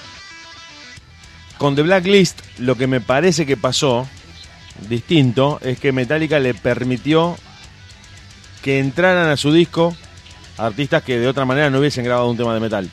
con 1.58 1.74
The 1.74 1.82
Blacklist, 1.82 2.40
lo 2.58 2.76
que 2.76 2.86
me 2.86 3.00
parece 3.00 3.46
que 3.46 3.56
pasó 3.56 4.06
distinto 4.88 5.58
es 5.62 5.80
que 5.80 5.92
Metallica 5.92 6.38
le 6.38 6.54
permitió 6.54 7.36
que 8.62 8.78
entraran 8.78 9.28
a 9.28 9.36
su 9.36 9.52
disco 9.52 9.96
artistas 10.62 11.02
que 11.02 11.18
de 11.18 11.28
otra 11.28 11.44
manera 11.44 11.70
no 11.70 11.78
hubiesen 11.78 12.04
grabado 12.04 12.30
un 12.30 12.36
tema 12.36 12.54
de 12.54 12.60
metal. 12.60 12.88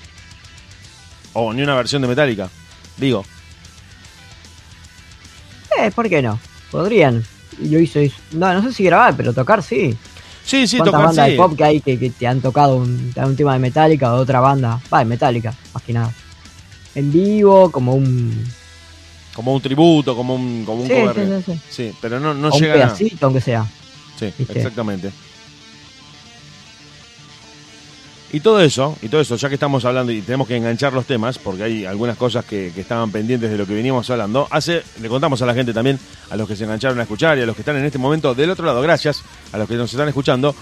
O 1.33 1.53
ni 1.53 1.61
una 1.61 1.75
versión 1.75 2.01
de 2.01 2.07
Metallica. 2.07 2.49
Digo. 2.97 3.23
Eh, 5.79 5.91
¿por 5.91 6.09
qué 6.09 6.21
no? 6.21 6.39
Podrían. 6.71 7.23
Lo 7.61 7.79
hizo, 7.79 7.99
No, 8.31 8.53
no 8.53 8.63
sé 8.63 8.73
si 8.73 8.83
grabar, 8.83 9.15
pero 9.15 9.33
tocar 9.33 9.61
sí. 9.61 9.95
Sí, 10.43 10.65
sí, 10.65 10.77
¿Cuántas 10.77 11.03
bandas 11.03 11.27
de 11.27 11.35
pop 11.35 11.55
que 11.55 11.63
hay 11.63 11.81
que, 11.81 12.09
te 12.09 12.25
han 12.25 12.41
tocado 12.41 12.77
un, 12.77 13.13
tema 13.37 13.53
de 13.53 13.59
Metallica 13.59 14.11
o 14.11 14.15
de 14.15 14.21
otra 14.23 14.39
banda? 14.39 14.81
Va, 14.91 14.99
de 14.99 15.05
Metallica, 15.05 15.53
más 15.73 15.83
que 15.83 15.93
nada. 15.93 16.11
En 16.95 17.11
vivo, 17.11 17.69
como 17.71 17.93
un. 17.93 18.45
Como 19.35 19.53
un 19.53 19.61
tributo, 19.61 20.15
como 20.15 20.35
un, 20.35 20.65
como 20.65 20.81
un 20.81 20.87
sí, 20.87 20.93
cover. 20.93 21.43
Sí, 21.45 21.51
sí, 21.51 21.61
sí, 21.69 21.97
pero 22.01 22.19
no, 22.19 22.33
no 22.33 22.49
llega. 22.49 22.73
Un 22.73 22.79
pedacito, 22.79 23.25
aunque 23.27 23.41
sea. 23.41 23.67
Sí, 24.17 24.33
exactamente. 24.39 25.11
Y 28.31 28.41
todo 28.41 28.61
eso, 28.61 28.95
y 29.01 29.09
todo 29.09 29.21
eso, 29.21 29.35
ya 29.37 29.49
que 29.49 29.55
estamos 29.55 29.85
hablando 29.85 30.11
y 30.11 30.21
tenemos 30.21 30.47
que 30.47 30.55
enganchar 30.55 30.93
los 30.93 31.05
temas, 31.05 31.39
porque 31.39 31.63
hay 31.63 31.85
algunas 31.85 32.15
cosas 32.15 32.45
que, 32.45 32.67
estaban 32.67 33.11
pendientes 33.11 33.49
de 33.49 33.57
lo 33.57 33.65
que 33.65 33.73
veníamos 33.73 34.07
hablando, 34.11 34.47
hace, 34.51 34.83
le 35.01 35.09
contamos 35.09 35.41
a 35.41 35.47
la 35.47 35.55
gente 35.55 35.73
también, 35.73 35.99
a 36.29 36.35
los 36.37 36.47
que 36.47 36.55
se 36.55 36.63
engancharon 36.63 36.99
a 36.99 37.03
escuchar 37.03 37.39
y 37.39 37.41
a 37.41 37.47
los 37.47 37.55
que 37.55 37.63
están 37.63 37.77
en 37.77 37.85
este 37.85 37.97
momento 37.97 38.35
del 38.35 38.51
otro 38.51 38.65
lado, 38.67 38.81
gracias 38.83 39.23
a 39.51 39.57
los 39.57 39.67
que 39.67 39.73
nos 39.75 39.91
están 39.91 40.07
escuchando, 40.07 40.55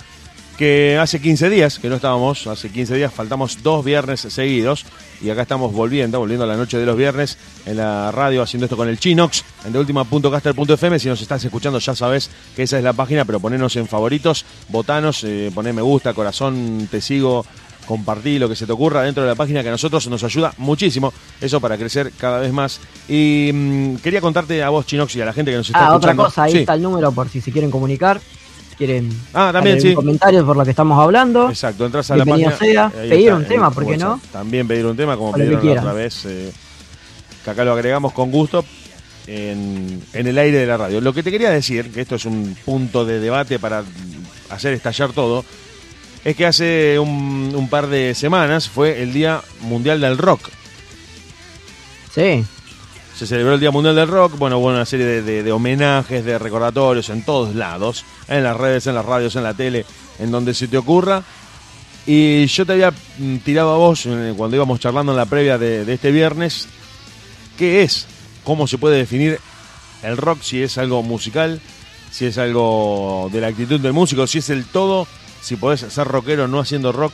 que 0.58 0.98
hace 0.98 1.22
15 1.22 1.50
días 1.50 1.78
que 1.78 1.88
no 1.88 1.96
estábamos, 1.96 2.48
hace 2.48 2.70
15 2.70 2.96
días 2.96 3.13
faltamos 3.13 3.62
dos 3.62 3.86
viernes 3.86 4.22
seguidos 4.22 4.86
y 5.22 5.30
acá 5.30 5.43
estamos 5.43 5.72
volviendo, 5.72 6.20
volviendo 6.20 6.46
a 6.46 6.48
la 6.48 6.58
noche 6.58 6.78
de 6.78 6.86
los 6.86 6.98
viernes 6.98 7.38
en 7.65 7.78
la 7.78 8.12
radio 8.12 8.41
haciendo 8.41 8.65
esto 8.65 8.76
con 8.76 8.89
el 8.89 8.98
Chinox 8.98 9.43
en 9.65 9.74
deultima.caster.fm. 9.74 11.00
Si 11.00 11.08
nos 11.08 11.22
estás 11.22 11.43
escuchando 11.46 11.78
ya 11.78 11.96
sabes 11.96 12.32
que 12.56 12.63
esa 12.63 12.78
es 12.78 12.84
la 12.84 12.93
página, 12.93 13.24
pero 13.24 13.39
ponenos 13.39 13.76
en 13.76 13.88
favoritos, 13.88 14.46
botanos, 14.70 15.24
eh, 15.24 15.52
poné 15.54 15.74
me 15.74 15.82
gusta, 15.84 16.13
corazón, 16.15 16.88
te 16.89 17.02
sigo, 17.02 17.46
compartí 17.86 18.39
lo 18.39 18.50
que 18.50 18.56
se 18.56 18.65
te 18.65 18.72
ocurra 18.72 19.04
dentro 19.04 19.22
de 19.22 19.30
la 19.30 19.36
página 19.36 19.62
que 19.62 19.70
a 19.70 19.72
nosotros 19.72 20.08
nos 20.08 20.24
ayuda 20.24 20.54
muchísimo, 20.58 21.13
eso 21.39 21.62
para 21.62 21.78
crecer 21.78 22.12
cada 22.17 22.39
vez 22.39 22.52
más. 22.52 22.80
Y 23.08 23.52
mm, 23.54 23.96
quería 23.98 24.22
contarte 24.22 24.63
a 24.63 24.70
vos, 24.70 24.88
Chinox, 24.88 25.15
y 25.15 25.22
a 25.22 25.26
la 25.26 25.34
gente 25.34 25.52
que 25.52 25.58
nos 25.58 25.67
está 25.67 25.80
ah, 25.80 25.93
escuchando. 25.93 26.24
otra 26.24 26.26
cosa, 26.26 26.43
ahí 26.43 26.58
está 26.58 26.74
el 26.74 26.82
número 26.82 27.12
por 27.12 27.30
si 27.30 27.41
se 27.41 27.52
quieren 27.52 27.70
comunicar 27.70 28.20
quieren 28.78 29.10
ah, 29.34 29.50
también, 29.52 29.82
sí. 29.82 29.94
comentarios 29.94 30.44
por 30.46 30.56
lo 30.56 30.63
que 30.63 30.70
estamos 30.70 31.00
hablando. 31.00 31.50
Exacto, 31.50 31.86
entras 31.86 32.10
a 32.12 32.18
la 32.18 32.26
página. 32.26 32.58
Sea, 32.58 32.90
pedir 32.90 33.34
un 33.34 33.46
tema, 33.46 33.72
¿por 33.72 33.86
qué 33.86 33.98
no? 33.98 34.22
También 34.32 34.68
pedir 34.68 34.86
un 34.86 34.96
tema, 34.96 35.18
como 35.18 35.34
pidieron 35.34 35.66
la 35.66 35.82
otra 35.82 35.94
vez, 35.94 36.26
eh, 36.26 36.52
que 37.44 37.50
acá 37.50 37.66
lo 37.66 37.74
agregamos 37.74 38.13
con 38.13 38.32
gusto 38.32 38.63
en, 39.26 40.02
el 40.13 40.38
aire 40.38 40.60
de 40.60 40.68
la 40.68 40.78
radio. 40.78 41.02
Lo 41.02 41.13
que 41.13 41.24
te 41.24 41.32
quería 41.32 41.50
decir, 41.50 41.92
que 41.92 42.02
esto 42.02 42.16
es 42.16 42.26
un 42.26 42.56
punto 42.66 43.06
de 43.06 43.20
debate 43.20 43.60
para 43.60 43.84
hacer 44.50 44.74
estallar 44.74 45.12
todo, 45.12 45.44
es 46.24 46.36
que 46.36 46.46
hace 46.46 47.00
un, 47.00 47.54
un 47.56 47.70
par 47.70 47.88
de 47.88 48.13
semanas 48.13 48.70
fue 48.70 49.02
el 49.02 49.13
Día 49.13 49.42
Mundial 49.62 50.00
del 50.00 50.18
Rock. 50.18 50.50
Sí 52.13 52.46
se 53.17 53.25
celebró 53.25 53.56
el 53.56 53.60
Día 53.60 53.71
Mundial 53.71 53.95
del 53.95 54.08
Rock, 54.08 54.38
bueno, 54.38 54.60
hubo 54.60 54.67
una 54.67 54.86
serie 54.86 55.23
de, 55.23 55.51
homenajes, 55.51 56.23
de 56.23 56.38
recordatorios 56.38 57.09
en 57.09 57.26
todos 57.26 57.55
lados, 57.55 58.05
en 58.28 58.43
las 58.43 58.55
redes, 58.55 58.86
en 58.86 58.93
las 58.93 59.05
radios, 59.05 59.36
en 59.36 59.41
la 59.41 59.55
tele, 59.55 59.88
en 60.20 60.30
donde 60.30 60.53
se 60.53 60.68
te 60.68 60.78
ocurra. 60.78 61.24
Y 62.05 62.45
yo 62.45 62.63
te 62.63 62.74
había 62.74 62.91
mm, 62.91 63.38
tirado 63.38 63.74
a 63.74 63.78
vos, 63.78 64.07
cuando 64.36 64.55
íbamos 64.55 64.80
charlando 64.80 65.13
en 65.13 65.18
la 65.18 65.26
previa 65.26 65.57
de, 65.57 65.91
este 65.91 66.11
viernes, 66.11 66.68
¿qué 67.57 67.82
es? 67.82 68.05
¿Cómo 68.43 68.68
se 68.68 68.78
puede 68.78 68.97
definir 68.97 69.39
el 70.03 70.15
rock? 70.15 70.43
Si 70.43 70.61
es 70.61 70.78
algo 70.78 71.01
musical, 71.01 71.59
si 72.11 72.28
es 72.28 72.38
algo 72.38 73.32
de 73.34 73.41
la 73.41 73.47
actitud 73.47 73.80
del 73.80 73.93
músico, 73.93 74.28
si 74.28 74.38
es 74.38 74.51
el 74.51 74.65
todo, 74.65 75.07
si 75.41 75.55
podés 75.55 75.80
ser 75.80 76.07
rockero 76.07 76.47
no 76.47 76.59
haciendo 76.59 76.91
rock, 76.91 77.13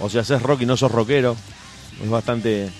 o 0.00 0.08
si 0.08 0.16
haces 0.16 0.40
rock 0.40 0.62
y 0.62 0.66
no 0.66 0.78
sos 0.78 0.90
rockero. 0.90 1.36
Es 2.02 2.08
bastante 2.08 2.70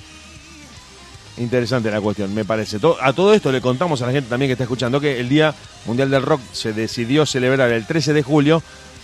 Interesante 1.37 1.91
la 1.91 2.01
cuestión, 2.01 2.33
me 2.33 2.45
parece. 2.45 2.79
A 3.01 3.13
todo 3.13 3.35
esto 3.35 3.51
le 3.51 3.61
contamos 3.61 4.01
a 4.03 4.07
la 4.07 4.13
gente 4.13 4.31
también 4.31 4.49
que 4.49 4.53
está 4.53 4.65
escuchando 4.65 5.01
que 5.01 5.19
el 5.19 5.29
Día 5.29 5.53
Mundial 5.85 6.11
del 6.11 6.23
Rock 6.23 6.41
se 6.53 6.73
decidió 6.73 7.27
celebrar 7.27 7.71
el 7.73 7.87
13 7.87 8.13
de 8.13 8.23
julio 8.23 8.63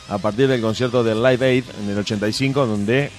a 0.09 0.19
partir 0.19 0.47
del 0.49 0.61
concierto 0.61 1.03
del 1.03 1.23
Live 1.23 1.45
Aid 1.45 1.65
en 1.83 1.91
el 1.91 1.99
85, 1.99 2.67
donde 2.67 3.11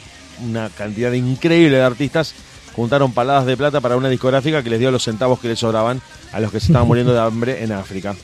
una 0.44 0.70
cantidad 0.70 1.12
increíble 1.12 1.78
de 1.78 1.84
artistas 1.84 2.34
juntaron 2.74 3.12
paladas 3.14 3.46
de 3.46 3.58
plata 3.58 3.82
para 3.82 3.98
una 3.98 4.10
discográfica 4.10 4.64
que 4.64 4.70
les 4.70 4.80
dio 4.80 4.92
los 4.92 5.04
centavos 5.04 5.40
que 5.40 5.50
les 5.50 5.60
sobraban 5.60 6.02
a 6.32 6.40
los 6.40 6.52
que 6.52 6.60
se 6.60 6.68
estaban 6.68 6.88
muriendo 6.88 7.14
de 7.14 7.20
hambre 7.20 7.64
en 7.64 7.74
África. 7.74 8.16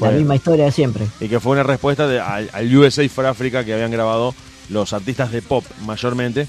la 0.00 0.10
misma 0.10 0.36
historia 0.36 0.64
de 0.66 0.72
siempre. 0.72 1.06
Y 1.20 1.28
que 1.28 1.38
fue 1.38 1.52
una 1.52 1.62
respuesta 1.62 2.06
de, 2.06 2.18
al, 2.18 2.76
USA 2.76 3.06
for 3.08 3.26
Africa 3.26 3.64
que 3.64 3.74
habían 3.74 3.90
grabado 3.90 4.34
los 4.70 4.92
artistas 4.92 5.32
de 5.32 5.42
pop 5.42 5.64
mayormente 5.84 6.46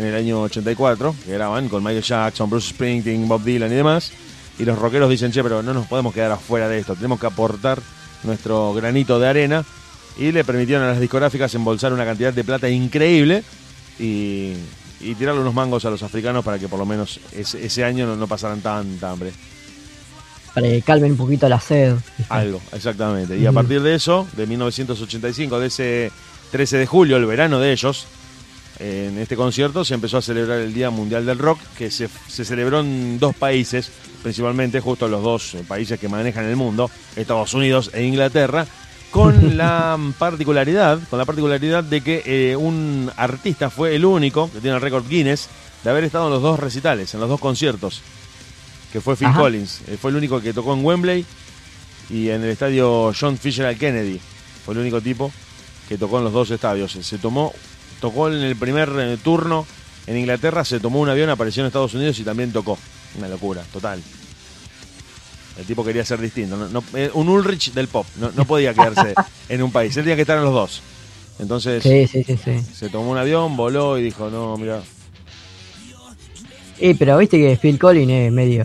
en 0.00 0.06
el 0.06 0.14
año 0.14 0.40
84, 0.42 1.14
que 1.26 1.32
graban 1.32 1.68
con 1.68 1.84
Michael 1.84 2.02
Jackson, 2.02 2.48
Bruce 2.48 2.70
Springsteen, 2.70 3.28
Bob 3.28 3.44
Dylan 3.44 3.70
y 3.70 3.74
demás. 3.74 4.12
Y 4.58 4.64
los 4.64 4.78
rockeros 4.78 5.10
dicen, 5.10 5.30
che, 5.30 5.42
pero 5.42 5.62
no 5.62 5.74
nos 5.74 5.86
podemos 5.86 6.14
quedar 6.14 6.32
afuera 6.32 6.68
de 6.68 6.78
esto, 6.78 6.94
tenemos 6.94 7.20
que 7.20 7.26
aportar 7.26 7.80
nuestro 8.24 8.72
granito 8.72 9.18
de 9.18 9.28
arena. 9.28 9.64
Y 10.18 10.32
le 10.32 10.42
permitieron 10.42 10.84
a 10.84 10.88
las 10.88 11.00
discográficas 11.00 11.54
embolsar 11.54 11.92
una 11.92 12.04
cantidad 12.04 12.32
de 12.32 12.44
plata 12.44 12.68
increíble 12.68 13.44
y, 13.98 14.54
tirarle 15.18 15.40
unos 15.40 15.54
mangos 15.54 15.84
a 15.84 15.90
los 15.90 16.02
africanos 16.02 16.44
para 16.44 16.58
que 16.58 16.68
por 16.68 16.78
lo 16.78 16.84
menos 16.84 17.20
ese, 17.32 17.84
año 17.84 18.16
no, 18.16 18.26
pasaran 18.26 18.60
tanta 18.60 19.10
hambre. 19.10 19.32
Para 20.54 20.66
que 20.66 20.82
calmen 20.82 21.12
un 21.12 21.16
poquito 21.16 21.48
la 21.48 21.60
sed. 21.60 21.94
Algo, 22.28 22.60
exactamente. 22.72 23.38
Y 23.38 23.46
a 23.46 23.52
partir 23.52 23.82
de 23.82 23.94
eso, 23.94 24.26
de 24.36 24.46
1985, 24.46 25.60
de 25.60 25.66
ese 25.68 26.12
13 26.50 26.78
de 26.78 26.86
julio, 26.86 27.16
el 27.16 27.26
verano 27.26 27.60
de 27.60 27.72
ellos, 27.72 28.06
en 28.80 29.18
este 29.18 29.36
concierto 29.36 29.84
se 29.84 29.92
empezó 29.92 30.16
a 30.16 30.22
celebrar 30.22 30.58
el 30.58 30.72
Día 30.72 30.88
Mundial 30.88 31.26
del 31.26 31.38
Rock, 31.38 31.60
que 31.76 31.90
se, 31.90 32.08
celebró 32.28 32.80
en 32.80 33.18
dos 33.18 33.36
países, 33.36 33.90
principalmente 34.22 34.80
justo 34.80 35.06
los 35.06 35.22
dos 35.22 35.56
países 35.68 36.00
que 36.00 36.08
manejan 36.08 36.46
el 36.46 36.56
mundo, 36.56 36.90
Estados 37.14 37.52
Unidos 37.52 37.90
e 37.92 38.04
Inglaterra, 38.04 38.66
con 39.10 39.56
la 39.58 39.98
particularidad, 40.18 40.98
con 41.10 41.18
la 41.18 41.26
particularidad 41.26 41.84
de 41.84 42.00
que 42.00 42.22
eh, 42.24 42.56
un 42.56 43.12
artista 43.16 43.68
fue 43.68 43.94
el 43.94 44.06
único 44.06 44.50
que 44.50 44.60
tiene 44.60 44.76
el 44.76 44.82
récord 44.82 45.06
Guinness 45.06 45.48
de 45.84 45.90
haber 45.90 46.04
estado 46.04 46.28
en 46.28 46.32
los 46.32 46.42
dos 46.42 46.58
recitales, 46.58 47.12
en 47.12 47.20
los 47.20 47.28
dos 47.28 47.40
conciertos, 47.40 48.00
que 48.92 49.02
fue 49.02 49.14
Phil 49.14 49.32
Collins. 49.36 49.82
Eh, 49.88 49.98
fue 50.00 50.10
el 50.10 50.16
único 50.16 50.40
que 50.40 50.54
tocó 50.54 50.72
en 50.72 50.84
Wembley 50.84 51.26
y 52.08 52.30
en 52.30 52.42
el 52.42 52.48
estadio 52.50 53.12
John 53.18 53.36
Fisher 53.36 53.76
Kennedy. 53.76 54.18
Fue 54.64 54.72
el 54.72 54.80
único 54.80 55.02
tipo 55.02 55.30
que 55.86 55.98
tocó 55.98 56.18
en 56.18 56.24
los 56.24 56.32
dos 56.32 56.50
estadios. 56.50 56.92
Se 56.92 57.18
tomó 57.18 57.52
tocó 58.00 58.28
en 58.28 58.42
el 58.42 58.56
primer 58.56 58.90
eh, 58.98 59.18
turno 59.22 59.66
en 60.06 60.16
Inglaterra, 60.16 60.64
se 60.64 60.80
tomó 60.80 61.00
un 61.00 61.08
avión, 61.08 61.30
apareció 61.30 61.62
en 61.62 61.68
Estados 61.68 61.94
Unidos 61.94 62.18
y 62.18 62.24
también 62.24 62.52
tocó. 62.52 62.78
Una 63.18 63.28
locura, 63.28 63.62
total. 63.72 64.00
El 65.58 65.66
tipo 65.66 65.84
quería 65.84 66.04
ser 66.04 66.20
distinto. 66.20 66.56
Eh, 66.94 67.10
un 67.14 67.28
Ulrich 67.28 67.72
del 67.72 67.88
pop. 67.88 68.06
No, 68.16 68.44
podía 68.44 68.72
quedarse 68.72 69.14
en 69.48 69.62
un 69.62 69.70
país. 69.70 69.96
Él 69.96 70.04
tenía 70.04 70.16
que 70.16 70.22
estar 70.22 70.38
en 70.38 70.44
los 70.44 70.54
dos. 70.54 70.82
Entonces 71.38 71.82
se 71.82 72.88
tomó 72.88 73.10
un 73.10 73.18
avión, 73.18 73.56
voló 73.56 73.98
y 73.98 74.02
dijo, 74.02 74.30
no, 74.30 74.56
mira. 74.56 74.82
Eh, 76.78 76.94
pero 76.98 77.18
viste 77.18 77.38
que 77.38 77.56
Phil 77.56 77.78
Collins 77.78 78.12
es 78.12 78.32
medio... 78.32 78.64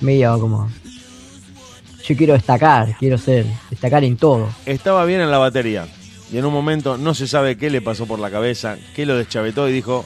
Medio 0.00 0.38
como... 0.38 0.70
Yo 2.06 2.16
quiero 2.16 2.34
destacar, 2.34 2.96
quiero 2.98 3.18
ser, 3.18 3.46
destacar 3.70 4.04
en 4.04 4.16
todo. 4.16 4.48
Estaba 4.64 5.04
bien 5.04 5.20
en 5.20 5.30
la 5.30 5.38
batería 5.38 5.88
y 6.32 6.38
en 6.38 6.44
un 6.44 6.52
momento 6.52 6.98
no 6.98 7.14
se 7.14 7.28
sabe 7.28 7.56
qué 7.56 7.70
le 7.70 7.80
pasó 7.80 8.06
por 8.06 8.18
la 8.18 8.30
cabeza, 8.30 8.76
qué 8.94 9.06
lo 9.06 9.16
deschavetó 9.16 9.68
y 9.68 9.72
dijo, 9.72 10.04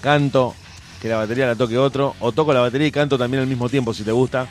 canto, 0.00 0.54
que 1.00 1.08
la 1.08 1.16
batería 1.16 1.46
la 1.46 1.56
toque 1.56 1.78
otro, 1.78 2.14
o 2.20 2.30
toco 2.32 2.52
la 2.52 2.60
batería 2.60 2.86
y 2.86 2.92
canto 2.92 3.18
también 3.18 3.42
al 3.42 3.48
mismo 3.48 3.68
tiempo 3.68 3.92
si 3.94 4.04
te 4.04 4.12
gusta. 4.12 4.46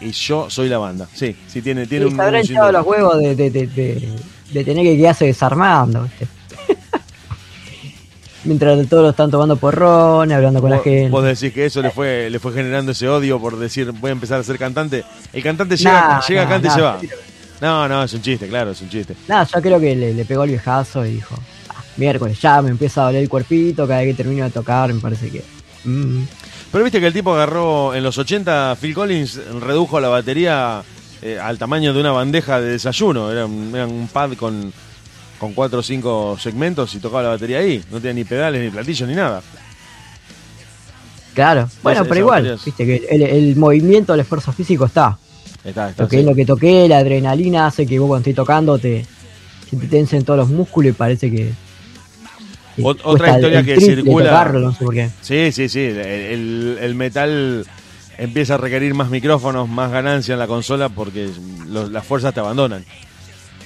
Y 0.00 0.10
yo 0.10 0.50
soy 0.50 0.68
la 0.68 0.78
banda. 0.78 1.06
Sí, 1.14 1.36
sí 1.46 1.62
tiene, 1.62 1.86
tiene 1.86 2.06
un. 2.06 2.20
habrá 2.20 2.40
echado 2.40 2.72
los 2.72 2.84
huevos 2.86 3.18
de, 3.18 3.36
de, 3.36 3.50
de, 3.50 4.64
tener 4.64 4.84
que 4.84 4.96
quedarse 4.96 5.26
desarmando. 5.26 6.08
Mientras 8.44 8.88
todos 8.88 9.04
lo 9.04 9.10
están 9.10 9.30
tomando 9.30 9.56
porrón, 9.56 10.30
hablando 10.30 10.60
con 10.60 10.70
la 10.70 10.80
gente. 10.80 11.08
Vos 11.08 11.24
decís 11.24 11.54
que 11.54 11.64
eso 11.64 11.80
le 11.80 11.90
fue 11.90 12.28
le 12.28 12.38
fue 12.38 12.52
generando 12.52 12.92
ese 12.92 13.08
odio 13.08 13.40
por 13.40 13.58
decir 13.58 13.90
voy 13.92 14.10
a 14.10 14.12
empezar 14.12 14.38
a 14.40 14.42
ser 14.42 14.58
cantante. 14.58 15.02
El 15.32 15.42
cantante 15.42 15.78
llega, 15.78 16.20
llega 16.28 16.46
canta 16.48 16.68
y 16.68 16.70
se 16.70 16.82
va. 16.82 17.00
No, 17.64 17.88
no, 17.88 18.02
es 18.02 18.12
un 18.12 18.20
chiste, 18.20 18.46
claro, 18.46 18.72
es 18.72 18.82
un 18.82 18.90
chiste. 18.90 19.16
Nada, 19.26 19.48
yo 19.50 19.62
creo 19.62 19.80
que 19.80 19.96
le, 19.96 20.24
pegó 20.26 20.44
el 20.44 20.50
viejazo 20.50 21.06
y 21.06 21.12
dijo, 21.12 21.34
ah, 21.70 21.82
miércoles 21.96 22.38
ya 22.38 22.60
me 22.60 22.68
empieza 22.68 23.00
a 23.00 23.04
doler 23.06 23.22
el 23.22 23.28
cuerpito 23.30 23.88
cada 23.88 24.00
vez 24.00 24.08
que 24.08 24.22
termino 24.22 24.44
de 24.44 24.50
tocar, 24.50 24.92
me 24.92 25.00
parece 25.00 25.30
que... 25.30 25.42
Mm". 25.84 26.26
Pero 26.70 26.84
viste 26.84 27.00
que 27.00 27.06
el 27.06 27.14
tipo 27.14 27.32
agarró 27.32 27.94
en 27.94 28.02
los 28.02 28.18
80, 28.18 28.76
Phil 28.78 28.92
Collins 28.92 29.40
redujo 29.62 29.98
la 29.98 30.08
batería 30.08 30.82
eh, 31.22 31.38
al 31.40 31.56
tamaño 31.56 31.94
de 31.94 32.00
una 32.00 32.12
bandeja 32.12 32.60
de 32.60 32.72
desayuno, 32.72 33.32
era 33.32 33.46
un, 33.46 34.10
pad 34.12 34.34
con, 34.34 34.70
con 35.38 35.54
cuatro 35.54 35.78
o 35.78 35.82
cinco 35.82 36.36
segmentos 36.38 36.94
y 36.94 36.98
tocaba 36.98 37.22
la 37.22 37.28
batería 37.30 37.60
ahí, 37.60 37.82
no 37.90 37.96
tenía 37.96 38.12
ni 38.12 38.24
pedales, 38.24 38.62
ni 38.62 38.68
platillos, 38.68 39.08
ni 39.08 39.14
nada. 39.14 39.40
Claro, 41.32 41.70
bueno, 41.82 42.04
pero 42.04 42.20
igual, 42.20 42.60
viste 42.62 42.84
que 42.84 43.06
el, 43.08 43.22
el 43.22 43.56
movimiento, 43.56 44.12
el 44.12 44.20
esfuerzo 44.20 44.52
físico 44.52 44.84
está. 44.84 45.16
Lo 45.96 46.08
que 46.08 46.20
es 46.20 46.24
lo 46.24 46.34
que 46.34 46.44
toqué, 46.44 46.88
la 46.88 46.98
adrenalina 46.98 47.66
hace 47.66 47.86
que 47.86 47.98
vos 47.98 48.08
cuando 48.08 48.20
estés 48.20 48.34
tocando 48.34 48.78
te, 48.78 49.06
te 49.70 49.86
tensen 49.86 50.24
todos 50.24 50.38
los 50.38 50.48
músculos 50.50 50.90
y 50.90 50.92
parece 50.92 51.30
que. 51.30 51.52
Otra 52.82 53.36
historia 53.36 53.62
que 53.62 53.80
circula. 53.80 54.74
Sí, 55.22 55.52
sí, 55.52 55.68
sí. 55.68 55.80
El, 55.80 56.94
metal 56.96 57.66
empieza 58.18 58.54
a 58.54 58.58
requerir 58.58 58.94
más 58.94 59.10
micrófonos, 59.10 59.68
más 59.68 59.90
ganancia 59.90 60.34
en 60.34 60.38
la 60.38 60.46
consola 60.46 60.88
porque 60.88 61.30
las 61.68 62.04
fuerzas 62.04 62.34
te 62.34 62.40
abandonan. 62.40 62.84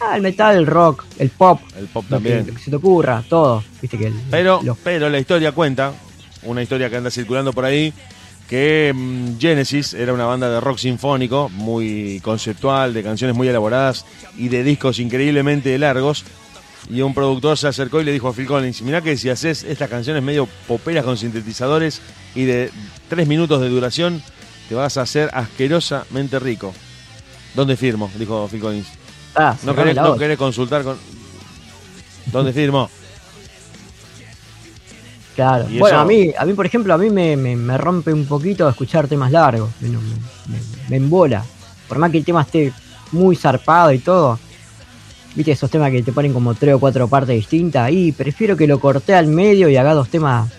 Ah, 0.00 0.14
el 0.14 0.22
metal, 0.22 0.56
el 0.56 0.66
rock, 0.66 1.04
el 1.18 1.30
pop. 1.30 1.60
El 1.76 1.86
pop 1.86 2.04
también. 2.08 2.46
Que, 2.46 2.58
se 2.58 2.70
te 2.70 2.76
ocurra, 2.76 3.24
todo. 3.28 3.64
¿Viste 3.82 3.98
que 3.98 4.12
pero, 4.30 4.60
pero 4.84 5.08
la 5.08 5.18
historia 5.18 5.50
cuenta, 5.50 5.92
una 6.44 6.62
historia 6.62 6.88
que 6.88 6.96
anda 6.96 7.10
circulando 7.10 7.52
por 7.52 7.64
ahí, 7.64 7.92
que 8.48 8.92
mm, 8.94 9.38
Genesis 9.38 9.94
era 9.94 10.12
una 10.12 10.24
banda 10.24 10.48
de 10.48 10.60
rock 10.60 10.78
sinfónico 10.78 11.48
muy 11.50 12.20
conceptual, 12.24 12.94
de 12.94 13.02
canciones 13.02 13.36
muy 13.36 13.46
elaboradas 13.46 14.06
y 14.36 14.48
de 14.48 14.64
discos 14.64 14.98
increíblemente 14.98 15.78
largos. 15.78 16.24
Y 16.90 17.02
un 17.02 17.12
productor 17.12 17.58
se 17.58 17.68
acercó 17.68 18.00
y 18.00 18.04
le 18.04 18.12
dijo 18.12 18.28
a 18.28 18.32
Phil 18.32 18.46
Collins, 18.46 18.80
mirá 18.80 19.02
que 19.02 19.16
si 19.18 19.28
haces 19.28 19.62
estas 19.62 19.90
canciones 19.90 20.22
medio 20.22 20.48
poperas 20.66 21.04
con 21.04 21.18
sintetizadores 21.18 22.00
y 22.34 22.44
de 22.44 22.70
tres 23.08 23.28
minutos 23.28 23.60
de 23.60 23.68
duración, 23.68 24.22
te 24.70 24.74
vas 24.74 24.96
a 24.96 25.02
hacer 25.02 25.30
asquerosamente 25.34 26.38
rico. 26.38 26.72
¿Dónde 27.54 27.76
firmo? 27.76 28.10
Dijo 28.18 28.48
Phil 28.48 28.60
Collins. 28.60 28.88
Ah, 29.34 29.54
¿No 29.62 29.74
querés, 29.74 29.96
no 29.96 30.16
querés 30.16 30.38
consultar 30.38 30.82
con... 30.82 30.96
¿Dónde 32.32 32.52
firmo? 32.52 32.90
Claro. 35.38 35.68
Bueno, 35.70 36.00
a 36.00 36.04
mí, 36.04 36.32
a 36.36 36.44
mí, 36.44 36.52
por 36.54 36.66
ejemplo, 36.66 36.92
a 36.92 36.98
mí 36.98 37.10
me, 37.10 37.78
rompe 37.78 38.12
un 38.12 38.26
poquito 38.26 38.68
escuchar 38.68 39.06
temas 39.06 39.30
largos. 39.30 39.70
Me, 40.88 40.96
embola. 40.96 41.44
Por 41.86 41.98
más 41.98 42.10
que 42.10 42.18
el 42.18 42.24
tema 42.24 42.42
esté 42.42 42.72
muy 43.12 43.36
zarpado 43.36 43.92
y 43.92 44.00
todo. 44.00 44.36
Viste 45.36 45.52
esos 45.52 45.70
temas 45.70 45.92
que 45.92 46.02
te 46.02 46.10
ponen 46.10 46.32
como 46.32 46.56
tres 46.56 46.74
o 46.74 46.80
cuatro 46.80 47.06
partes 47.06 47.36
distintas. 47.36 47.92
Y 47.92 48.10
prefiero 48.10 48.56
que 48.56 48.66
lo 48.66 48.80
corte 48.80 49.14
al 49.14 49.28
medio 49.28 49.68
y 49.68 49.76
haga 49.76 49.94
dos 49.94 50.08
temas 50.08 50.50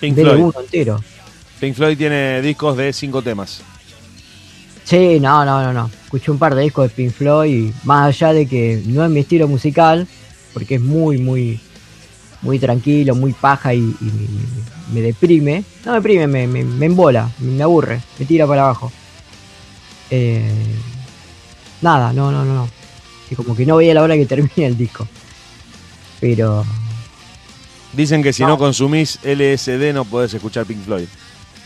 Pink 0.00 0.16
de 0.16 0.24
uno 0.24 0.52
entero. 0.60 1.00
Pink 1.60 1.76
Floyd 1.76 1.96
tiene 1.96 2.42
discos 2.42 2.76
de 2.76 2.92
cinco 2.92 3.22
temas. 3.22 3.62
Sí, 4.82 5.20
no, 5.20 5.44
no, 5.44 5.62
no, 5.62 5.72
no. 5.72 5.88
Escuché 6.02 6.32
un 6.32 6.38
par 6.38 6.56
de 6.56 6.62
discos 6.62 6.88
de 6.88 6.96
Pink 6.96 7.12
Floyd 7.12 7.68
y 7.68 7.74
más 7.84 8.08
allá 8.08 8.32
de 8.32 8.46
que 8.48 8.82
no 8.86 9.04
es 9.04 9.10
mi 9.12 9.20
estilo 9.20 9.46
musical, 9.46 10.08
porque 10.52 10.74
es 10.74 10.80
muy, 10.80 11.18
muy 11.18 11.60
muy 12.46 12.58
tranquilo, 12.60 13.14
muy 13.14 13.32
paja 13.32 13.74
y, 13.74 13.94
me, 14.92 15.00
deprime. 15.00 15.64
No 15.84 15.92
me 15.92 15.98
deprime, 15.98 16.26
me, 16.26 16.46
me, 16.46 16.86
embola, 16.86 17.28
me 17.40 17.62
aburre, 17.62 18.00
me 18.18 18.24
tira 18.24 18.46
para 18.46 18.62
abajo. 18.62 18.92
Eh, 20.10 20.48
nada, 21.82 22.12
no, 22.12 22.30
no, 22.30 22.44
no, 22.44 22.54
no. 22.54 22.68
Es 23.28 23.36
como 23.36 23.56
que 23.56 23.66
no 23.66 23.76
veía 23.76 23.92
la 23.92 24.02
hora 24.02 24.14
que 24.14 24.26
termine 24.26 24.66
el 24.66 24.78
disco. 24.78 25.06
Pero. 26.20 26.64
Dicen 27.92 28.22
que 28.22 28.32
si 28.32 28.44
no, 28.44 28.56
consumís 28.56 29.18
LSD 29.24 29.92
no 29.92 30.04
podés 30.04 30.32
escuchar 30.32 30.64
Pink 30.66 30.84
Floyd. 30.84 31.08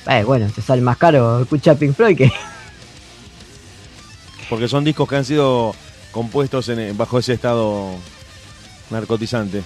Eh, 0.09 0.25
bueno, 0.25 0.51
te 0.55 0.63
sale 0.63 0.81
más 0.81 0.97
caro 0.97 1.43
escuchar 1.43 1.77
Pink 1.77 1.95
Floyd 1.95 2.17
que. 2.17 2.33
Porque 4.49 4.67
son 4.67 4.83
discos 4.83 5.09
que 5.09 5.17
han 5.17 5.25
sido 5.25 5.75
compuestos 6.11 6.69
en, 6.71 6.97
bajo 6.97 7.19
ese 7.19 7.35
estado 7.35 7.91
narcotizante. 8.91 9.63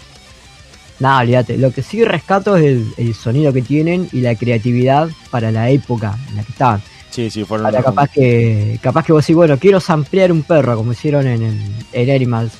No, 1.01 1.19
olvídate. 1.19 1.59
Lo 1.59 1.73
que 1.73 1.83
sí 1.83 2.05
rescato 2.05 2.57
es 2.57 2.81
el, 2.97 3.15
sonido 3.15 3.53
que 3.53 3.63
tienen 3.63 4.09
y 4.13 4.21
la 4.21 4.35
creatividad 4.35 5.09
para 5.31 5.51
la 5.51 5.71
época 5.71 6.17
en 6.29 6.37
la 6.37 6.45
que 6.45 6.53
estaban. 6.53 6.83
Sí, 7.11 7.31
sí, 7.31 7.45
fueron. 7.45 7.67
Ahora, 7.67 7.83
capaz 7.83 8.09
que, 8.09 8.79
capaz 8.83 9.05
que 9.05 9.13
vos 9.13 9.23
decís, 9.23 9.37
bueno, 9.37 9.59
quiero 9.59 9.81
ampliar 9.87 10.33
un 10.33 10.43
perro, 10.43 10.77
como 10.77 10.93
hicieron 10.93 11.27
en, 11.27 11.75
en, 11.93 12.11
Animals. 12.11 12.53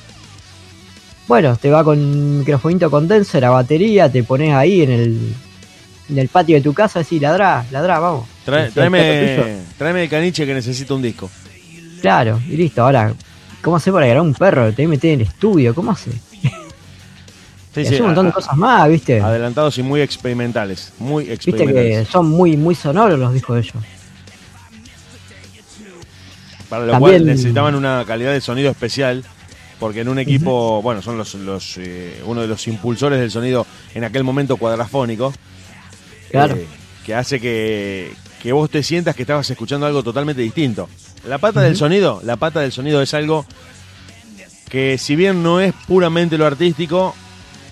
Bueno, 1.27 1.57
te 1.57 1.69
va 1.69 1.83
con 1.83 2.39
microfonito 2.39 2.91
condenser 2.91 3.43
a 3.45 3.49
batería, 3.49 4.11
te 4.11 4.23
pones 4.23 4.53
ahí 4.53 4.83
en 4.83 4.91
el, 4.91 5.33
en 6.09 6.17
el 6.19 6.27
patio 6.29 6.55
de 6.55 6.61
tu 6.61 6.73
casa, 6.73 6.99
así, 6.99 7.19
ladrá, 7.19 7.65
ladrá, 7.71 7.99
vamos. 7.99 8.27
tráeme, 8.45 9.63
tráeme 9.77 10.03
el 10.03 10.09
caniche 10.09 10.45
que 10.45 10.53
necesito 10.53 10.95
un 10.95 11.01
disco. 11.01 11.29
Claro, 12.01 12.39
y 12.47 12.55
listo. 12.55 12.83
Ahora, 12.83 13.13
¿Cómo 13.65 13.77
hace 13.77 13.91
para 13.91 14.05
grabar 14.05 14.27
un 14.27 14.35
perro? 14.35 14.71
Te 14.73 14.87
meter 14.87 15.13
en 15.13 15.21
el 15.21 15.25
estudio, 15.25 15.73
¿cómo 15.73 15.89
hace? 15.91 16.11
Sí, 17.75 17.81
Y 17.81 17.85
sí, 17.85 17.93
hace 17.95 18.01
un 18.01 18.07
montón 18.07 18.25
a- 18.25 18.29
de 18.29 18.33
cosas 18.33 18.55
más, 18.57 18.89
¿viste? 18.89 19.19
Adelantados 19.21 19.77
y 19.77 19.83
muy 19.83 19.99
experimentales. 20.01 20.93
Muy 20.97 21.25
Viste 21.25 21.33
experimentales. 21.51 22.07
que 22.07 22.11
son 22.11 22.29
muy, 22.29 22.55
muy 22.57 22.73
sonoros 22.73 23.19
los 23.19 23.33
discos 23.33 23.55
de 23.57 23.61
ellos. 23.63 23.73
Para 26.69 26.85
lo 26.85 26.91
También- 26.93 27.11
cual 27.17 27.25
necesitaban 27.25 27.75
una 27.75 28.03
calidad 28.07 28.31
de 28.31 28.41
sonido 28.41 28.71
especial, 28.71 29.23
porque 29.79 30.01
en 30.01 30.09
un 30.09 30.19
equipo, 30.19 30.81
bueno, 30.81 31.01
son 31.01 31.17
los, 31.17 31.35
los 31.35 31.77
eh, 31.77 32.21
uno 32.25 32.41
de 32.41 32.47
los 32.47 32.67
impulsores 32.67 33.19
del 33.19 33.29
sonido 33.29 33.67
en 33.93 34.03
aquel 34.03 34.23
momento 34.23 34.57
cuadrafónico, 34.57 35.33
Claro. 36.31 36.55
eh, 36.55 36.65
que 37.05 37.13
hace 37.13 37.39
que, 37.39 38.11
que 38.41 38.51
vos 38.51 38.69
te 38.69 38.81
sientas 38.83 39.15
que 39.15 39.23
estabas 39.23 39.49
escuchando 39.49 39.85
algo 39.85 40.01
totalmente 40.01 40.41
distinto. 40.41 40.89
La 41.27 41.37
pata 41.37 41.61
del 41.61 41.75
sonido, 41.75 42.21
la 42.23 42.35
pata 42.37 42.61
del 42.61 42.71
sonido 42.71 43.01
es 43.01 43.13
algo 43.13 43.45
que 44.69 44.97
si 44.97 45.15
bien 45.15 45.43
no 45.43 45.59
es 45.59 45.73
puramente 45.87 46.37
lo 46.37 46.45
artístico, 46.45 47.15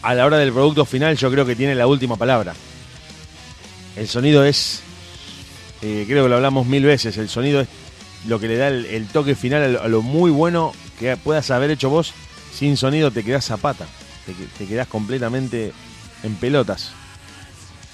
a 0.03 0.13
la 0.13 0.25
hora 0.25 0.37
del 0.37 0.51
producto 0.51 0.85
final 0.85 1.17
yo 1.17 1.31
creo 1.31 1.45
que 1.45 1.55
tiene 1.55 1.73
la 1.75 1.87
última 1.87 2.17
palabra. 2.17 2.53
El 3.95 4.07
sonido 4.07 4.43
es, 4.43 4.81
eh, 5.81 6.03
creo 6.07 6.23
que 6.23 6.29
lo 6.29 6.35
hablamos 6.35 6.67
mil 6.67 6.83
veces, 6.83 7.17
el 7.17 7.29
sonido 7.29 7.61
es 7.61 7.67
lo 8.27 8.39
que 8.39 8.47
le 8.47 8.57
da 8.57 8.67
el, 8.67 9.07
toque 9.07 9.35
final 9.35 9.77
a 9.77 9.87
lo, 9.87 10.01
muy 10.01 10.29
bueno 10.29 10.73
que 10.99 11.15
puedas 11.17 11.49
haber 11.51 11.71
hecho 11.71 11.89
vos. 11.89 12.13
Sin 12.53 12.77
sonido 12.77 13.09
te 13.09 13.23
quedás 13.23 13.45
zapata, 13.45 13.87
te, 14.25 14.33
te 14.57 14.67
quedás 14.67 14.87
completamente 14.87 15.73
en 16.21 16.35
pelotas. 16.35 16.91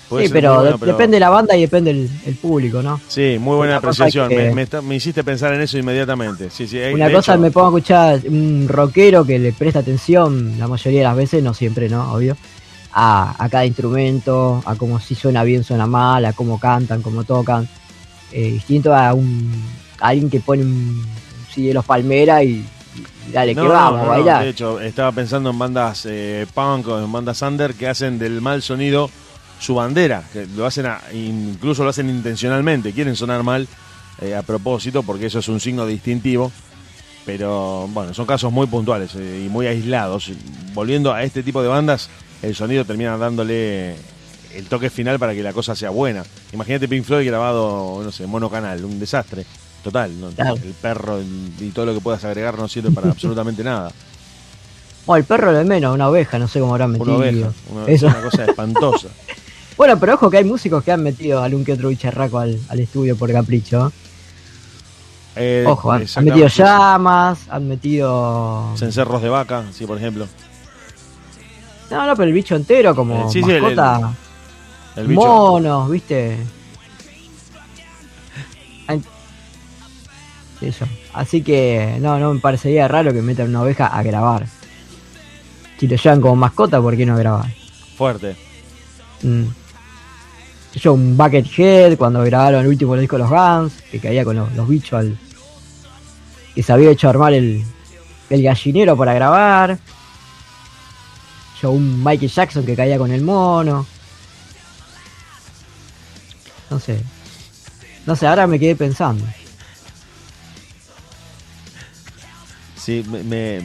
Puede 0.10 0.26
Sí, 0.28 0.34
pero, 0.34 0.56
bueno, 0.56 0.78
depende 0.80 1.16
de 1.18 1.20
la 1.20 1.30
banda 1.30 1.56
y 1.56 1.62
depende 1.62 1.92
el, 1.92 2.10
el 2.26 2.36
público, 2.36 2.82
¿no? 2.82 3.00
Sí, 3.08 3.38
muy 3.40 3.56
buena 3.58 3.74
Una 3.74 3.78
apreciación. 3.78 4.28
que- 4.30 4.36
Me, 4.36 4.54
me 4.56 4.62
está- 4.64 4.82
me 4.82 4.96
hiciste 4.96 5.24
pensar 5.24 5.54
en 5.54 5.62
eso 5.62 5.78
inmediatamente. 5.78 6.50
Sí, 6.50 6.68
sí, 6.68 6.80
Una 6.94 7.12
cosa 7.12 7.34
hecho, 7.34 7.42
me 7.42 7.52
pongo 7.52 7.68
a 7.68 7.70
escuchar 7.70 8.20
un 8.28 8.66
rockero 8.68 9.24
que 9.26 9.38
le 9.38 9.54
presta 9.54 9.80
atención 9.80 10.58
la 10.58 10.68
mayoría 10.68 11.00
de 11.02 11.04
las 11.06 11.16
veces, 11.16 11.44
no 11.44 11.54
siempre, 11.54 11.88
¿no? 11.90 12.12
Obvio. 12.12 12.36
A, 12.92 13.36
a 13.44 13.50
cada 13.50 13.68
instrumento, 13.68 14.64
a 14.66 14.76
cómo 14.76 15.00
si 15.00 15.14
suena 15.14 15.44
bien, 15.44 15.64
suena 15.64 15.86
mal, 15.86 16.26
a 16.26 16.34
cómo 16.34 16.60
cantan, 16.60 17.02
cómo 17.04 17.24
tocan. 17.24 17.68
Eh, 18.32 18.52
distinto 18.54 18.96
a 18.96 19.14
un 19.14 19.52
a 20.02 20.08
alguien 20.08 20.30
que 20.30 20.40
pone 20.40 20.64
un 20.64 21.04
CD 21.54 21.68
de 21.68 21.74
los 21.76 21.86
Palmera 21.86 22.42
y, 22.44 22.66
dale, 23.34 23.54
no, 23.54 23.62
que 23.64 23.68
vamos, 23.68 24.02
no, 24.02 24.08
bailar. 24.08 24.44
De 24.44 24.50
hecho, 24.50 24.80
estaba 24.80 25.12
pensando 25.12 25.50
en 25.52 25.60
bandas 25.60 26.06
eh, 26.10 26.48
punk 26.54 26.88
o 26.88 27.00
en 27.00 27.12
bandas 27.12 27.42
under 27.44 27.74
que 27.76 27.88
hacen 27.88 28.18
del 28.18 28.42
mal 28.42 28.62
sonido 28.64 29.10
su 29.60 29.76
bandera. 29.76 30.24
Que 30.34 30.46
lo 30.48 30.66
hacen, 30.66 30.86
a- 30.88 31.02
incluso 31.14 31.84
lo 31.84 31.90
hacen 31.90 32.10
intencionalmente. 32.10 32.94
Quieren 32.94 33.16
sonar 33.16 33.44
mal 33.44 33.68
eh, 34.22 34.36
a 34.36 34.42
propósito 34.42 35.04
porque 35.04 35.28
eso 35.28 35.40
es 35.40 35.48
un 35.48 35.60
signo 35.60 35.86
distintivo. 35.86 36.52
Pero 37.26 37.88
bueno, 37.90 38.14
son 38.14 38.26
casos 38.26 38.52
muy 38.52 38.66
puntuales 38.68 39.12
eh, 39.16 39.44
y 39.46 39.50
muy 39.50 39.68
aislados. 39.68 40.32
Volviendo 40.74 41.14
a 41.14 41.24
este 41.24 41.44
tipo 41.44 41.62
de 41.62 41.68
bandas, 41.68 42.10
el 42.42 42.56
sonido 42.56 42.86
termina 42.86 43.18
dándole 43.18 43.96
el 44.56 44.66
toque 44.68 44.90
final 44.90 45.20
para 45.20 45.34
que 45.36 45.44
la 45.44 45.54
cosa 45.54 45.76
sea 45.76 45.92
buena. 45.92 46.24
Imagínate 46.54 46.88
Pink 46.88 47.04
Floyd 47.06 47.28
grabado, 47.28 48.02
no 48.04 48.12
sé, 48.12 48.26
monocanal, 48.26 48.84
un 48.84 49.00
desastre. 49.00 49.46
Total, 49.84 50.20
¿no? 50.20 50.30
Claro. 50.32 50.56
el 50.56 50.74
perro 50.74 51.22
y 51.22 51.70
todo 51.70 51.86
lo 51.86 51.94
que 51.94 52.02
puedas 52.02 52.24
agregar 52.26 52.58
no 52.58 52.68
sirve 52.68 52.92
para 52.92 53.10
absolutamente 53.12 53.64
nada. 53.64 53.92
Bueno, 55.06 55.20
el 55.20 55.26
perro 55.26 55.52
lo 55.52 55.58
de 55.60 55.64
menos, 55.66 55.94
una 55.94 56.10
oveja, 56.10 56.38
no 56.40 56.48
sé 56.48 56.60
cómo 56.60 56.74
habrán 56.74 56.92
metido. 56.92 57.16
Una 57.16 57.26
oveja, 57.26 57.52
una, 57.72 57.86
Eso. 57.86 58.08
una 58.08 58.22
cosa 58.22 58.46
espantosa. 58.46 59.08
Bueno, 59.80 59.98
pero 59.98 60.16
ojo 60.16 60.30
que 60.30 60.36
hay 60.40 60.44
músicos 60.44 60.84
que 60.84 60.92
han 60.92 61.02
metido 61.02 61.42
algún 61.42 61.64
que 61.64 61.72
otro 61.72 61.88
bicharraco 61.88 62.38
al, 62.38 62.60
al 62.68 62.80
estudio 62.82 63.16
por 63.16 63.32
capricho. 63.32 63.94
Eh, 65.38 65.64
Ojo, 65.66 65.90
han, 65.94 66.06
metido 66.26 66.48
llamas, 66.50 67.40
han 67.50 67.66
metido. 67.66 68.74
Cencerros 68.76 69.22
de 69.22 69.30
vaca, 69.30 69.64
sí, 69.72 69.86
por 69.86 69.96
ejemplo. 69.98 70.28
No, 71.90 72.06
no, 72.06 72.14
pero 72.18 72.28
el 72.28 72.34
bicho 72.34 72.58
entero 72.58 72.94
como 72.94 73.30
Eh, 73.30 73.32
sí, 73.32 73.42
sí, 73.42 73.52
el- 73.52 73.62
mascota. 73.62 74.14
El 74.98 75.08
bicho. 75.08 75.22
monos, 75.22 75.90
¿viste? 75.90 76.38
Eso. 80.60 80.86
Así 81.14 81.42
que 81.42 82.00
no, 82.02 82.20
no 82.20 82.34
me 82.34 82.42
parecería 82.42 82.86
raro 82.90 83.14
que 83.14 83.22
metan 83.22 83.48
una 83.48 83.62
oveja 83.62 83.88
a 83.88 84.04
grabar. 84.04 84.46
Si 85.80 85.88
lo 85.88 85.96
llevan 85.96 86.20
como 86.20 86.36
mascota, 86.36 86.82
¿por 86.82 86.98
qué 86.98 87.06
no 87.06 87.16
grabar? 87.16 87.46
Fuerte. 87.98 88.36
Mm. 89.24 89.44
Yo 90.76 90.94
un 90.94 91.18
Buckethead 91.18 91.98
cuando 91.98 92.24
grabaron 92.24 92.62
el 92.62 92.68
último 92.68 92.96
disco 92.96 93.18
de 93.18 93.24
los 93.24 93.30
Guns, 93.30 93.74
que 93.92 94.00
caía 94.00 94.24
con 94.24 94.36
los, 94.36 94.54
los 94.54 94.68
bichos 94.68 95.00
al. 95.00 95.18
que 96.54 96.62
se 96.62 96.72
había 96.72 96.92
hecho 96.92 97.10
armar 97.10 97.34
el, 97.34 97.64
el 98.30 98.44
gallinero 98.44 98.96
para 98.96 99.14
grabar. 99.14 99.80
Yo 101.62 101.72
un 101.72 102.04
Michael 102.04 102.32
Jackson 102.32 102.66
que 102.66 102.76
caía 102.76 102.98
con 102.98 103.12
el 103.12 103.24
mono. 103.24 103.86
No 106.70 106.80
sé. 106.80 107.02
No 108.06 108.16
sé, 108.16 108.28
ahora 108.28 108.48
me 108.48 108.60
quedé 108.60 108.76
pensando. 108.76 109.26
Sí, 112.78 113.04
me, 113.10 113.24
me, 113.24 113.62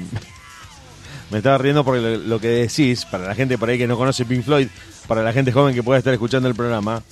me 1.31 1.39
estaba 1.39 1.59
riendo 1.59 1.85
porque 1.85 2.01
lo, 2.01 2.17
lo 2.17 2.41
que 2.41 2.49
decís, 2.49 3.05
para 3.05 3.27
la 3.27 3.35
gente 3.35 3.59
por 3.59 3.69
ahí 3.69 3.79
que 3.79 3.87
no 3.87 3.97
conoce 3.97 4.25
Pink 4.25 4.45
Floyd, 4.45 4.69
para 5.07 5.23
la 5.23 5.33
gente 5.33 5.53
joven 5.53 5.75
que 5.75 5.83
pueda 5.83 5.99
estar 5.99 6.13
escuchando 6.13 6.49
el 6.49 6.55
programa, 6.55 7.03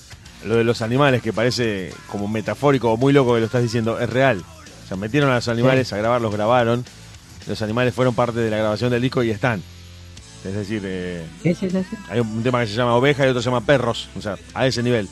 lo 0.44 0.56
de 0.56 0.64
los 0.64 0.82
animales, 0.82 1.22
que 1.22 1.32
parece 1.32 1.92
como 2.08 2.28
metafórico 2.28 2.92
o 2.92 2.96
muy 2.96 3.12
loco 3.12 3.34
que 3.34 3.40
lo 3.40 3.46
estás 3.46 3.62
diciendo, 3.62 3.98
es 3.98 4.08
real. 4.10 4.42
O 4.84 4.88
sea, 4.88 4.96
metieron 4.96 5.30
a 5.30 5.36
los 5.36 5.48
animales 5.48 5.92
a 5.92 5.96
grabar, 5.96 6.20
los 6.20 6.32
grabaron, 6.32 6.84
los 7.46 7.62
animales 7.62 7.94
fueron 7.94 8.14
parte 8.14 8.40
de 8.40 8.50
la 8.50 8.58
grabación 8.58 8.90
del 8.90 9.02
disco 9.02 9.22
y 9.22 9.30
están. 9.30 9.62
Es 10.44 10.54
decir, 10.54 10.82
eh, 10.84 11.24
Sí, 11.42 11.54
sí, 11.54 11.68
hay 12.08 12.18
un 12.18 12.42
tema 12.42 12.60
que 12.60 12.66
se 12.66 12.74
llama 12.74 12.96
oveja 12.96 13.24
y 13.24 13.28
otro 13.28 13.40
se 13.40 13.48
llama 13.48 13.64
perros, 13.64 14.08
o 14.16 14.20
sea, 14.20 14.36
a 14.54 14.66
ese 14.66 14.82
nivel. 14.82 15.08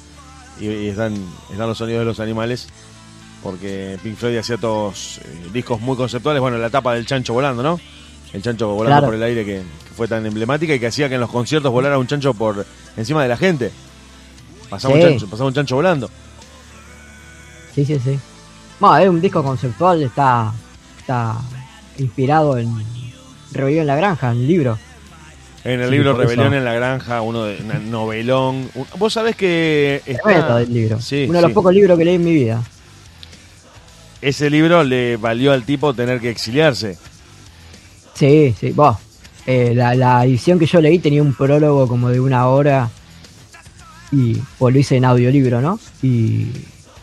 Y, 0.59 0.67
y 0.67 0.89
están, 0.89 1.15
están 1.51 1.69
los 1.69 1.79
sonidos 1.79 2.01
de 2.01 2.05
los 2.07 2.19
animales, 2.19 2.69
porque 3.43 3.99
Pink 4.03 4.17
Floyd 4.17 4.39
hacía 4.39 4.57
todos 4.57 5.19
eh, 5.19 5.49
discos 5.53 5.81
muy 5.81 5.97
conceptuales. 5.97 6.41
Bueno, 6.41 6.59
la 6.59 6.67
etapa 6.67 6.95
del 6.95 7.07
chancho 7.07 7.33
volando, 7.33 7.63
¿no? 7.63 7.81
El 8.33 8.43
chancho 8.43 8.69
volando 8.69 8.89
Claro. 8.99 9.07
por 9.07 9.15
el 9.15 9.23
aire 9.23 9.45
que, 9.45 9.63
que 9.89 9.95
fue 9.97 10.07
tan 10.07 10.25
emblemática 10.25 10.75
y 10.75 10.79
que 10.81 10.87
hacía 10.87 11.09
que 11.09 11.17
en 11.17 11.21
los 11.21 11.31
conciertos 11.31 11.71
volara 11.73 11.99
un 11.99 12.07
chancho 12.07 12.33
por 12.35 12.65
encima 12.97 13.23
de 13.23 13.29
la 13.29 13.37
gente. 13.37 13.71
Pasaba, 14.69 14.95
Sí. 14.95 15.01
un, 15.03 15.09
chancho, 15.09 15.27
pasaba 15.29 15.49
un 15.49 15.55
chancho 15.55 15.75
volando. 15.77 16.09
Sí, 17.75 17.85
sí, 17.85 17.99
sí. 18.03 18.19
Bueno, 18.79 18.97
es 18.99 19.09
un 19.09 19.21
disco 19.21 19.43
conceptual, 19.43 20.03
está, 20.03 20.53
está 20.99 21.37
inspirado 21.99 22.57
en 22.57 22.73
Rebelión 23.53 23.83
en 23.83 23.87
la 23.89 23.97
Granja, 23.97 24.31
en 24.33 24.39
el 24.39 24.47
libro. 24.47 24.79
En 25.65 25.81
el 25.81 25.89
Sí, 25.89 25.95
libro. 25.97 26.15
Rebelión 26.17 26.55
en 26.55 26.65
la 26.65 26.73
Granja, 26.73 27.21
uno 27.21 27.45
de 27.45 27.59
una 27.63 27.75
novelón. 27.81 28.71
Un- 28.75 28.87
Vos 28.97 29.13
sabés 29.13 29.37
que 29.37 30.03
está, 30.07 30.61
el 30.63 30.73
libro. 30.73 31.01
Sí, 31.01 31.27
Uno 31.29 31.39
de 31.39 31.43
los 31.43 31.53
pocos 31.53 31.75
libros 31.75 31.99
que 31.99 32.05
leí 32.05 32.15
en 32.15 32.25
mi 32.25 32.33
vida. 32.33 32.63
ese 34.23 34.51
libro 34.51 34.85
le 34.85 35.17
valió 35.17 35.53
al 35.53 35.65
tipo 35.65 35.93
tener 35.95 36.21
que 36.21 36.31
exiliarse. 36.31 36.99
Sí, 38.21 38.55
sí, 38.61 38.71
vos. 38.73 38.97
eh, 39.47 39.73
la, 39.75 39.95
la 39.95 40.25
edición 40.25 40.59
que 40.59 40.67
yo 40.67 40.81
leí 40.81 40.99
tenía 40.99 41.23
un 41.23 41.33
prólogo 41.35 41.89
como 41.89 42.09
de 42.11 42.21
una 42.21 42.47
hora 42.49 42.89
y 44.13 44.35
pues 44.59 44.75
lo 44.75 44.79
hice 44.81 44.97
en 44.97 45.05
audiolibro, 45.07 45.61
¿no? 45.61 45.81
Y, 46.03 46.49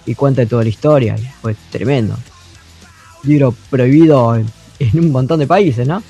y 0.06 0.16
cuenta 0.16 0.46
toda 0.46 0.64
la 0.64 0.70
historia. 0.70 1.16
Y 1.18 1.26
fue 1.42 1.56
tremendo. 1.72 2.16
Libro 3.24 3.54
prohibido 3.70 4.36
en, 4.36 4.46
en 4.80 5.00
un 5.00 5.12
montón 5.12 5.40
de 5.40 5.48
países, 5.48 5.88
¿no? 5.88 6.04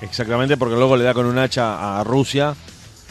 Exactamente, 0.00 0.56
porque 0.56 0.74
luego 0.74 0.96
le 0.96 1.04
da 1.04 1.14
con 1.14 1.26
un 1.26 1.38
hacha 1.38 2.00
a 2.00 2.04
Rusia 2.04 2.54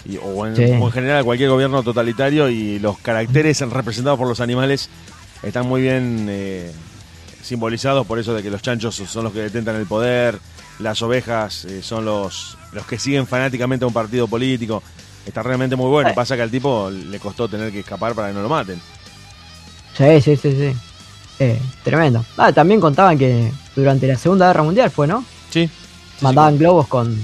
y- 0.03 0.17
o, 0.17 0.45
en, 0.45 0.55
Sí. 0.55 0.63
o 0.63 0.85
en 0.87 0.91
general 0.91 1.19
a 1.19 1.23
cualquier 1.23 1.49
gobierno 1.49 1.81
totalitario 1.83 2.49
y 2.49 2.79
los 2.79 2.97
caracteres 2.97 3.61
representados 3.61 4.19
por 4.19 4.27
los 4.27 4.41
animales 4.41 4.89
están 5.43 5.67
muy 5.67 5.81
bien 5.81 6.27
eh, 6.29 6.71
simbolizados 7.41 8.05
por 8.05 8.19
eso 8.19 8.33
de 8.33 8.43
que 8.43 8.49
los 8.49 8.61
chanchos 8.61 8.95
son 8.95 9.23
los 9.23 9.31
que 9.33 9.39
detentan 9.39 9.75
el 9.77 9.85
poder, 9.85 10.37
las 10.79 11.01
ovejas 11.01 11.65
eh, 11.65 11.81
son 11.83 12.05
los, 12.05 12.57
los 12.71 12.85
que 12.85 12.97
siguen 12.99 13.27
fanáticamente 13.27 13.85
a 13.85 13.87
un 13.87 13.93
partido 13.93 14.27
político. 14.27 14.81
Está 15.25 15.43
realmente 15.43 15.75
muy 15.75 15.89
bueno. 15.89 16.09
Eh. 16.09 16.13
Pasa 16.15 16.35
que 16.35 16.41
al 16.41 16.49
tipo 16.51 16.89
le 16.89 17.19
costó 17.19 17.47
tener 17.47 17.71
que 17.71 17.79
escapar 17.81 18.15
para 18.15 18.29
que 18.29 18.33
no 18.33 18.41
lo 18.41 18.49
maten. 18.49 18.81
Sí, 19.97 20.21
sí, 20.21 20.35
sí, 20.37 20.51
sí. 20.51 20.73
Eh, 21.39 21.59
tremendo. 21.83 22.23
Ah, 22.37 22.51
también 22.51 22.79
contaban 22.79 23.17
que 23.17 23.51
durante 23.75 24.07
la 24.07 24.17
Segunda 24.17 24.47
Guerra 24.47 24.63
Mundial 24.63 24.89
fue, 24.91 25.07
¿no? 25.07 25.23
Sí. 25.49 25.67
Sí, 25.67 26.23
mandaban 26.23 26.57
globos 26.57 26.87
con. 26.87 27.15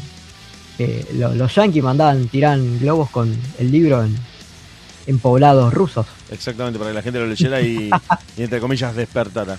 eh, 0.80 1.06
lo- 1.14 1.34
los 1.34 1.54
yankees 1.56 1.84
mandaban, 1.84 2.28
tiraban 2.28 2.80
globos 2.80 3.10
con 3.10 3.36
el 3.60 3.72
libro 3.72 4.04
en, 4.04 4.16
en 5.08 5.20
poblados 5.20 5.74
rusos. 5.74 6.06
sí, 6.28 6.34
exactamente, 6.36 6.78
para 6.80 6.92
que 6.92 6.96
la 6.96 7.02
gente 7.02 7.20
lo 7.20 7.26
leyera 7.28 7.62
y, 7.62 7.90
y 8.38 8.42
entre 8.44 8.60
comillas 8.60 8.96
despertara. 8.96 9.58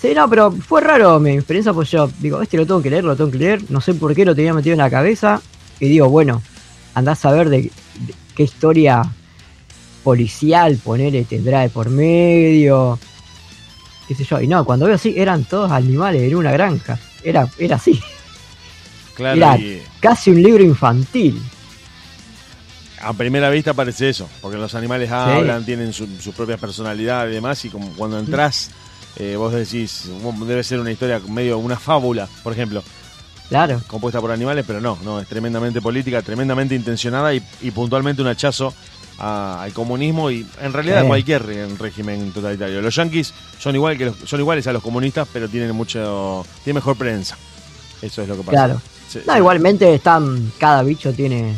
Sí, 0.00 0.14
no, 0.14 0.28
pero 0.30 0.50
fue 0.50 0.80
raro 0.80 1.20
mi 1.20 1.32
experiencia, 1.32 1.72
pues 1.74 1.90
yo 1.90 2.10
digo, 2.20 2.40
este 2.40 2.56
lo 2.56 2.66
tengo 2.66 2.80
que 2.80 2.88
leer, 2.90 3.04
lo 3.04 3.16
tengo 3.16 3.30
que 3.30 3.38
leer, 3.38 3.62
no 3.68 3.80
sé 3.82 3.92
por 3.94 4.14
qué 4.14 4.24
lo 4.24 4.34
tenía 4.34 4.54
metido 4.54 4.72
en 4.72 4.78
la 4.78 4.88
cabeza, 4.88 5.42
y 5.78 5.88
digo, 5.88 6.08
bueno, 6.08 6.42
andás 6.94 7.24
a 7.26 7.32
ver 7.32 7.50
de, 7.50 7.62
de 7.62 7.70
qué 8.34 8.44
historia 8.44 9.02
policial 10.02 10.76
ponerle 10.82 11.24
tendrá 11.24 11.60
de 11.60 11.68
por 11.68 11.90
medio, 11.90 12.98
qué 14.08 14.14
sé 14.14 14.24
yo, 14.24 14.40
y 14.40 14.46
no, 14.46 14.64
cuando 14.64 14.86
veo 14.86 14.94
así, 14.94 15.12
eran 15.16 15.44
todos 15.44 15.70
animales 15.70 16.22
en 16.22 16.34
una 16.34 16.52
granja. 16.52 16.98
era, 17.22 17.46
era 17.58 17.76
así. 17.76 18.00
Claro, 19.14 19.36
Era 19.36 19.58
y 19.58 19.82
casi 20.00 20.30
un 20.30 20.42
libro 20.42 20.64
infantil. 20.64 21.42
a 23.02 23.12
primera 23.12 23.50
vista 23.50 23.74
parece 23.74 24.08
eso, 24.08 24.26
porque 24.40 24.56
los 24.56 24.74
animales 24.74 25.10
hablan, 25.10 25.64
tienen 25.66 25.92
su, 25.92 26.06
su 26.18 26.32
propia 26.32 26.56
personalidad 26.56 27.28
y 27.28 27.32
demás, 27.32 27.62
y 27.66 27.68
como 27.68 27.90
cuando 27.92 28.18
entras, 28.18 28.70
eh, 29.16 29.36
vos 29.36 29.52
decís, 29.52 30.04
"Bueno, 30.22 30.44
debe 30.44 30.62
ser 30.64 30.80
una 30.80 30.90
historia 30.92 31.20
medio, 31.28 31.58
una 31.58 31.78
fábula, 31.78 32.28
por 32.42 32.52
ejemplo, 32.52 32.82
Claro. 33.48 33.80
compuesta 33.88 34.20
por 34.20 34.30
animales, 34.30 34.64
pero 34.66 34.80
no, 34.80 34.96
no, 35.02 35.20
es 35.20 35.26
tremendamente 35.26 35.80
política, 35.82 36.22
tremendamente 36.22 36.74
intencionada 36.74 37.34
y, 37.34 37.42
y 37.62 37.70
puntualmente 37.72 38.22
un 38.22 38.28
hachazo 38.28 38.72
a- 39.18 39.62
al 39.62 39.72
comunismo 39.72 40.30
y 40.30 40.46
en 40.62 40.72
realidad 40.72 41.00
a 41.00 41.06
cualquier 41.06 41.44
régimen 41.78 42.32
totalitario. 42.32 42.80
Los 42.80 42.94
yanquis 42.94 43.34
son 43.58 43.74
igual 43.74 43.98
que 43.98 44.06
los- 44.06 44.16
son 44.24 44.38
iguales 44.40 44.66
a 44.66 44.72
los 44.72 44.82
comunistas, 44.82 45.26
pero 45.32 45.48
tienen 45.48 45.74
mucho 45.74 46.46
tienen 46.64 46.76
mejor 46.76 46.96
prensa. 46.96 47.36
Eso 48.00 48.22
es 48.22 48.28
lo 48.28 48.36
que 48.36 48.42
pasa. 48.42 48.52
Claro. 48.52 48.80
Sí, 49.08 49.18
No, 49.26 49.36
igualmente 49.36 49.92
están. 49.92 50.52
Cada 50.56 50.82
bicho 50.84 51.12
tiene 51.12 51.54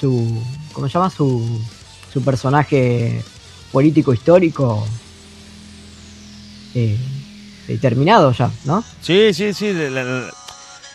su. 0.00 0.42
¿Cómo 0.72 0.88
se 0.88 0.94
llama? 0.94 1.10
Su, 1.10 1.60
su 2.12 2.22
personaje 2.22 3.22
político 3.70 4.12
histórico. 4.14 4.84
Eh, 6.74 6.96
determinado 7.66 8.32
ya, 8.32 8.50
¿no? 8.64 8.82
Sí, 9.00 9.32
sí, 9.34 9.52
sí, 9.54 9.68
de 9.68 9.90
la- 9.90 10.04
la- 10.04 10.30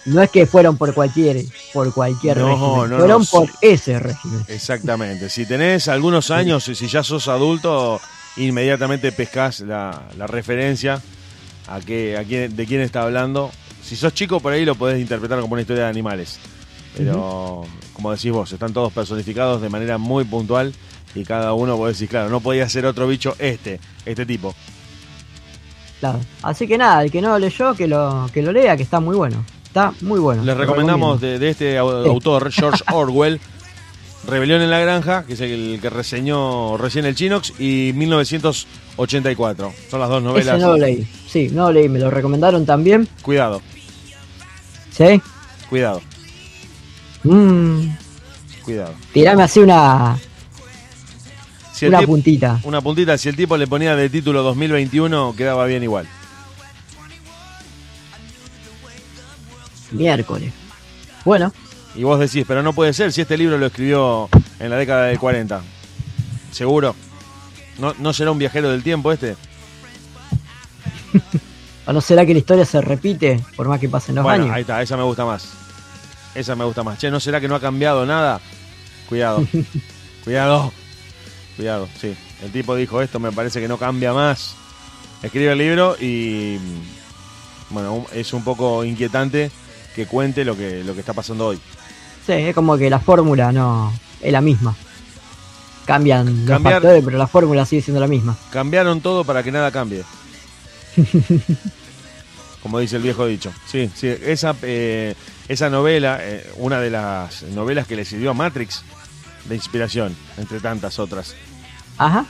No 0.05 0.21
es 0.21 0.29
que 0.29 0.45
fueron 0.45 0.77
por 0.77 0.93
cualquier 0.93 1.43
por 1.73 1.93
cualquier 1.93 2.37
No, 2.37 2.45
régimen, 2.47 2.89
no, 2.91 2.97
fueron 2.97 3.21
no, 3.21 3.27
por 3.29 3.47
sí. 3.47 3.53
ese 3.61 3.99
régimen. 3.99 4.41
exactamente. 4.47 5.29
Si 5.29 5.45
tenés 5.45 5.87
algunos 5.89 6.31
años 6.31 6.67
y 6.69 6.75
si 6.75 6.87
ya 6.87 7.03
sos 7.03 7.27
adulto, 7.27 7.99
inmediatamente 8.37 9.11
pescás 9.11 9.59
la, 9.61 10.03
la 10.17 10.25
referencia 10.27 11.01
a, 11.67 11.79
qué, 11.81 12.15
a 12.17 12.23
quién, 12.23 12.55
de 12.55 12.65
quién 12.65 12.81
está 12.81 13.03
hablando. 13.03 13.51
Si 13.83 13.95
sos 13.97 14.13
chico, 14.13 14.39
por 14.39 14.53
ahí 14.53 14.63
lo 14.65 14.75
podés 14.75 14.99
interpretar 15.01 15.39
como 15.41 15.53
una 15.53 15.61
historia 15.61 15.83
de 15.83 15.89
animales. 15.89 16.39
Pero, 16.95 17.65
como 17.93 18.11
decís 18.11 18.31
vos, 18.31 18.51
están 18.51 18.73
todos 18.73 18.91
personificados 18.93 19.61
de 19.61 19.69
manera 19.69 19.97
muy 19.97 20.23
puntual 20.23 20.73
y 21.15 21.23
cada 21.25 21.53
uno, 21.53 21.77
vos 21.77 21.93
decís, 21.93 22.09
claro, 22.09 22.29
no 22.29 22.39
podía 22.39 22.67
ser 22.69 22.85
otro 22.85 23.07
bicho 23.07 23.35
este, 23.39 23.79
este 24.05 24.25
tipo. 24.25 24.55
Claro. 25.99 26.19
Así 26.43 26.67
que 26.67 26.77
nada, 26.77 27.03
el 27.03 27.11
que 27.11 27.21
no 27.21 27.29
lo 27.29 27.39
leyó, 27.39 27.73
que 27.73 27.87
lo, 27.87 28.29
que 28.33 28.41
lo 28.41 28.51
lea, 28.51 28.77
que 28.77 28.83
está 28.83 28.99
muy 28.99 29.15
bueno. 29.15 29.43
Está 29.65 29.93
muy 30.01 30.19
bueno. 30.19 30.43
Les 30.43 30.55
recomendamos 30.57 31.19
de, 31.21 31.39
de 31.39 31.49
este 31.49 31.77
autor, 31.77 32.51
George 32.51 32.83
Orwell, 32.91 33.39
Rebelión 34.27 34.61
en 34.61 34.69
la 34.69 34.79
Granja, 34.79 35.23
que 35.25 35.33
es 35.33 35.41
el 35.41 35.79
que 35.81 35.89
reseñó 35.89 36.77
recién 36.77 37.05
el 37.05 37.15
Chinox, 37.15 37.53
y 37.59 37.91
1984. 37.95 39.73
Son 39.89 39.99
las 39.99 40.09
dos 40.09 40.21
novelas. 40.21 40.55
Ese 40.57 40.65
no 40.65 40.71
lo 40.73 40.77
leí. 40.77 41.07
Sí, 41.27 41.49
no 41.51 41.63
lo 41.67 41.71
leí, 41.73 41.89
me 41.89 41.99
lo 41.99 42.09
recomendaron 42.09 42.65
también. 42.65 43.07
Cuidado, 43.21 43.61
¿Sí? 44.91 45.21
cuidado, 45.69 46.01
Mm, 47.23 47.89
cuidado. 48.63 48.93
tirame 49.13 49.43
así 49.43 49.59
una, 49.59 50.17
Si 51.77 51.85
una 51.85 51.99
tipo- 51.99 52.13
puntita. 52.13 52.59
una 52.63 52.81
puntita, 52.81 53.17
si 53.17 53.29
el 53.29 53.35
tipo 53.35 53.55
le 53.55 53.67
ponía 53.67 53.95
de 53.95 54.09
título 54.09 54.41
2021, 54.41 55.35
quedaba 55.37 55.65
bien 55.65 55.83
igual. 55.83 56.07
Miércoles. 59.91 60.51
Bueno, 61.23 61.53
Y 61.95 62.03
vos 62.03 62.19
decís, 62.19 62.45
pero 62.47 62.61
no 62.63 62.73
puede 62.73 62.93
ser 62.93 63.11
si 63.11 63.21
este 63.21 63.37
libro 63.37 63.57
lo 63.57 63.65
escribió 63.67 64.29
en 64.59 64.69
la 64.69 64.75
década 64.77 65.05
del 65.05 65.17
40. 65.19 65.61
¿Seguro? 66.51 66.95
¿No, 67.79 67.93
¿No 67.99 68.13
será 68.13 68.31
un 68.31 68.37
viajero 68.39 68.69
del 68.69 68.83
tiempo 68.83 69.11
este? 69.11 69.35
¿o 71.85 71.93
no 71.93 72.01
será 72.01 72.25
que 72.25 72.33
la 72.33 72.39
historia 72.39 72.65
se 72.65 72.81
repite 72.81 73.39
por 73.55 73.67
más 73.67 73.79
que 73.79 73.87
pasen 73.89 74.15
los 74.15 74.23
bueno, 74.23 74.43
años? 74.45 74.55
ahí 74.55 74.61
está, 74.61 74.81
esa 74.81 74.97
me 74.97 75.03
gusta 75.03 75.25
más. 75.25 75.47
Esa 76.35 76.55
me 76.55 76.65
gusta 76.65 76.83
más. 76.83 76.97
Che, 76.99 77.09
¿no 77.09 77.19
será 77.19 77.39
que 77.41 77.47
no 77.47 77.55
ha 77.55 77.59
cambiado 77.61 78.05
nada? 78.05 78.39
Cuidado. 79.09 79.45
Cuidado. 80.23 80.71
Cuidado, 81.57 81.89
sí. 81.99 82.15
El 82.43 82.51
tipo 82.51 82.75
dijo 82.75 83.01
esto, 83.01 83.19
me 83.19 83.31
parece 83.33 83.59
que 83.59 83.67
no 83.67 83.77
cambia 83.77 84.13
más. 84.13 84.55
Escribe 85.23 85.51
el 85.51 85.57
libro 85.57 85.97
y 85.99 86.57
bueno, 87.71 88.05
es 88.13 88.31
un 88.33 88.43
poco 88.43 88.83
inquietante 88.85 89.51
que 89.95 90.05
cuente 90.05 90.45
lo 90.45 90.55
que, 90.55 90.83
lo 90.83 90.93
que 90.93 90.99
está 91.01 91.13
pasando 91.13 91.47
hoy. 91.47 91.59
Sí, 92.25 92.33
es 92.33 92.53
como 92.55 92.77
que 92.77 92.89
la 92.89 92.99
fórmula 92.99 93.51
no 93.51 93.91
es 94.21 94.31
la 94.31 94.41
misma. 94.41 94.75
Cambian 95.85 96.45
los 96.45 96.57
Cambiar- 96.59 96.73
factores, 96.81 97.03
pero 97.03 97.17
la 97.17 97.27
fórmula 97.27 97.65
sigue 97.65 97.81
siendo 97.81 97.99
la 97.99 98.07
misma. 98.07 98.37
Cambiaron 98.51 99.01
todo 99.01 99.23
para 99.23 99.41
que 99.41 99.51
nada 99.51 99.71
cambie. 99.71 100.03
Como 102.61 102.79
dice 102.79 102.97
el 102.97 103.03
viejo 103.03 103.25
dicho. 103.25 103.51
Sí, 103.65 103.89
sí. 103.95 104.07
Esa, 104.07 104.55
eh, 104.63 105.15
esa 105.47 105.69
novela, 105.69 106.19
eh, 106.21 106.45
una 106.57 106.79
de 106.81 106.89
las 106.89 107.43
novelas 107.43 107.87
que 107.87 107.95
le 107.95 108.03
sirvió 108.03 108.31
a 108.31 108.33
Matrix 108.33 108.83
de 109.47 109.55
inspiración, 109.55 110.15
entre 110.37 110.59
tantas 110.59 110.99
otras. 110.99 111.35
Ajá. 111.97 112.25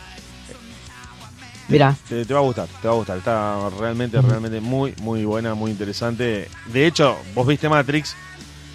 Mira, 1.70 1.96
Te, 2.08 2.24
te 2.26 2.34
va 2.34 2.40
a 2.40 2.44
gustar, 2.44 2.68
te 2.82 2.88
va 2.88 2.94
a 2.94 2.98
gustar. 2.98 3.18
Está 3.18 3.70
realmente, 3.78 4.22
realmente 4.22 4.62
muy, 4.62 4.94
muy 5.02 5.26
buena, 5.26 5.54
muy 5.54 5.72
interesante. 5.72 6.48
De 6.68 6.88
hecho, 6.88 7.18
vos 7.36 7.46
viste 7.46 7.68
Matrix, 7.68 8.16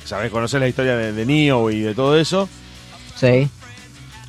sabés, 0.04 0.30
conocés 0.30 0.60
la 0.60 0.68
historia 0.68 0.94
de, 0.96 1.12
de 1.12 1.24
Neo 1.26 1.70
y 1.70 1.80
de 1.80 1.94
todo 1.94 2.18
eso. 2.18 2.48
sí. 3.16 3.48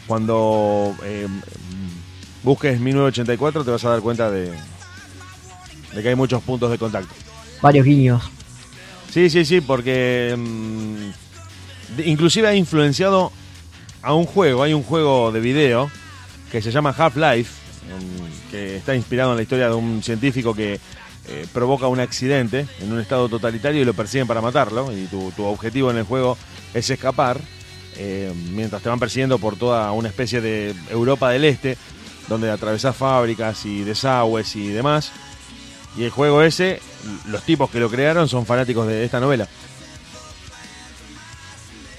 Cuando 0.08 0.94
eh, 1.04 1.28
busques 2.44 2.78
1984 2.80 3.64
te 3.64 3.72
vas 3.72 3.86
a 3.86 3.90
dar 3.90 4.02
cuenta 4.02 4.30
de, 4.30 4.52
de 5.94 6.02
que 6.04 6.10
hay 6.10 6.16
muchos 6.16 6.44
puntos 6.44 6.70
de 6.72 6.78
contacto. 6.78 7.14
Varios 7.62 7.86
guiños. 7.86 8.22
Sí, 9.12 9.30
sí, 9.30 9.46
sí, 9.46 9.62
porque 9.62 10.36
mm, 10.38 11.96
de- 11.98 12.08
inclusive 12.10 12.50
ha 12.50 12.56
influenciado 12.56 13.32
a 14.04 14.14
un 14.14 14.26
juego, 14.26 14.62
hay 14.64 14.74
un 14.74 14.84
juego 14.84 15.32
de 15.32 15.40
video 15.40 15.90
que 16.52 16.62
se 16.62 16.72
llama 16.72 16.94
Half-Life, 16.96 17.52
que 18.52 18.76
está 18.76 18.96
inspirado 18.96 19.32
en 19.32 19.38
la 19.38 19.44
historia 19.44 19.70
de 19.70 19.76
un 19.76 20.04
científico 20.04 20.54
que 20.54 20.80
eh, 21.30 21.48
provoca 21.54 21.88
un 21.88 22.02
accidente 22.02 22.68
en 22.82 22.92
un 22.92 23.00
estado 23.00 23.30
totalitario 23.30 23.82
y 23.82 23.86
lo 23.86 23.94
persiguen 23.94 24.28
para 24.28 24.42
matarlo, 24.42 24.96
y 24.96 25.06
tu, 25.06 25.32
tu 25.32 25.46
objetivo 25.46 25.90
en 25.90 25.98
el 25.98 26.04
juego 26.04 26.38
es 26.74 26.90
escapar, 26.90 27.40
eh, 27.96 28.32
mientras 28.52 28.84
te 28.84 28.90
van 28.90 29.00
persiguiendo 29.00 29.40
por 29.40 29.56
toda 29.56 29.92
una 29.94 30.10
especie 30.10 30.42
de 30.42 30.76
Europa 30.90 31.30
del 31.30 31.46
Este, 31.46 31.78
donde 32.28 32.52
atravesás 32.52 32.96
fábricas 32.96 33.66
y 33.66 33.84
desagües 33.84 34.56
y 34.56 34.68
demás. 34.68 35.12
Y 35.96 36.04
el 36.04 36.10
juego 36.10 36.42
ese, 36.42 36.82
los 37.28 37.44
tipos 37.44 37.70
que 37.70 37.80
lo 37.80 37.90
crearon 37.90 38.28
son 38.28 38.46
fanáticos 38.46 38.88
de 38.88 39.06
esta 39.06 39.20
novela. 39.20 39.48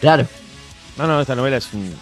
Claro. 0.01 0.27
No, 0.97 1.07
no, 1.07 1.21
esta 1.21 1.35
novela 1.35 1.57
es 1.57 1.69
un... 1.73 1.95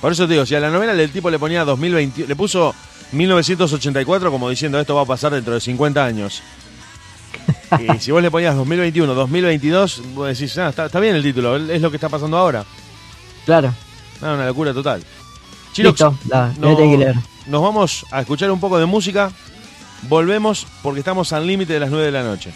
Por 0.00 0.12
eso 0.12 0.26
te 0.26 0.34
digo, 0.34 0.46
si 0.46 0.54
a 0.54 0.60
la 0.60 0.70
novela 0.70 0.92
el 0.92 1.10
tipo 1.10 1.28
le 1.30 1.38
ponía 1.38 1.64
2020, 1.64 2.26
le 2.28 2.36
puso 2.36 2.72
1984 3.12 4.30
como 4.30 4.48
diciendo 4.48 4.78
esto 4.78 4.94
va 4.94 5.02
a 5.02 5.06
pasar 5.06 5.32
dentro 5.32 5.54
de 5.54 5.60
50 5.60 6.04
años. 6.04 6.42
Y 7.96 7.98
si 7.98 8.10
vos 8.10 8.22
le 8.22 8.30
ponías 8.30 8.54
2021, 8.56 9.12
2022, 9.14 10.02
vos 10.14 10.28
decís, 10.28 10.56
ah, 10.58 10.68
está, 10.70 10.86
está 10.86 11.00
bien 11.00 11.14
el 11.16 11.22
título, 11.22 11.56
es 11.56 11.82
lo 11.82 11.90
que 11.90 11.96
está 11.98 12.08
pasando 12.08 12.36
ahora. 12.38 12.64
Claro. 13.44 13.74
No, 14.22 14.34
una 14.34 14.46
locura 14.46 14.72
total. 14.72 15.02
Chirox, 15.72 16.00
Listo. 16.00 16.18
La, 16.28 16.52
no- 16.58 16.76
que 16.76 16.96
leer. 16.96 17.14
nos 17.46 17.62
vamos 17.62 18.06
a 18.10 18.20
escuchar 18.20 18.50
un 18.50 18.60
poco 18.60 18.78
de 18.78 18.86
música. 18.86 19.30
Volvemos 20.02 20.66
porque 20.82 21.00
estamos 21.00 21.32
al 21.32 21.46
límite 21.46 21.74
de 21.74 21.80
las 21.80 21.90
9 21.90 22.06
de 22.06 22.12
la 22.12 22.22
noche. 22.22 22.52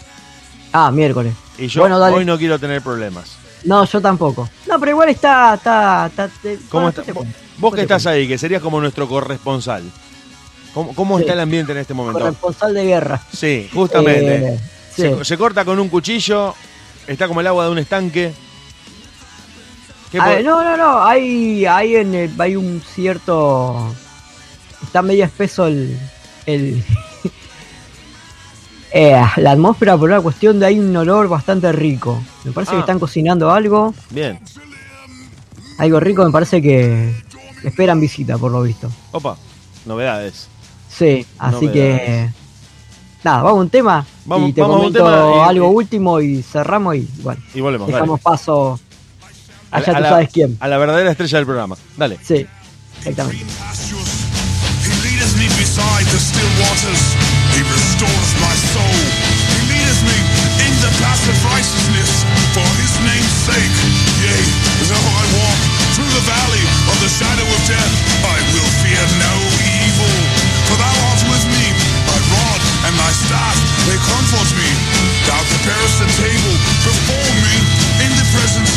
Ah, 0.71 0.89
miércoles. 0.91 1.33
Y 1.57 1.67
yo 1.67 1.81
Bueno, 1.81 1.97
hoy 1.97 2.25
no 2.25 2.37
quiero 2.37 2.57
tener 2.57 2.81
problemas. 2.81 3.37
No, 3.63 3.85
yo 3.85 4.01
tampoco. 4.01 4.49
No, 4.67 4.79
pero 4.79 4.91
igual 4.91 5.09
está. 5.09 5.53
está, 5.55 6.07
está 6.07 6.27
te- 6.41 6.59
¿Cómo 6.69 6.89
está? 6.89 7.03
Vos, 7.57 7.73
que 7.75 7.81
estás 7.81 8.05
ahí, 8.07 8.27
que 8.27 8.37
serías 8.37 8.61
como 8.61 8.81
nuestro 8.81 9.07
corresponsal. 9.07 9.83
¿Cómo, 10.73 10.93
cómo 10.95 11.17
Sí. 11.17 11.23
está 11.23 11.33
el 11.33 11.39
ambiente 11.39 11.71
en 11.71 11.77
este 11.77 11.93
momento? 11.93 12.19
Corresponsal 12.19 12.73
de 12.73 12.83
guerra. 12.85 13.21
Sí, 13.31 13.69
justamente. 13.73 14.35
Eh, 14.55 14.59
sí. 14.95 15.01
se, 15.03 15.23
se 15.25 15.37
corta 15.37 15.63
con 15.63 15.79
un 15.79 15.87
cuchillo, 15.87 16.55
está 17.07 17.27
como 17.27 17.41
el 17.41 17.47
agua 17.47 17.65
de 17.65 17.71
un 17.71 17.77
estanque. 17.77 18.33
¿Qué 20.11 20.19
A 20.19 20.23
po- 20.23 20.29
ver, 20.29 20.43
no, 20.45 20.63
no, 20.63 20.75
no. 20.77 21.05
Hay, 21.05 21.65
hay, 21.65 21.95
en 21.97 22.15
el- 22.15 22.31
hay 22.41 22.55
un 22.55 22.81
cierto. 22.93 23.93
Está 24.83 25.01
medio 25.01 25.23
espeso 25.25 25.67
el. 25.67 25.97
el 26.45 26.83
eh, 28.93 29.19
la 29.37 29.51
atmósfera 29.51 29.97
por 29.97 30.09
una 30.09 30.21
cuestión 30.21 30.59
de 30.59 30.67
hay 30.67 30.79
un 30.79 30.95
olor 30.95 31.27
bastante 31.27 31.71
rico. 31.71 32.21
Me 32.43 32.51
parece 32.51 32.71
Ah. 32.73 32.75
que 32.75 32.79
están 32.81 32.99
cocinando 32.99 33.51
algo. 33.51 33.93
Bien. 34.11 34.39
Algo 35.79 35.99
rico, 35.99 36.23
me 36.23 36.31
parece 36.31 36.61
que 36.61 37.13
esperan 37.63 37.99
visita, 37.99 38.37
por 38.37 38.51
lo 38.51 38.61
visto. 38.61 38.91
Opa, 39.11 39.35
novedades. 39.85 40.47
Sí, 40.89 41.25
así 41.39 41.65
Novedades. 41.65 41.71
que. 42.01 42.29
Nada, 43.23 43.41
vamos 43.41 43.59
a 43.59 43.61
un 43.61 43.69
tema. 43.69 44.05
Vamos- 44.25 44.49
y 44.49 44.53
te 44.53 44.61
vamos 44.61 44.83
a 44.83 44.87
un 44.87 44.93
tema 44.93 45.31
y- 45.37 45.49
algo 45.49 45.71
y- 45.71 45.75
último 45.75 46.19
y 46.21 46.43
cerramos 46.43 46.95
y 46.95 47.07
bueno, 47.23 47.41
Y 47.53 47.61
volvemos. 47.61 47.87
dale. 47.87 47.95
dejamos 48.01 48.19
paso. 48.21 48.79
A 49.71 49.79
la- 49.79 49.85
Allá 49.85 49.91
a 49.93 49.95
tú 49.97 50.01
la- 50.03 50.09
sabes 50.09 50.29
quién. 50.31 50.57
A 50.59 50.67
la 50.67 50.77
verdadera 50.77 51.09
estrella 51.11 51.37
del 51.39 51.45
programa. 51.47 51.75
Dale. 51.97 52.19
Sí, 52.21 52.45
exactamente. 52.99 53.43
He 57.53 57.61
the 57.61 57.61
restores 57.61 58.31
my 58.41 58.55
soul. 58.73 58.99
He 59.53 59.61
me 60.03 60.17
righteousness 61.47 62.25
for 62.51 62.67
his 62.81 62.93
name's 63.05 63.35
sake. 63.45 63.77
Yea, 64.25 64.41
though 64.89 65.07
I 65.21 65.23
walk 65.37 65.59
through 65.95 66.11
the 66.11 66.25
valley 66.25 66.65
of 66.89 66.97
the 66.99 67.11
shadow 67.11 67.45
of 67.45 67.61
death, 67.69 67.93
I 68.25 68.37
will 68.51 68.71
fear 68.81 69.03
no 69.21 69.33
evil. 69.85 70.13
For 70.67 70.75
thou 70.81 70.93
art 71.13 71.21
with 71.29 71.45
me, 71.53 71.65
thy 72.09 72.19
rod 72.33 72.61
and 72.89 72.93
staff, 73.13 73.55
they 73.85 73.97
comfort 74.01 74.49
me. 74.57 74.69
Thou 75.29 75.39
preparest 75.39 75.97
a 76.03 76.09
table 76.19 76.55
before 76.83 77.33
me 77.45 77.55
in 78.03 78.11
the 78.17 78.27
presence 78.33 78.72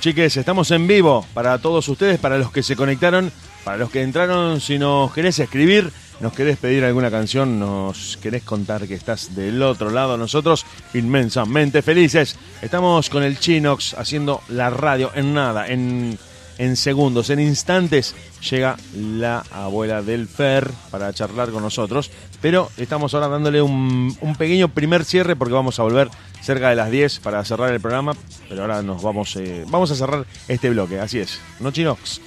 chiques, 0.00 0.36
estamos 0.36 0.70
en 0.70 0.86
vivo 0.86 1.26
para 1.34 1.58
todos 1.58 1.88
ustedes, 1.88 2.18
para 2.18 2.38
los 2.38 2.52
que 2.52 2.62
se 2.62 2.76
conectaron, 2.76 3.32
para 3.64 3.76
los 3.76 3.90
que 3.90 4.02
entraron. 4.02 4.60
Si 4.60 4.78
nos 4.78 5.12
querés 5.12 5.38
escribir, 5.38 5.90
nos 6.20 6.32
querés 6.32 6.56
pedir 6.56 6.84
alguna 6.84 7.10
canción, 7.10 7.58
nos 7.58 8.16
querés 8.16 8.42
contar 8.42 8.86
que 8.86 8.94
estás 8.94 9.34
del 9.34 9.62
otro 9.62 9.90
lado, 9.90 10.16
nosotros 10.16 10.64
inmensamente 10.94 11.82
felices. 11.82 12.36
Estamos 12.60 13.10
con 13.10 13.22
el 13.22 13.38
Chinox 13.38 13.94
haciendo 13.94 14.42
la 14.48 14.70
radio 14.70 15.10
en 15.14 15.34
nada, 15.34 15.66
en, 15.68 16.18
en 16.58 16.76
segundos, 16.76 17.30
en 17.30 17.40
instantes. 17.40 18.14
Llega 18.50 18.76
la 18.96 19.44
abuela 19.52 20.02
del 20.02 20.26
Fer 20.28 20.70
para 20.90 21.12
charlar 21.12 21.50
con 21.50 21.62
nosotros, 21.62 22.10
pero 22.40 22.70
estamos 22.76 23.14
ahora 23.14 23.28
dándole 23.28 23.62
un, 23.62 24.16
pequeño 24.38 24.68
primer 24.68 25.04
cierre 25.04 25.36
porque 25.36 25.54
vamos 25.54 25.78
a 25.78 25.82
volver 25.82 26.08
cerca 26.40 26.70
de 26.70 26.76
las 26.76 26.90
10 26.90 27.20
para 27.20 27.44
cerrar 27.44 27.72
el 27.72 27.80
programa, 27.80 28.14
pero 28.48 28.62
ahora 28.62 28.82
nos 28.82 29.02
vamos, 29.02 29.36
eh, 29.36 29.64
vamos 29.68 29.90
a 29.90 29.94
cerrar 29.94 30.26
este 30.48 30.70
bloque, 30.70 30.98
así 30.98 31.18
es, 31.18 31.38
¿no, 31.60 31.70
Chinox? 31.70 32.20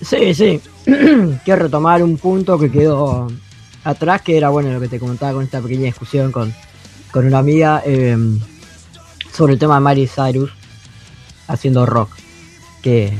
Sí, 0.00 0.34
sí. 0.34 0.60
Quiero 1.44 1.62
retomar 1.62 2.02
un 2.02 2.18
punto 2.18 2.58
que 2.58 2.70
quedó 2.70 3.28
atrás, 3.84 4.22
que 4.22 4.36
era 4.36 4.48
bueno 4.48 4.72
lo 4.72 4.80
que 4.80 4.88
te 4.88 4.98
comentaba 4.98 5.34
con 5.34 5.44
esta 5.44 5.60
pequeña 5.60 5.84
discusión 5.84 6.32
con, 6.32 6.52
con 7.10 7.26
una 7.26 7.38
amiga 7.38 7.82
eh, 7.86 8.16
sobre 9.32 9.54
el 9.54 9.58
tema 9.58 9.76
de 9.76 9.80
Miley 9.80 10.08
Cyrus 10.08 10.50
haciendo 11.46 11.86
rock. 11.86 12.23
Que, 12.84 13.16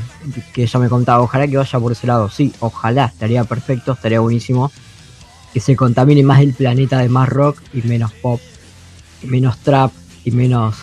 que 0.53 0.65
ella 0.65 0.79
me 0.79 0.91
contaba, 0.91 1.23
ojalá 1.23 1.49
que 1.49 1.57
vaya 1.57 1.81
por 1.81 1.93
ese 1.93 2.07
lado. 2.07 2.29
Sí, 2.29 2.53
ojalá, 2.61 3.07
estaría 3.07 3.45
perfecto, 3.45 3.93
estaría 3.93 4.21
buenísimo. 4.21 4.71
Que 5.55 5.61
se 5.61 5.75
contamine 5.75 6.23
más 6.23 6.43
el 6.43 6.53
planeta 6.53 6.99
de 6.99 7.09
más 7.09 7.31
rock 7.31 7.63
y 7.73 7.81
menos 7.81 8.13
pop, 8.13 8.43
y 9.23 9.27
menos 9.27 9.57
trap 9.61 9.91
y 10.23 10.33
menos 10.33 10.77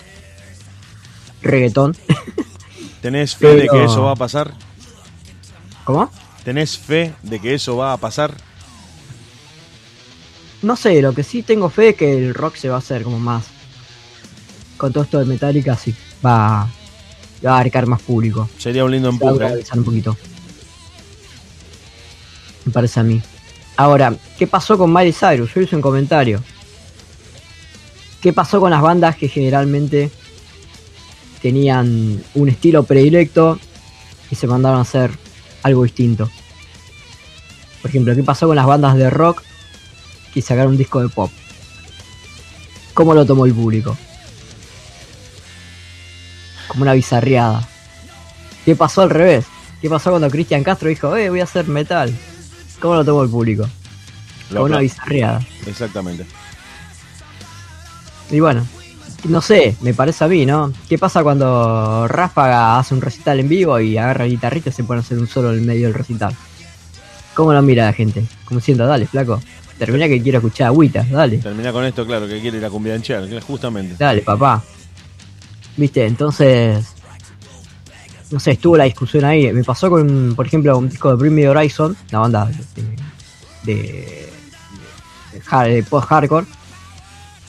reggaetón. 1.43 1.95
¿Tenés 3.03 3.35
fe 3.35 3.55
de 3.55 3.67
que 3.67 3.83
eso 3.83 4.01
va 4.01 4.13
a 4.13 4.15
pasar? 4.15 4.51
¿Cómo? 5.83 6.09
¿Tenés 6.43 6.75
fe 6.75 7.13
de 7.21 7.39
que 7.39 7.53
eso 7.53 7.77
va 7.77 7.93
a 7.93 7.97
pasar? 7.97 8.33
No 10.63 10.75
sé, 10.75 10.99
lo 11.03 11.13
que 11.13 11.21
sí 11.21 11.43
tengo 11.43 11.69
fe 11.69 11.89
es 11.89 11.95
que 11.97 12.17
el 12.17 12.33
rock 12.33 12.55
se 12.55 12.69
va 12.69 12.77
a 12.77 12.79
hacer 12.79 13.03
como 13.03 13.19
más. 13.19 13.45
Con 14.77 14.91
todo 14.91 15.03
esto 15.03 15.19
de 15.19 15.25
Metallica, 15.25 15.75
sí. 15.75 15.93
Va, 16.25 16.67
va 17.45 17.51
a 17.51 17.59
abarcar 17.59 17.87
más 17.87 18.01
público. 18.01 18.49
Sería 18.57 18.83
un 18.83 18.91
lindo 18.91 19.09
empuje. 19.09 19.45
¿eh? 19.45 19.63
un 19.75 19.83
poquito. 19.83 20.17
Me 22.65 22.71
parece 22.71 22.99
a 22.99 23.03
mí. 23.03 23.21
Ahora, 23.77 24.13
¿qué 24.37 24.47
pasó 24.47 24.77
con 24.77 24.93
Miley 24.93 25.13
Cyrus? 25.13 25.53
Yo 25.53 25.61
hice 25.61 25.75
un 25.75 25.81
comentario. 25.81 26.43
¿Qué 28.21 28.33
pasó 28.33 28.59
con 28.59 28.69
las 28.69 28.81
bandas 28.81 29.15
que 29.15 29.27
generalmente 29.27 30.11
tenían 31.41 32.23
un 32.35 32.49
estilo 32.49 32.83
predilecto 32.83 33.59
y 34.29 34.35
se 34.35 34.45
mandaron 34.45 34.77
a 34.77 34.83
hacer 34.83 35.11
algo 35.63 35.83
distinto? 35.83 36.29
Por 37.81 37.89
ejemplo, 37.89 38.15
¿qué 38.15 38.21
pasó 38.21 38.45
con 38.45 38.55
las 38.55 38.67
bandas 38.67 38.95
de 38.95 39.09
rock 39.09 39.41
que 40.33 40.41
sacaron 40.43 40.73
un 40.73 40.77
disco 40.77 41.01
de 41.01 41.09
pop? 41.09 41.31
¿Cómo 42.93 43.15
lo 43.15 43.25
tomó 43.25 43.47
el 43.47 43.53
público? 43.53 43.97
Como 46.71 46.83
una 46.83 46.93
bizarreada. 46.93 47.67
¿Qué 48.63 48.77
pasó 48.77 49.01
al 49.01 49.09
revés? 49.09 49.45
¿Qué 49.81 49.89
pasó 49.89 50.11
cuando 50.11 50.29
Cristian 50.29 50.63
Castro 50.63 50.87
dijo, 50.87 51.13
eh, 51.17 51.29
voy 51.29 51.41
a 51.41 51.43
hacer 51.43 51.67
metal? 51.67 52.15
¿Cómo 52.79 52.95
lo 52.95 53.03
tomó 53.03 53.23
el 53.23 53.29
público? 53.29 53.67
Como 54.49 54.63
una 54.63 54.79
bizarreada. 54.79 55.45
Exactamente. 55.65 56.25
Y 58.29 58.39
bueno, 58.39 58.65
no 59.25 59.41
sé, 59.41 59.75
me 59.81 59.93
parece 59.93 60.23
a 60.23 60.29
mí, 60.29 60.45
¿no? 60.45 60.71
¿Qué 60.87 60.97
pasa 60.97 61.23
cuando 61.23 62.07
Ráfaga 62.07 62.79
hace 62.79 62.93
un 62.93 63.01
recital 63.01 63.41
en 63.41 63.49
vivo 63.49 63.77
y 63.81 63.97
agarra 63.97 64.23
el 64.23 64.31
guitarrista 64.31 64.69
y 64.69 64.73
se 64.73 64.85
pone 64.85 64.99
a 64.99 65.01
hacer 65.01 65.19
un 65.19 65.27
solo 65.27 65.51
en 65.51 65.59
el 65.59 65.65
medio 65.65 65.87
del 65.87 65.93
recital? 65.93 66.33
¿Cómo 67.33 67.51
lo 67.51 67.61
mira 67.61 67.85
la 67.85 67.93
gente? 67.93 68.23
Como 68.45 68.61
diciendo, 68.61 68.87
dale, 68.87 69.07
flaco, 69.07 69.41
termina 69.77 70.07
que 70.07 70.21
quiero 70.21 70.37
escuchar 70.37 70.67
agüita, 70.67 71.05
dale, 71.09 71.39
Termina 71.39 71.73
con 71.73 71.83
esto, 71.83 72.05
claro, 72.05 72.27
que 72.29 72.39
quiere 72.39 72.59
ir 72.59 72.65
a 72.65 72.69
cumbianchear, 72.69 73.27
que 73.27 73.41
justamente. 73.41 73.95
dale, 73.99 74.21
papá. 74.21 74.63
¿Viste? 75.77 76.05
Entonces, 76.05 76.85
no 78.29 78.39
sé, 78.39 78.51
estuvo 78.51 78.77
la 78.77 78.83
discusión 78.85 79.25
ahí. 79.25 79.51
Me 79.51 79.63
pasó 79.63 79.89
con, 79.89 80.33
por 80.35 80.45
ejemplo, 80.45 80.77
un 80.77 80.89
disco 80.89 81.09
de 81.09 81.15
Bring 81.15 81.33
Me 81.33 81.47
Horizon, 81.49 81.95
la 82.11 82.19
banda 82.19 82.45
de, 82.45 82.83
de, 83.63 84.29
de 85.33 85.41
hard- 85.49 85.73
de 85.73 85.83
post-hardcore, 85.83 86.45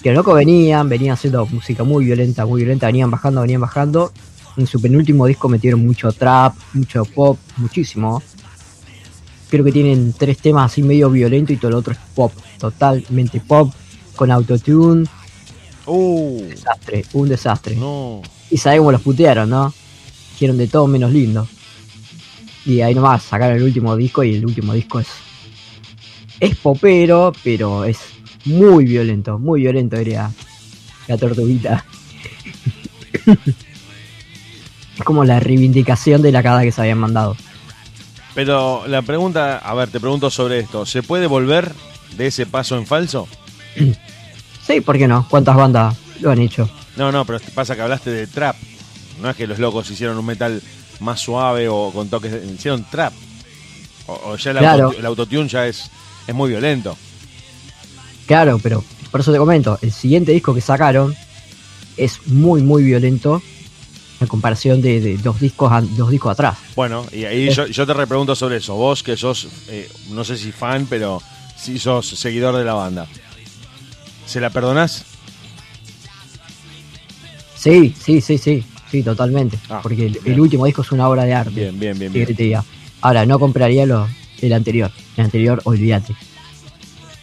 que 0.02 0.08
los 0.10 0.16
locos 0.16 0.34
venían, 0.34 0.88
venían 0.88 1.14
haciendo 1.14 1.46
música 1.46 1.84
muy 1.84 2.04
violenta, 2.04 2.44
muy 2.46 2.62
violenta, 2.62 2.86
venían 2.86 3.10
bajando, 3.10 3.40
venían 3.42 3.60
bajando. 3.60 4.12
En 4.56 4.66
su 4.66 4.80
penúltimo 4.80 5.26
disco 5.26 5.48
metieron 5.48 5.84
mucho 5.84 6.12
trap, 6.12 6.54
mucho 6.74 7.04
pop, 7.04 7.38
muchísimo. 7.56 8.22
Creo 9.48 9.64
que 9.64 9.72
tienen 9.72 10.12
tres 10.14 10.38
temas 10.38 10.72
así 10.72 10.82
medio 10.82 11.10
violento 11.10 11.52
y 11.52 11.56
todo 11.56 11.70
lo 11.70 11.78
otro 11.78 11.92
es 11.92 11.98
pop, 12.14 12.32
totalmente 12.58 13.40
pop, 13.40 13.72
con 14.16 14.30
autotune, 14.30 15.06
Uh, 15.86 16.42
desastre, 16.48 17.04
un 17.12 17.28
desastre. 17.28 17.76
no. 17.76 18.22
Y 18.50 18.58
sabemos 18.58 18.92
los 18.92 19.02
putearon, 19.02 19.48
¿no? 19.48 19.72
Dijeron 20.32 20.58
de 20.58 20.68
todo 20.68 20.86
menos 20.86 21.12
lindo. 21.12 21.48
Y 22.64 22.80
ahí 22.80 22.94
nomás 22.94 23.22
sacaron 23.22 23.56
el 23.56 23.62
último 23.62 23.96
disco 23.96 24.22
y 24.22 24.34
el 24.34 24.44
último 24.44 24.74
disco 24.74 25.00
es 25.00 25.08
es 26.42 26.56
popero, 26.56 27.32
pero 27.44 27.84
es 27.84 27.98
muy 28.46 28.84
violento, 28.84 29.38
muy 29.38 29.60
violento, 29.60 29.96
diría 29.96 30.28
la 31.06 31.16
tortuguita. 31.16 31.84
es 34.96 35.04
como 35.04 35.24
la 35.24 35.38
reivindicación 35.38 36.20
de 36.20 36.32
la 36.32 36.42
cara 36.42 36.62
que 36.62 36.72
se 36.72 36.80
habían 36.80 36.98
mandado. 36.98 37.36
Pero 38.34 38.88
la 38.88 39.02
pregunta, 39.02 39.58
a 39.58 39.72
ver, 39.74 39.88
te 39.90 40.00
pregunto 40.00 40.30
sobre 40.30 40.58
esto. 40.58 40.84
¿Se 40.84 41.04
puede 41.04 41.28
volver 41.28 41.72
de 42.16 42.26
ese 42.26 42.44
paso 42.44 42.76
en 42.76 42.86
falso? 42.86 43.28
Sí, 44.66 44.80
¿por 44.80 44.96
qué 44.98 45.08
no? 45.08 45.26
¿Cuántas 45.28 45.56
bandas 45.56 45.96
lo 46.20 46.30
han 46.30 46.40
hecho? 46.40 46.68
No, 46.96 47.10
no, 47.10 47.24
pero 47.24 47.40
pasa 47.54 47.74
que 47.74 47.82
hablaste 47.82 48.10
de 48.10 48.26
trap. 48.26 48.56
No 49.20 49.30
es 49.30 49.36
que 49.36 49.46
los 49.46 49.58
locos 49.58 49.90
hicieron 49.90 50.18
un 50.18 50.26
metal 50.26 50.60
más 51.00 51.20
suave 51.20 51.68
o 51.68 51.90
con 51.92 52.08
toques. 52.08 52.32
de- 52.32 52.46
hicieron 52.54 52.84
trap. 52.84 53.12
O, 54.06 54.12
o 54.32 54.36
ya 54.36 54.50
el, 54.52 54.58
Claro. 54.58 54.86
auto- 54.88 54.98
el 54.98 55.06
autotune 55.06 55.48
ya 55.48 55.66
es, 55.66 55.90
es 56.26 56.34
muy 56.34 56.50
violento. 56.50 56.96
Claro, 58.26 58.58
pero 58.62 58.82
por 59.10 59.20
eso 59.20 59.32
te 59.32 59.38
comento, 59.38 59.78
el 59.82 59.92
siguiente 59.92 60.32
disco 60.32 60.54
que 60.54 60.60
sacaron 60.60 61.14
es 61.96 62.26
muy, 62.26 62.62
muy 62.62 62.82
violento 62.82 63.42
en 64.20 64.26
comparación 64.26 64.80
de, 64.80 65.00
de 65.00 65.16
dos, 65.18 65.40
discos 65.40 65.70
an- 65.72 65.96
dos 65.96 66.10
discos 66.10 66.32
atrás. 66.32 66.56
Bueno, 66.76 67.04
y 67.12 67.24
ahí 67.24 67.50
yo, 67.50 67.66
yo 67.66 67.86
te 67.86 67.92
repregunto 67.94 68.34
sobre 68.36 68.56
eso. 68.58 68.74
Vos 68.74 69.02
que 69.02 69.16
sos, 69.16 69.48
eh, 69.68 69.90
no 70.10 70.24
sé 70.24 70.36
si 70.36 70.52
fan, 70.52 70.86
pero 70.88 71.20
sí 71.56 71.78
sos 71.78 72.06
seguidor 72.08 72.56
de 72.56 72.64
la 72.64 72.74
banda. 72.74 73.06
¿Se 74.32 74.40
la 74.40 74.48
perdonás? 74.48 75.04
Sí, 77.54 77.94
sí, 78.02 78.22
sí, 78.22 78.38
sí, 78.38 78.64
sí, 78.90 79.02
totalmente. 79.02 79.58
Ah, 79.68 79.80
porque 79.82 80.06
el, 80.24 80.40
último 80.40 80.64
disco 80.64 80.80
es 80.80 80.90
una 80.90 81.06
obra 81.06 81.24
de 81.24 81.34
arte. 81.34 81.50
Bien, 81.50 81.78
bien, 81.78 81.98
bien, 81.98 82.12
¿Qué 82.14 82.24
bien. 82.24 82.36
te 82.36 82.42
diga? 82.44 82.64
Ahora, 83.02 83.26
no 83.26 83.38
compraría 83.38 83.84
lo, 83.84 84.08
el 84.40 84.54
anterior. 84.54 84.90
El 85.18 85.24
anterior, 85.26 85.60
olvídate. 85.64 86.16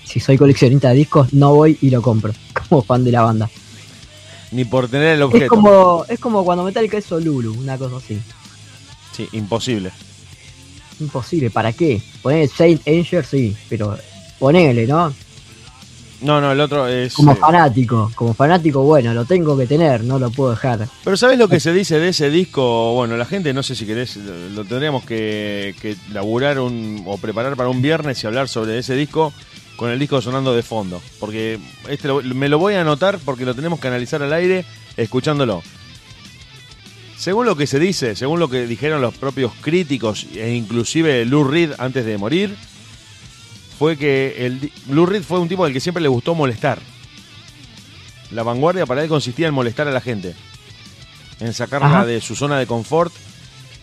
Si 0.04 0.20
soy 0.20 0.38
coleccionista 0.38 0.90
de 0.90 0.98
discos, 0.98 1.34
no 1.34 1.56
voy 1.56 1.80
y 1.82 1.90
lo 1.90 2.04
compro. 2.04 2.32
Como 2.70 2.84
fan 2.84 3.04
de 3.04 3.12
la 3.12 3.24
banda. 3.24 3.50
Ni 4.52 4.66
por 4.66 4.88
tener 4.88 5.16
el 5.16 5.24
objeto. 5.24 5.46
Es 5.46 5.50
como, 5.50 6.06
es 6.08 6.20
como 6.20 6.46
cuando 6.46 6.64
Metallica 6.64 7.00
hizo 7.00 7.20
Lulu, 7.20 7.56
una 7.60 7.76
cosa 7.80 7.98
así. 7.98 8.20
Sí, 9.18 9.28
imposible. 9.32 9.90
Imposible, 11.00 11.50
¿para 11.50 11.74
qué? 11.74 12.04
Poner 12.22 12.48
Saint 12.50 12.88
Anger, 12.88 13.26
sí, 13.26 13.58
pero 13.68 13.98
ponele, 14.38 14.86
¿no? 14.86 15.12
No, 16.22 16.42
no, 16.42 16.52
el 16.52 16.60
otro 16.60 16.86
es. 16.88 17.14
Como 17.14 17.32
eh, 17.32 17.36
fanático, 17.36 18.12
como 18.16 18.34
fanático, 18.34 18.82
bueno, 18.84 19.14
lo 19.14 19.24
tengo 19.26 19.58
que 19.58 19.66
tener, 19.68 20.04
no 20.04 20.20
lo 20.20 20.30
puedo 20.32 20.52
dejar. 20.52 20.88
Pero 21.04 21.16
¿sabes 21.16 21.38
lo 21.40 21.48
que 21.48 21.60
se 21.62 21.72
dice 21.72 21.98
de 22.00 22.10
ese 22.10 22.30
disco? 22.30 22.94
Bueno, 22.94 23.16
la 23.16 23.26
gente, 23.26 23.54
no 23.54 23.64
sé 23.64 23.76
si 23.76 23.86
querés, 23.86 24.18
lo 24.18 24.66
tendríamos 24.66 25.06
que, 25.06 25.76
que 25.82 25.96
laburar 26.12 26.60
un, 26.60 27.04
o 27.06 27.18
preparar 27.18 27.56
para 27.56 27.70
un 27.70 27.82
viernes 27.82 28.22
y 28.24 28.28
hablar 28.28 28.50
sobre 28.50 28.78
ese 28.78 28.96
disco 28.96 29.32
con 29.78 29.92
el 29.92 29.98
disco 30.00 30.22
sonando 30.22 30.54
de 30.54 30.62
fondo. 30.62 31.02
Porque 31.22 31.58
este 31.88 32.10
lo- 32.10 32.22
me 32.22 32.50
lo 32.50 32.60
voy 32.60 32.74
a 32.74 32.82
anotar 32.82 33.18
porque 33.24 33.46
lo 33.46 33.56
tenemos 33.56 33.80
que 33.80 33.88
analizar 33.88 34.22
al 34.22 34.34
aire 34.34 34.66
escuchándolo. 34.98 35.64
Según 37.18 37.46
lo 37.46 37.56
que 37.56 37.68
se 37.68 37.80
dice, 37.80 38.16
según 38.16 38.40
lo 38.40 38.50
que 38.50 38.66
dijeron 38.66 39.02
los 39.02 39.14
propios 39.16 39.52
críticos 39.62 40.26
e 40.36 40.54
inclusive 40.54 41.26
Lou 41.26 41.44
Reed 41.44 41.72
antes 41.78 42.06
de 42.06 42.18
morir, 42.18 42.56
fue 43.80 43.96
que 43.96 44.46
el, 44.46 44.72
Lou 44.90 45.06
Reed 45.06 45.24
fue 45.24 45.40
un 45.40 45.48
tipo 45.48 45.64
al 45.64 45.72
que 45.72 45.80
siempre 45.80 46.04
le 46.04 46.10
gustó 46.10 46.36
molestar. 46.36 46.80
La 48.32 48.44
vanguardia 48.44 48.86
para 48.86 49.02
él 49.02 49.08
consistía 49.08 49.48
en 49.48 49.54
molestar 49.54 49.88
a 49.88 49.92
la 49.92 50.02
gente 50.02 50.36
en 51.40 51.54
sacarla 51.54 51.88
Ajá. 51.88 52.06
de 52.06 52.20
su 52.20 52.36
zona 52.36 52.60
de 52.60 52.68
confort. 52.68 53.14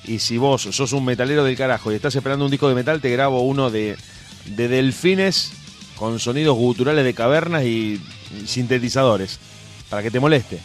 Y 0.04 0.18
si 0.18 0.36
vos 0.36 0.68
sos 0.70 0.92
un 0.92 1.04
metalero 1.04 1.44
del 1.44 1.56
carajo 1.56 1.90
y 1.90 1.94
estás 1.94 2.14
esperando 2.14 2.44
un 2.44 2.50
disco 2.50 2.68
de 2.68 2.74
metal, 2.74 3.00
te 3.00 3.10
grabo 3.10 3.40
uno 3.40 3.70
de, 3.70 3.96
de 4.44 4.68
delfines 4.68 5.52
con 5.96 6.20
sonidos 6.20 6.56
guturales 6.56 7.02
de 7.02 7.14
cavernas 7.14 7.64
y 7.64 7.98
sintetizadores, 8.44 9.40
para 9.88 10.02
que 10.02 10.10
te 10.10 10.20
moleste. 10.20 10.60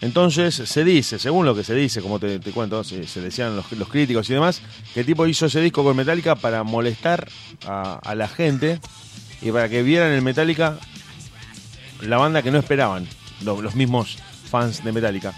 Entonces 0.00 0.54
se 0.54 0.84
dice, 0.84 1.18
según 1.18 1.46
lo 1.46 1.54
que 1.54 1.64
se 1.64 1.74
dice, 1.74 2.02
como 2.02 2.18
te, 2.18 2.38
cuento, 2.52 2.84
se, 2.84 3.20
decían 3.20 3.56
los, 3.56 3.88
críticos 3.88 4.28
y 4.28 4.34
demás, 4.34 4.60
que 4.92 5.00
el 5.00 5.06
tipo 5.06 5.26
hizo 5.26 5.46
ese 5.46 5.60
disco 5.60 5.82
con 5.82 5.96
Metallica 5.96 6.34
para 6.34 6.62
molestar 6.64 7.28
a, 7.66 8.14
la 8.14 8.28
gente 8.28 8.78
y 9.40 9.50
para 9.50 9.68
que 9.68 9.82
vieran 9.82 10.12
en 10.12 10.22
Metallica 10.22 10.78
la 12.02 12.18
banda 12.18 12.42
que 12.42 12.50
no 12.50 12.58
esperaban, 12.58 13.06
lo- 13.42 13.62
los 13.62 13.74
mismos 13.74 14.18
fans 14.50 14.84
de 14.84 14.92
Metallica. 14.92 15.32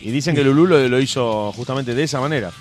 Y 0.00 0.10
dicen 0.10 0.34
que 0.34 0.44
Lulu 0.44 0.66
lo, 0.66 0.88
lo 0.88 1.00
hizo 1.00 1.52
justamente 1.52 1.94
de 1.94 2.02
esa 2.02 2.20
manera. 2.20 2.52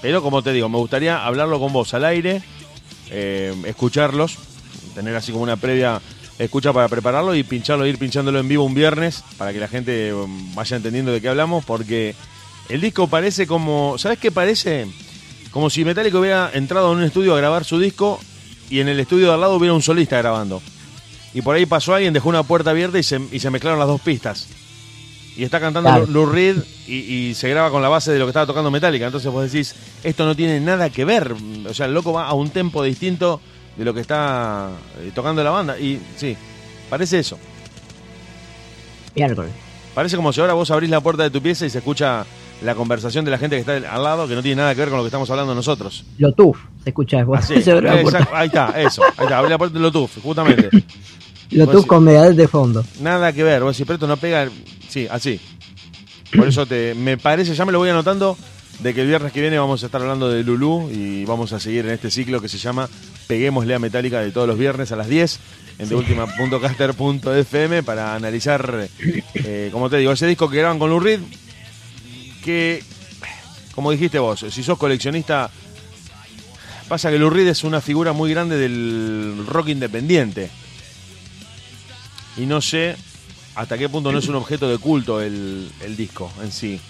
Pero 0.00 0.22
como 0.22 0.42
te 0.42 0.52
digo, 0.52 0.68
me 0.68 0.78
gustaría 0.78 1.24
hablarlo 1.24 1.60
con 1.60 1.72
vos 1.72 1.92
al 1.94 2.04
aire, 2.04 2.42
eh, 3.10 3.54
escucharlos, 3.66 4.38
tener 4.94 5.14
así 5.14 5.32
como 5.32 5.44
una 5.44 5.56
previa 5.56 6.00
escucha 6.44 6.72
para 6.72 6.88
prepararlo 6.88 7.34
y 7.34 7.42
pincharlo, 7.42 7.86
ir 7.86 7.98
pinchándolo 7.98 8.38
en 8.38 8.48
vivo 8.48 8.64
un 8.64 8.74
viernes 8.74 9.22
para 9.38 9.52
que 9.52 9.60
la 9.60 9.68
gente 9.68 10.12
um, 10.12 10.54
vaya 10.54 10.76
entendiendo 10.76 11.12
de 11.12 11.20
qué 11.20 11.28
hablamos, 11.28 11.64
porque 11.64 12.14
el 12.68 12.80
disco 12.80 13.06
parece 13.06 13.46
como, 13.46 13.96
¿sabes 13.98 14.18
qué 14.18 14.30
parece? 14.30 14.86
Como 15.50 15.70
si 15.70 15.84
Metallica 15.84 16.18
hubiera 16.18 16.50
entrado 16.52 16.92
en 16.92 16.98
un 16.98 17.04
estudio 17.04 17.34
a 17.34 17.38
grabar 17.38 17.64
su 17.64 17.78
disco 17.78 18.18
y 18.70 18.80
en 18.80 18.88
el 18.88 18.98
estudio 19.00 19.28
de 19.28 19.34
al 19.34 19.40
lado 19.40 19.56
hubiera 19.56 19.74
un 19.74 19.82
solista 19.82 20.16
grabando. 20.18 20.62
Y 21.34 21.42
por 21.42 21.56
ahí 21.56 21.66
pasó 21.66 21.94
alguien, 21.94 22.12
dejó 22.12 22.28
una 22.28 22.42
puerta 22.42 22.70
abierta 22.70 22.98
y 22.98 23.02
se, 23.02 23.20
y 23.30 23.38
se 23.38 23.50
mezclaron 23.50 23.78
las 23.78 23.88
dos 23.88 24.00
pistas. 24.00 24.48
Y 25.36 25.44
está 25.44 25.60
cantando 25.60 25.88
Claro. 25.88 26.06
Lou 26.06 26.26
Reed 26.26 26.56
y, 26.86 26.94
y 26.94 27.34
se 27.34 27.48
graba 27.48 27.70
con 27.70 27.80
la 27.80 27.88
base 27.88 28.12
de 28.12 28.18
lo 28.18 28.26
que 28.26 28.30
estaba 28.30 28.46
tocando 28.46 28.70
Metallica. 28.70 29.06
Entonces 29.06 29.30
vos 29.30 29.50
decís, 29.50 29.74
esto 30.04 30.26
no 30.26 30.36
tiene 30.36 30.60
nada 30.60 30.90
que 30.90 31.04
ver. 31.06 31.34
O 31.66 31.72
sea, 31.72 31.86
el 31.86 31.94
loco 31.94 32.12
va 32.12 32.26
a 32.26 32.34
un 32.34 32.50
tempo 32.50 32.82
distinto 32.82 33.40
de 33.76 33.84
lo 33.84 33.94
que 33.94 34.00
está 34.00 34.70
eh, 34.98 35.10
tocando 35.14 35.42
la 35.42 35.50
banda. 35.50 35.78
Y 35.78 36.00
sí, 36.16 36.36
parece 36.90 37.18
eso. 37.18 37.38
Miércoles. 39.14 39.50
Parece 39.94 40.16
como 40.16 40.32
si 40.32 40.40
ahora 40.40 40.54
vos 40.54 40.70
abrís 40.70 40.90
la 40.90 41.00
puerta 41.00 41.22
de 41.22 41.30
tu 41.30 41.42
pieza 41.42 41.66
y 41.66 41.70
se 41.70 41.78
escucha 41.78 42.24
la 42.62 42.74
conversación 42.74 43.24
de 43.24 43.30
la 43.30 43.38
gente 43.38 43.56
que 43.56 43.60
está 43.60 43.92
al 43.94 44.02
lado, 44.02 44.26
que 44.26 44.34
no 44.34 44.42
tiene 44.42 44.62
nada 44.62 44.74
que 44.74 44.80
ver 44.80 44.88
con 44.88 44.96
lo 44.98 45.02
que 45.02 45.08
estamos 45.08 45.28
hablando 45.30 45.54
nosotros. 45.54 46.04
Lotuf, 46.18 46.58
se 46.82 46.90
escucha 46.90 47.18
después. 47.18 47.40
Así, 47.44 47.54
Se 47.62 47.76
exacto, 47.76 48.34
ahí 48.34 48.46
está, 48.46 48.80
eso. 48.80 49.02
Ahí 49.02 49.24
está, 49.24 49.38
abrí 49.38 49.50
la 49.50 49.58
puerta 49.58 49.74
de 49.74 49.80
Bluetooth, 49.80 50.22
justamente. 50.22 50.70
Lotuf 51.50 51.74
Vos- 51.74 51.86
con 51.86 52.04
Megadeth 52.04 52.36
de 52.36 52.48
fondo. 52.48 52.84
Nada 53.00 53.32
que 53.32 53.42
ver. 53.44 53.62
Vos 53.62 53.76
pero 53.78 53.94
esto 53.94 54.06
no 54.06 54.16
pega. 54.16 54.48
Sí, 54.88 55.06
así. 55.10 55.38
Por 56.34 56.48
eso 56.48 56.64
te, 56.64 56.94
me 56.94 57.18
parece, 57.18 57.54
ya 57.54 57.66
me 57.66 57.72
lo 57.72 57.78
voy 57.78 57.90
anotando, 57.90 58.38
de 58.80 58.94
que 58.94 59.02
el 59.02 59.06
viernes 59.06 59.32
que 59.32 59.40
viene 59.40 59.58
vamos 59.58 59.82
a 59.82 59.86
estar 59.86 60.00
hablando 60.00 60.28
de 60.28 60.42
Lulú 60.42 60.90
y 60.90 61.24
vamos 61.24 61.52
a 61.52 61.60
seguir 61.60 61.86
en 61.86 61.92
este 61.92 62.10
ciclo 62.10 62.40
que 62.40 62.48
se 62.48 62.58
llama 62.58 62.88
Peguémosle 63.26 63.74
a 63.74 63.78
Metallica 63.78 64.20
de 64.20 64.32
todos 64.32 64.48
los 64.48 64.58
viernes 64.58 64.90
a 64.92 64.96
las 64.96 65.08
10 65.08 65.38
en 65.78 65.88
deultima.caster.fm 65.88 67.82
para 67.82 68.14
analizar, 68.14 68.88
eh, 69.34 69.70
como 69.72 69.88
te 69.88 69.98
digo, 69.98 70.12
ese 70.12 70.26
disco 70.26 70.48
que 70.50 70.58
graban 70.58 70.78
con 70.78 70.90
Lou 70.90 71.00
Reed, 71.00 71.20
que, 72.44 72.82
como 73.74 73.90
dijiste 73.90 74.18
vos, 74.18 74.44
si 74.50 74.62
sos 74.62 74.78
coleccionista, 74.78 75.50
pasa 76.88 77.10
que 77.10 77.18
Lou 77.18 77.30
Reed 77.30 77.48
es 77.48 77.64
una 77.64 77.80
figura 77.80 78.12
muy 78.12 78.30
grande 78.30 78.56
del 78.56 79.44
rock 79.46 79.68
independiente. 79.68 80.50
Y 82.36 82.46
no 82.46 82.60
sé 82.60 82.96
hasta 83.54 83.76
qué 83.76 83.88
punto 83.88 84.12
no 84.12 84.18
es 84.18 84.28
un 84.28 84.36
objeto 84.36 84.68
de 84.68 84.78
culto 84.78 85.20
el, 85.20 85.70
el 85.82 85.96
disco 85.96 86.30
en 86.42 86.50
sí. 86.52 86.80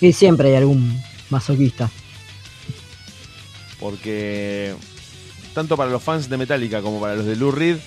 Y 0.00 0.12
siempre 0.12 0.48
hay 0.48 0.56
algún 0.56 1.00
masoquista. 1.28 1.90
Porque 3.78 4.74
tanto 5.54 5.76
para 5.76 5.90
los 5.90 6.02
fans 6.02 6.28
de 6.28 6.36
Metallica 6.36 6.80
como 6.80 7.00
para 7.00 7.16
los 7.16 7.26
de 7.26 7.36
Lou 7.36 7.50
Reed 7.50 7.78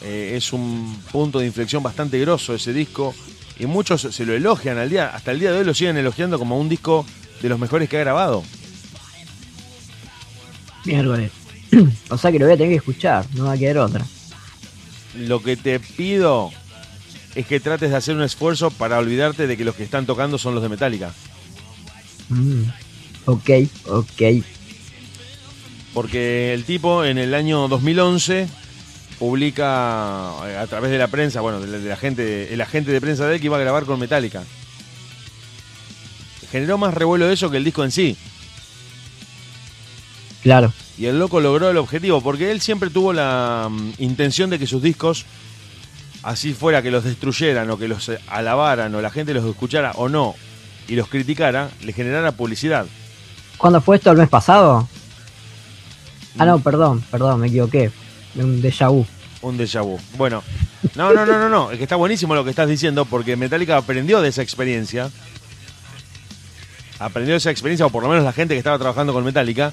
eh, 0.00 0.34
es 0.36 0.52
un 0.52 0.96
punto 1.10 1.38
de 1.38 1.46
inflexión 1.46 1.82
bastante 1.82 2.18
grosso 2.20 2.54
ese 2.54 2.72
disco. 2.72 3.14
Y 3.58 3.66
muchos 3.66 4.02
se 4.02 4.24
lo 4.24 4.34
elogian 4.34 4.78
al 4.78 4.88
día, 4.88 5.08
hasta 5.08 5.32
el 5.32 5.40
día 5.40 5.50
de 5.50 5.58
hoy 5.58 5.64
lo 5.64 5.74
siguen 5.74 5.96
elogiando 5.96 6.38
como 6.38 6.58
un 6.58 6.68
disco 6.68 7.04
de 7.42 7.48
los 7.48 7.58
mejores 7.58 7.88
que 7.88 7.96
ha 7.96 8.00
grabado. 8.00 8.44
Miércoles. 10.84 11.32
o 12.10 12.16
sea 12.16 12.32
que 12.32 12.38
lo 12.38 12.46
voy 12.46 12.54
a 12.54 12.56
tener 12.56 12.72
que 12.72 12.76
escuchar, 12.76 13.26
no 13.34 13.44
va 13.44 13.52
a 13.52 13.58
quedar 13.58 13.78
otra. 13.78 14.06
Lo 15.16 15.42
que 15.42 15.56
te 15.56 15.80
pido 15.80 16.50
es 17.34 17.46
que 17.46 17.60
trates 17.60 17.90
de 17.90 17.96
hacer 17.96 18.14
un 18.14 18.22
esfuerzo 18.22 18.70
para 18.70 18.98
olvidarte 18.98 19.46
de 19.46 19.56
que 19.56 19.64
los 19.64 19.74
que 19.74 19.82
están 19.82 20.06
tocando 20.06 20.38
son 20.38 20.54
los 20.54 20.62
de 20.62 20.68
Metallica. 20.68 21.12
Mm. 22.28 22.64
Ok, 23.26 23.50
ok. 23.86 24.22
Porque 25.94 26.54
el 26.54 26.64
tipo 26.64 27.04
en 27.04 27.18
el 27.18 27.34
año 27.34 27.68
2011 27.68 28.48
publica 29.18 30.32
eh, 30.46 30.56
a 30.56 30.66
través 30.66 30.90
de 30.90 30.98
la 30.98 31.08
prensa, 31.08 31.40
bueno, 31.40 31.60
de 31.60 31.66
la, 31.66 31.78
de 31.78 31.96
gente, 31.96 32.54
el 32.54 32.60
agente 32.60 32.92
de 32.92 33.00
prensa 33.00 33.26
de 33.26 33.34
él 33.34 33.40
que 33.40 33.46
iba 33.46 33.56
a 33.56 33.60
grabar 33.60 33.84
con 33.84 33.98
Metallica. 33.98 34.42
Generó 36.50 36.78
más 36.78 36.94
revuelo 36.94 37.30
eso 37.30 37.50
que 37.50 37.58
el 37.58 37.64
disco 37.64 37.84
en 37.84 37.90
sí. 37.90 38.16
Claro. 40.42 40.72
Y 40.96 41.06
el 41.06 41.18
loco 41.18 41.40
logró 41.40 41.68
el 41.68 41.76
objetivo, 41.76 42.22
porque 42.22 42.50
él 42.50 42.60
siempre 42.60 42.90
tuvo 42.90 43.12
la 43.12 43.68
mm, 43.70 43.94
intención 43.98 44.48
de 44.50 44.58
que 44.58 44.66
sus 44.66 44.82
discos, 44.82 45.26
así 46.22 46.54
fuera 46.54 46.80
que 46.80 46.90
los 46.90 47.04
destruyeran 47.04 47.70
o 47.70 47.78
que 47.78 47.88
los 47.88 48.08
eh, 48.08 48.18
alabaran 48.28 48.94
o 48.94 49.02
la 49.02 49.10
gente 49.10 49.34
los 49.34 49.44
escuchara 49.44 49.92
o 49.96 50.08
no 50.08 50.34
y 50.88 50.96
los 50.96 51.08
criticara, 51.08 51.70
le 51.82 51.92
generara 51.92 52.32
publicidad. 52.32 52.86
¿Cuándo 53.58 53.80
fue 53.80 53.96
esto? 53.96 54.10
¿El 54.10 54.18
mes 54.18 54.28
pasado? 54.28 54.88
Ah, 56.38 56.46
no, 56.46 56.60
perdón, 56.60 57.02
perdón, 57.10 57.40
me 57.40 57.48
equivoqué. 57.48 57.90
Un 58.36 58.62
déjà 58.62 58.88
vu. 58.90 59.06
Un 59.42 59.58
déjà 59.58 59.82
vu. 59.82 59.98
Bueno, 60.16 60.42
no, 60.94 61.12
no, 61.12 61.26
no, 61.26 61.38
no, 61.38 61.48
no. 61.48 61.70
Es 61.70 61.78
que 61.78 61.82
está 61.82 61.96
buenísimo 61.96 62.34
lo 62.34 62.44
que 62.44 62.50
estás 62.50 62.68
diciendo 62.68 63.04
porque 63.04 63.36
Metallica 63.36 63.76
aprendió 63.76 64.20
de 64.20 64.28
esa 64.28 64.42
experiencia. 64.42 65.10
Aprendió 66.98 67.34
de 67.34 67.38
esa 67.38 67.50
experiencia, 67.50 67.86
o 67.86 67.90
por 67.90 68.02
lo 68.02 68.08
menos 68.08 68.24
la 68.24 68.32
gente 68.32 68.54
que 68.54 68.58
estaba 68.58 68.78
trabajando 68.78 69.12
con 69.12 69.24
Metallica. 69.24 69.72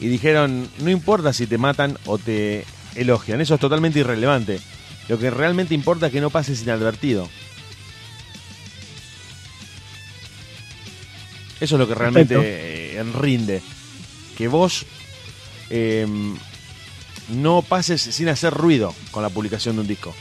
Y 0.00 0.08
dijeron, 0.08 0.68
no 0.80 0.90
importa 0.90 1.32
si 1.32 1.46
te 1.46 1.56
matan 1.56 1.98
o 2.06 2.18
te 2.18 2.64
elogian, 2.94 3.40
eso 3.40 3.54
es 3.54 3.60
totalmente 3.60 4.00
irrelevante. 4.00 4.60
Lo 5.08 5.18
que 5.18 5.30
realmente 5.30 5.74
importa 5.74 6.06
es 6.06 6.12
que 6.12 6.20
no 6.20 6.30
pases 6.30 6.62
inadvertido. 6.62 7.28
Eso 11.64 11.76
es 11.76 11.78
lo 11.78 11.88
que 11.88 11.94
realmente 11.94 12.34
eh, 12.38 13.02
rinde. 13.14 13.62
Que 14.36 14.48
vos 14.48 14.84
eh, 15.70 16.06
no 17.30 17.62
pases 17.62 18.02
sin 18.02 18.28
hacer 18.28 18.52
ruido 18.52 18.94
con 19.10 19.22
la 19.22 19.30
publicación 19.30 19.76
de 19.76 19.80
un 19.80 19.88
disco. 19.88 20.14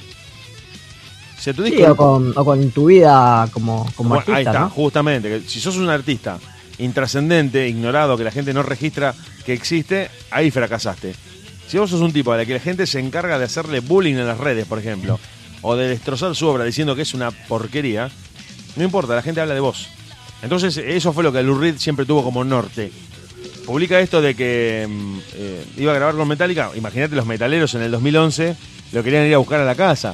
Sí, 1.37 1.51
o 1.83 1.97
con, 1.97 2.31
o 2.37 2.45
con 2.45 2.71
tu 2.71 2.85
vida 2.85 3.49
como, 3.51 3.85
como 3.95 4.11
Bueno, 4.11 4.19
artista, 4.21 4.37
ahí 4.37 4.45
está, 4.45 4.59
¿no? 4.61 4.69
justamente. 4.69 5.27
que 5.27 5.49
si 5.49 5.59
sos 5.59 5.75
un 5.75 5.89
artista 5.89 6.39
intrascendente, 6.77 7.67
ignorado, 7.67 8.15
que 8.15 8.23
la 8.23 8.31
gente 8.31 8.53
no 8.53 8.63
registra 8.63 9.13
que 9.45 9.51
existe, 9.51 10.09
ahí 10.31 10.51
fracasaste. 10.51 11.13
Si 11.67 11.77
vos 11.77 11.89
sos 11.89 11.99
un 11.99 12.13
tipo 12.13 12.31
a 12.31 12.37
la 12.37 12.45
que 12.45 12.53
la 12.53 12.61
gente 12.61 12.87
se 12.87 13.01
encarga 13.01 13.37
de 13.37 13.43
hacerle 13.43 13.81
bullying 13.81 14.15
en 14.15 14.27
las 14.27 14.37
redes, 14.37 14.65
por 14.65 14.79
ejemplo, 14.79 15.19
o 15.61 15.75
de 15.75 15.89
destrozar 15.89 16.33
su 16.33 16.47
obra 16.47 16.63
diciendo 16.63 16.95
que 16.95 17.01
es 17.01 17.13
una 17.13 17.31
porquería, 17.31 18.09
no 18.77 18.83
importa, 18.85 19.13
la 19.13 19.21
gente 19.21 19.41
habla 19.41 19.53
de 19.53 19.59
vos. 19.59 19.89
Entonces, 20.43 20.77
eso 20.77 21.13
fue 21.13 21.23
lo 21.23 21.31
que 21.31 21.41
Lou 21.41 21.57
Reed 21.57 21.77
siempre 21.77 22.05
tuvo 22.05 22.23
como 22.23 22.43
norte. 22.43 22.91
Publica 23.65 23.99
esto 23.99 24.21
de 24.21 24.35
que 24.35 24.85
mm, 24.89 25.19
eh, 25.35 25.65
iba 25.77 25.93
a 25.93 25.95
grabar 25.95 26.15
con 26.15 26.27
Metallica. 26.27 26.69
Imagínate 26.75 27.15
los 27.15 27.25
metaleros 27.25 27.73
en 27.75 27.81
el 27.81 27.91
2011 27.91 28.55
lo 28.91 29.01
querían 29.03 29.25
ir 29.25 29.33
a 29.33 29.37
buscar 29.39 29.59
a 29.61 29.65
la 29.65 29.73
casa. 29.75 30.13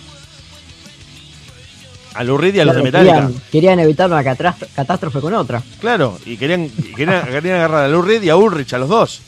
A 2.13 2.23
Lou 2.23 2.37
Reed 2.37 2.55
y 2.55 2.59
a 2.59 2.65
los 2.65 2.75
de 2.75 2.83
Metallica. 2.83 3.13
querían, 3.21 3.41
querían 3.51 3.79
evitar 3.79 4.09
una 4.09 4.23
catástrofe 4.23 5.19
con 5.19 5.33
otra. 5.33 5.61
Claro, 5.79 6.17
y 6.25 6.37
querían, 6.37 6.65
y 6.77 6.93
querían, 6.93 7.25
querían 7.31 7.57
agarrar 7.57 7.85
a 7.85 7.87
Lou 7.87 8.01
Reed 8.01 8.21
y 8.23 8.29
a 8.29 8.35
Ulrich, 8.35 8.73
a 8.73 8.77
los 8.77 8.89
dos. 8.89 9.21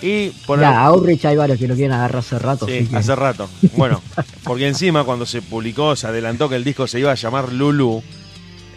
Y 0.00 0.28
poner. 0.46 0.66
Ya, 0.70 0.80
a 0.82 0.92
Ulrich 0.92 1.24
hay 1.24 1.36
varios 1.36 1.58
que 1.58 1.66
lo 1.66 1.74
quieren 1.74 1.92
agarrar 1.92 2.20
hace 2.20 2.38
rato. 2.38 2.66
Sí, 2.66 2.86
que- 2.86 2.96
hace 2.96 3.16
rato. 3.16 3.48
Bueno, 3.76 4.00
porque 4.44 4.68
encima 4.68 5.02
cuando 5.04 5.26
se 5.26 5.42
publicó, 5.42 5.96
se 5.96 6.06
adelantó 6.06 6.48
que 6.48 6.56
el 6.56 6.64
disco 6.64 6.86
se 6.86 7.00
iba 7.00 7.10
a 7.12 7.16
llamar 7.16 7.52
Lulu. 7.52 8.02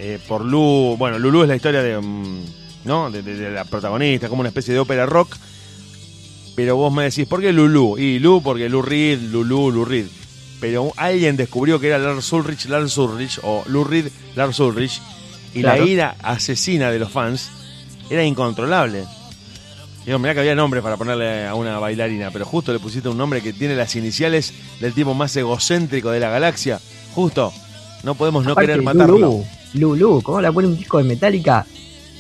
Eh, 0.02 0.20
por 0.28 0.43
Lu. 0.43 0.95
Bueno, 0.97 1.20
Lulu 1.20 1.43
es 1.43 1.47
la 1.49 1.56
historia 1.56 1.82
de. 1.84 1.99
mm, 1.99 2.43
¿No? 2.86 3.12
De, 3.12 3.22
de- 3.22 3.36
de 3.36 3.52
la 3.52 3.64
protagonista, 3.66 4.28
como 4.28 4.39
una 4.39 4.49
especie 4.49 4.74
de 4.74 4.80
ópera 4.80 5.06
rock. 5.06 5.36
Pero 6.56 6.76
vos 6.76 6.91
me 6.91 7.04
decís, 7.04 7.28
¿por 7.28 7.39
qué 7.41 7.54
Lulu? 7.54 7.97
Y 7.97 8.20
Lu, 8.20 8.41
porque 8.43 8.68
Lou 8.70 8.82
Reed, 8.82 9.20
Lulu, 9.32 9.72
Lou 9.72 9.86
Reed. 9.86 10.08
Pero 10.60 10.91
alguien 10.97 11.38
descubrió 11.38 11.80
que 11.80 11.88
era 11.88 11.97
Lars 11.97 12.32
Ulrich, 12.34 12.66
Lars 12.66 12.97
Ulrich, 12.97 13.39
o 13.43 13.64
Lou 13.68 13.84
Reed, 13.84 14.08
Lars 14.36 14.60
Ulrich. 14.60 15.02
Y 15.54 15.62
Claro. 15.62 15.84
la 15.86 15.89
ira 15.89 16.16
asesina 16.22 16.91
de 16.91 16.99
los 16.99 17.12
fans 17.12 17.49
era 18.10 18.24
incontrolable. 18.24 19.06
Digo, 20.06 20.18
mirá 20.20 20.34
que 20.34 20.39
había 20.41 20.56
nombres 20.56 20.82
para 20.84 20.97
ponerle 20.97 21.45
a 21.45 21.54
una 21.56 21.78
bailarina, 21.80 22.32
pero 22.32 22.45
justo 22.45 22.74
le 22.74 22.80
pusiste 22.80 23.08
un 23.10 23.18
nombre 23.18 23.41
que 23.41 23.54
tiene 23.54 23.76
las 23.76 23.95
iniciales 23.95 24.54
del 24.80 24.93
tipo 24.93 25.14
más 25.14 25.36
egocéntrico 25.36 26.10
de 26.12 26.20
la 26.20 26.30
galaxia. 26.30 26.80
Justo, 27.14 27.54
no 28.04 28.16
podemos 28.16 28.43
no 28.45 28.54
Aparte, 28.54 28.72
querer 28.72 28.82
matarlo. 28.84 29.43
Lulu, 29.74 30.22
¿cómo 30.22 30.42
le 30.42 30.52
pone 30.52 30.68
un 30.68 30.78
disco 30.78 30.98
de 30.98 31.04
Metallica? 31.06 31.66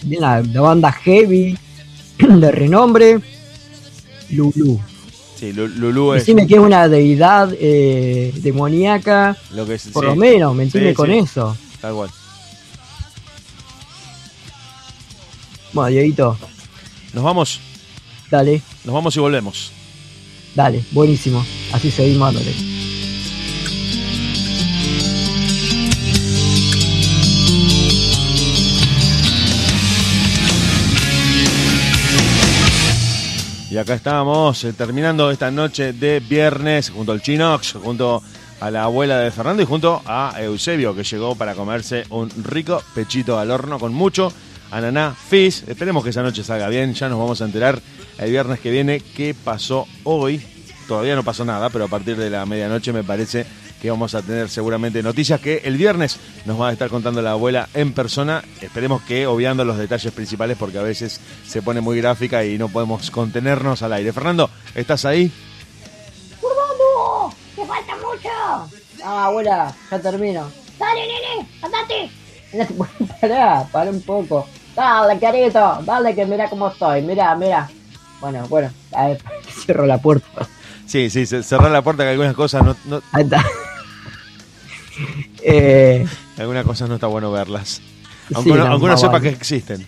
De 0.03 0.17
una, 0.17 0.41
de 0.41 0.59
banda 0.59 0.91
heavy, 0.91 1.57
de 2.17 2.51
renombre. 2.51 3.19
Lulu. 4.29 4.79
Sí, 5.37 5.51
Lu- 5.53 5.67
Lulú 5.67 6.13
es 6.13 6.21
Decime 6.21 6.45
que 6.47 6.53
es 6.55 6.59
una 6.59 6.87
deidad 6.87 7.51
eh, 7.59 8.31
demoníaca, 8.37 9.35
lo 9.53 9.65
que 9.65 9.73
es. 9.75 9.87
por 9.87 10.03
sí, 10.03 10.09
lo 10.09 10.15
menos, 10.15 10.55
Sí, 10.71 10.93
con 10.93 11.07
sí. 11.09 11.17
eso. 11.17 11.57
Tal 11.81 11.93
cual. 11.95 12.09
Bueno, 15.73 15.89
Dieguito, 15.89 16.37
Nos 17.13 17.23
vamos, 17.23 17.59
dale, 18.29 18.61
nos 18.83 18.93
vamos 18.93 19.15
y 19.15 19.19
volvemos. 19.19 19.71
dale, 20.53 20.83
buenísimo. 20.91 21.45
Así 21.71 21.89
seguimos 21.91 22.33
dándole. 22.33 22.53
Y 33.71 33.77
acá 33.77 33.93
estamos 33.93 34.65
eh, 34.65 34.73
terminando 34.73 35.31
esta 35.31 35.49
noche 35.49 35.93
de 35.93 36.19
viernes 36.19 36.89
junto 36.89 37.13
al 37.13 37.21
Chinox, 37.21 37.71
junto 37.81 38.21
a 38.59 38.69
la 38.69 38.83
abuela 38.83 39.17
de 39.19 39.31
Fernando 39.31 39.63
y 39.63 39.65
junto 39.65 40.01
a 40.05 40.35
Eusebio 40.41 40.93
que 40.93 41.05
llegó 41.05 41.35
para 41.35 41.55
comerse 41.55 42.03
un 42.09 42.29
rico 42.43 42.83
pechito 42.93 43.39
al 43.39 43.49
horno 43.49 43.79
con 43.79 43.93
mucho 43.93 44.33
ananá 44.71 45.15
fizz. 45.15 45.69
Esperemos 45.69 46.03
que 46.03 46.09
esa 46.09 46.21
noche 46.21 46.43
salga 46.43 46.67
bien, 46.67 46.93
ya 46.93 47.07
nos 47.07 47.17
vamos 47.17 47.41
a 47.41 47.45
enterar 47.45 47.81
el 48.17 48.29
viernes 48.29 48.59
que 48.59 48.71
viene 48.71 48.99
qué 48.99 49.33
pasó 49.33 49.87
hoy. 50.03 50.41
Todavía 50.85 51.15
no 51.15 51.23
pasó 51.23 51.45
nada, 51.45 51.69
pero 51.69 51.85
a 51.85 51.87
partir 51.87 52.17
de 52.17 52.29
la 52.29 52.45
medianoche 52.45 52.91
me 52.91 53.05
parece 53.05 53.45
que 53.81 53.89
vamos 53.89 54.13
a 54.15 54.21
tener 54.21 54.49
seguramente 54.49 55.01
noticias 55.01 55.39
que 55.41 55.57
el 55.63 55.75
viernes 55.77 56.19
nos 56.45 56.59
va 56.59 56.69
a 56.69 56.71
estar 56.73 56.89
contando 56.89 57.21
la 57.21 57.31
abuela 57.31 57.67
en 57.73 57.93
persona. 57.93 58.43
Esperemos 58.61 59.01
que 59.03 59.25
obviando 59.27 59.65
los 59.65 59.77
detalles 59.77 60.11
principales 60.13 60.57
porque 60.57 60.77
a 60.77 60.83
veces 60.83 61.19
se 61.47 61.61
pone 61.61 61.81
muy 61.81 61.97
gráfica 61.99 62.43
y 62.45 62.57
no 62.57 62.69
podemos 62.69 63.09
contenernos 63.11 63.81
al 63.81 63.93
aire. 63.93 64.13
Fernando, 64.13 64.49
¿estás 64.75 65.05
ahí? 65.05 65.31
¡Fernando! 66.39 67.33
¡Te 67.55 67.65
falta 67.65 67.93
mucho! 67.95 68.69
Ah, 69.03 69.25
abuela, 69.25 69.73
ya 69.89 69.99
termino. 69.99 70.47
¡Dale, 70.79 71.01
nene! 71.07 71.47
¡Andate! 71.61 72.11
Pará, 73.21 73.65
pará 73.71 73.89
un 73.91 74.01
poco. 74.01 74.47
Dale, 74.75 75.19
carito, 75.19 75.79
dale 75.83 76.13
que 76.15 76.25
mira 76.25 76.49
cómo 76.49 76.67
estoy, 76.69 77.01
mira, 77.01 77.33
mira. 77.35 77.69
Bueno, 78.19 78.45
bueno, 78.49 78.69
a 78.93 79.07
ver, 79.07 79.21
cierro 79.65 79.85
la 79.85 79.97
puerta. 79.97 80.47
Sí, 80.85 81.09
sí, 81.09 81.25
ce- 81.25 81.43
cerrar 81.43 81.71
la 81.71 81.81
puerta 81.81 82.03
que 82.03 82.09
algunas 82.09 82.35
cosas 82.35 82.63
no, 82.63 82.75
no- 82.85 83.01
Ahí 83.13 83.23
está. 83.23 83.43
Eh, 85.41 86.05
algunas 86.37 86.65
cosas 86.65 86.89
no 86.89 86.95
está 86.95 87.07
bueno 87.07 87.31
verlas. 87.31 87.81
Aunque 88.33 88.51
sí, 88.51 88.57
uno, 88.57 88.67
aunque 88.67 88.97
sepa 88.97 89.19
que 89.21 89.29
existen. 89.29 89.85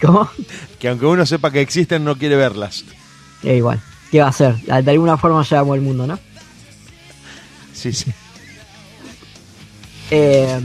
¿Cómo? 0.00 0.28
Que 0.78 0.88
aunque 0.88 1.06
uno 1.06 1.24
sepa 1.26 1.50
que 1.50 1.60
existen, 1.60 2.04
no 2.04 2.16
quiere 2.16 2.36
verlas. 2.36 2.84
Eh, 3.42 3.56
igual, 3.56 3.80
¿qué 4.10 4.20
va 4.20 4.26
a 4.26 4.30
hacer? 4.30 4.56
De 4.56 4.90
alguna 4.90 5.16
forma 5.16 5.42
llevamos 5.42 5.76
el 5.76 5.82
mundo, 5.82 6.06
¿no? 6.06 6.18
Sí, 7.72 7.92
sí. 7.92 8.12
Eh, 10.10 10.60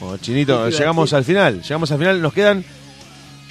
Bueno, 0.00 0.16
Chinito, 0.18 0.52
¿Qué 0.52 0.62
te 0.62 0.68
iba 0.68 0.76
a 0.76 0.78
llegamos 0.78 1.12
al 1.12 1.24
final. 1.24 1.62
Llegamos 1.62 1.90
al 1.90 1.98
final. 1.98 2.22
Nos 2.22 2.32
quedan 2.32 2.64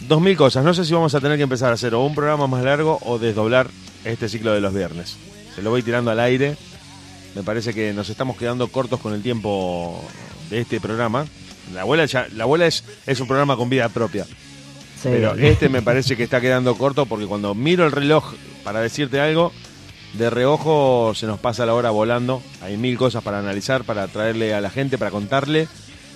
dos 0.08 0.22
mil 0.22 0.38
cosas. 0.38 0.64
No 0.64 0.74
sé 0.74 0.86
si 0.86 0.94
vamos 0.94 1.14
a 1.16 1.20
tener 1.20 1.38
que 1.38 1.44
empezar 1.44 1.72
a 1.72 1.74
hacer 1.74 1.94
o 1.94 2.06
un 2.06 2.16
programa 2.16 2.48
más 2.48 2.64
largo 2.64 3.00
o 3.04 3.20
desdoblar 3.20 3.68
este 4.06 4.30
ciclo 4.30 4.54
de 4.54 4.62
los 4.62 4.74
viernes. 4.74 5.18
Se 5.56 5.62
lo 5.62 5.70
voy 5.70 5.84
tirando 5.84 6.12
al 6.12 6.20
aire. 6.20 6.56
Me 7.38 7.44
parece 7.44 7.72
que 7.72 7.94
nos 7.94 8.10
estamos 8.10 8.36
quedando 8.36 8.68
cortos 8.70 9.00
con 9.00 9.14
el 9.14 9.22
tiempo 9.22 10.04
de 10.50 10.62
este 10.62 10.82
programa. 10.82 11.28
La 11.72 11.82
abuela, 11.82 12.04
ya, 12.06 12.28
la 12.34 12.46
abuela 12.46 12.66
es, 12.66 12.84
es 13.06 13.20
un 13.20 13.28
programa 13.28 13.56
con 13.56 13.70
vida 13.70 13.90
propia. 13.90 14.26
sí, 14.26 15.04
Pero 15.04 15.36
este 15.36 15.70
me 15.70 15.84
parece 15.84 16.18
que 16.18 16.24
está 16.24 16.42
quedando 16.42 16.74
corto 16.74 17.06
porque 17.06 17.28
cuando 17.28 17.54
miro 17.54 17.86
el 17.86 17.92
reloj 17.92 18.34
para 18.64 18.82
decirte 18.82 19.20
algo, 19.20 19.52
de 20.14 20.32
reojo 20.32 21.14
se 21.14 21.28
nos 21.28 21.38
pasa 21.38 21.68
la 21.68 21.76
hora 21.76 21.92
volando. 21.92 22.42
Hay 22.62 22.76
mil 22.76 22.98
cosas 22.98 23.24
para 23.24 23.38
analizar, 23.38 23.84
para 23.84 24.08
traerle 24.08 24.56
a 24.56 24.60
la 24.60 24.72
gente, 24.72 24.98
para 24.98 25.12
contarle. 25.12 25.68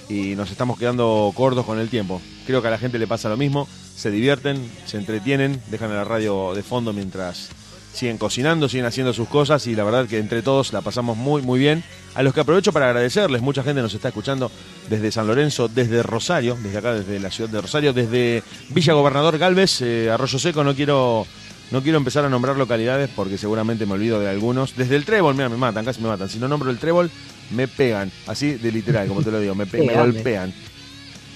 Y 0.10 0.34
nos 0.36 0.50
estamos 0.50 0.80
quedando 0.80 1.32
cortos 1.36 1.68
con 1.68 1.78
el 1.78 1.90
tiempo. 1.90 2.20
Creo 2.48 2.64
que 2.64 2.68
a 2.68 2.72
la 2.72 2.80
gente 2.80 2.98
le 2.98 3.06
pasa 3.06 3.30
lo 3.30 3.38
mismo. 3.38 3.68
Se 3.96 4.10
divierten, 4.10 4.58
se 4.88 4.98
entretienen, 4.98 5.62
dejan 5.70 5.94
la 5.94 6.04
radio 6.04 6.56
de 6.56 6.64
fondo 6.64 6.94
mientras 6.94 7.50
siguen 7.94 8.18
cocinando, 8.18 8.68
siguen 8.70 8.86
haciendo 8.86 9.14
sus 9.14 9.28
cosas. 9.28 9.66
Y 9.68 9.76
la 9.76 9.84
verdad 9.84 10.08
que 10.08 10.18
entre 10.20 10.42
todos 10.42 10.74
la 10.74 10.82
pasamos 10.82 11.18
muy, 11.18 11.42
muy 11.42 11.60
bien. 11.60 11.84
A 12.14 12.24
los 12.24 12.34
que 12.34 12.42
aprovecho 12.42 12.74
para 12.74 12.88
agradecerles. 12.88 13.42
Mucha 13.42 13.64
gente 13.64 13.82
nos 13.82 13.94
está 13.94 14.10
escuchando 14.10 14.52
desde 14.90 15.12
San 15.12 15.28
Lorenzo, 15.28 15.68
desde 15.70 16.04
Rosario, 16.04 16.58
desde 16.62 16.78
acá, 16.78 16.94
desde 16.94 17.20
la 17.20 17.32
ciudad 17.32 17.50
de 17.50 17.62
Rosario, 17.62 17.94
desde 17.94 18.44
Villa 18.70 18.94
Gobernador 18.94 19.38
Galvez, 19.38 19.82
eh, 19.82 20.10
Arroyo 20.12 20.38
Seco. 20.38 20.64
No 20.64 20.76
quiero, 20.76 21.26
no 21.72 21.82
quiero 21.82 21.98
empezar 21.98 22.26
a 22.26 22.30
nombrar 22.30 22.58
localidades 22.58 23.10
porque 23.16 23.38
seguramente 23.38 23.86
me 23.86 23.94
olvido 23.94 24.20
de 24.20 24.30
algunos. 24.30 24.76
Desde 24.76 24.98
el 24.98 25.06
Trébol, 25.06 25.36
mira, 25.36 25.48
me 25.48 25.56
matan, 25.58 25.86
casi 25.86 26.02
me 26.02 26.10
matan. 26.10 26.28
Si 26.30 26.38
no 26.38 26.48
nombro 26.50 26.70
el 26.70 26.80
Trébol, 26.80 27.10
me 27.52 27.68
pegan. 27.70 28.12
Así 28.28 28.56
de 28.56 28.72
literal, 28.74 29.08
como 29.08 29.22
te 29.24 29.32
lo 29.32 29.40
digo, 29.40 29.56
me, 29.56 29.66
pe- 29.66 29.80
golpean. 30.02 30.54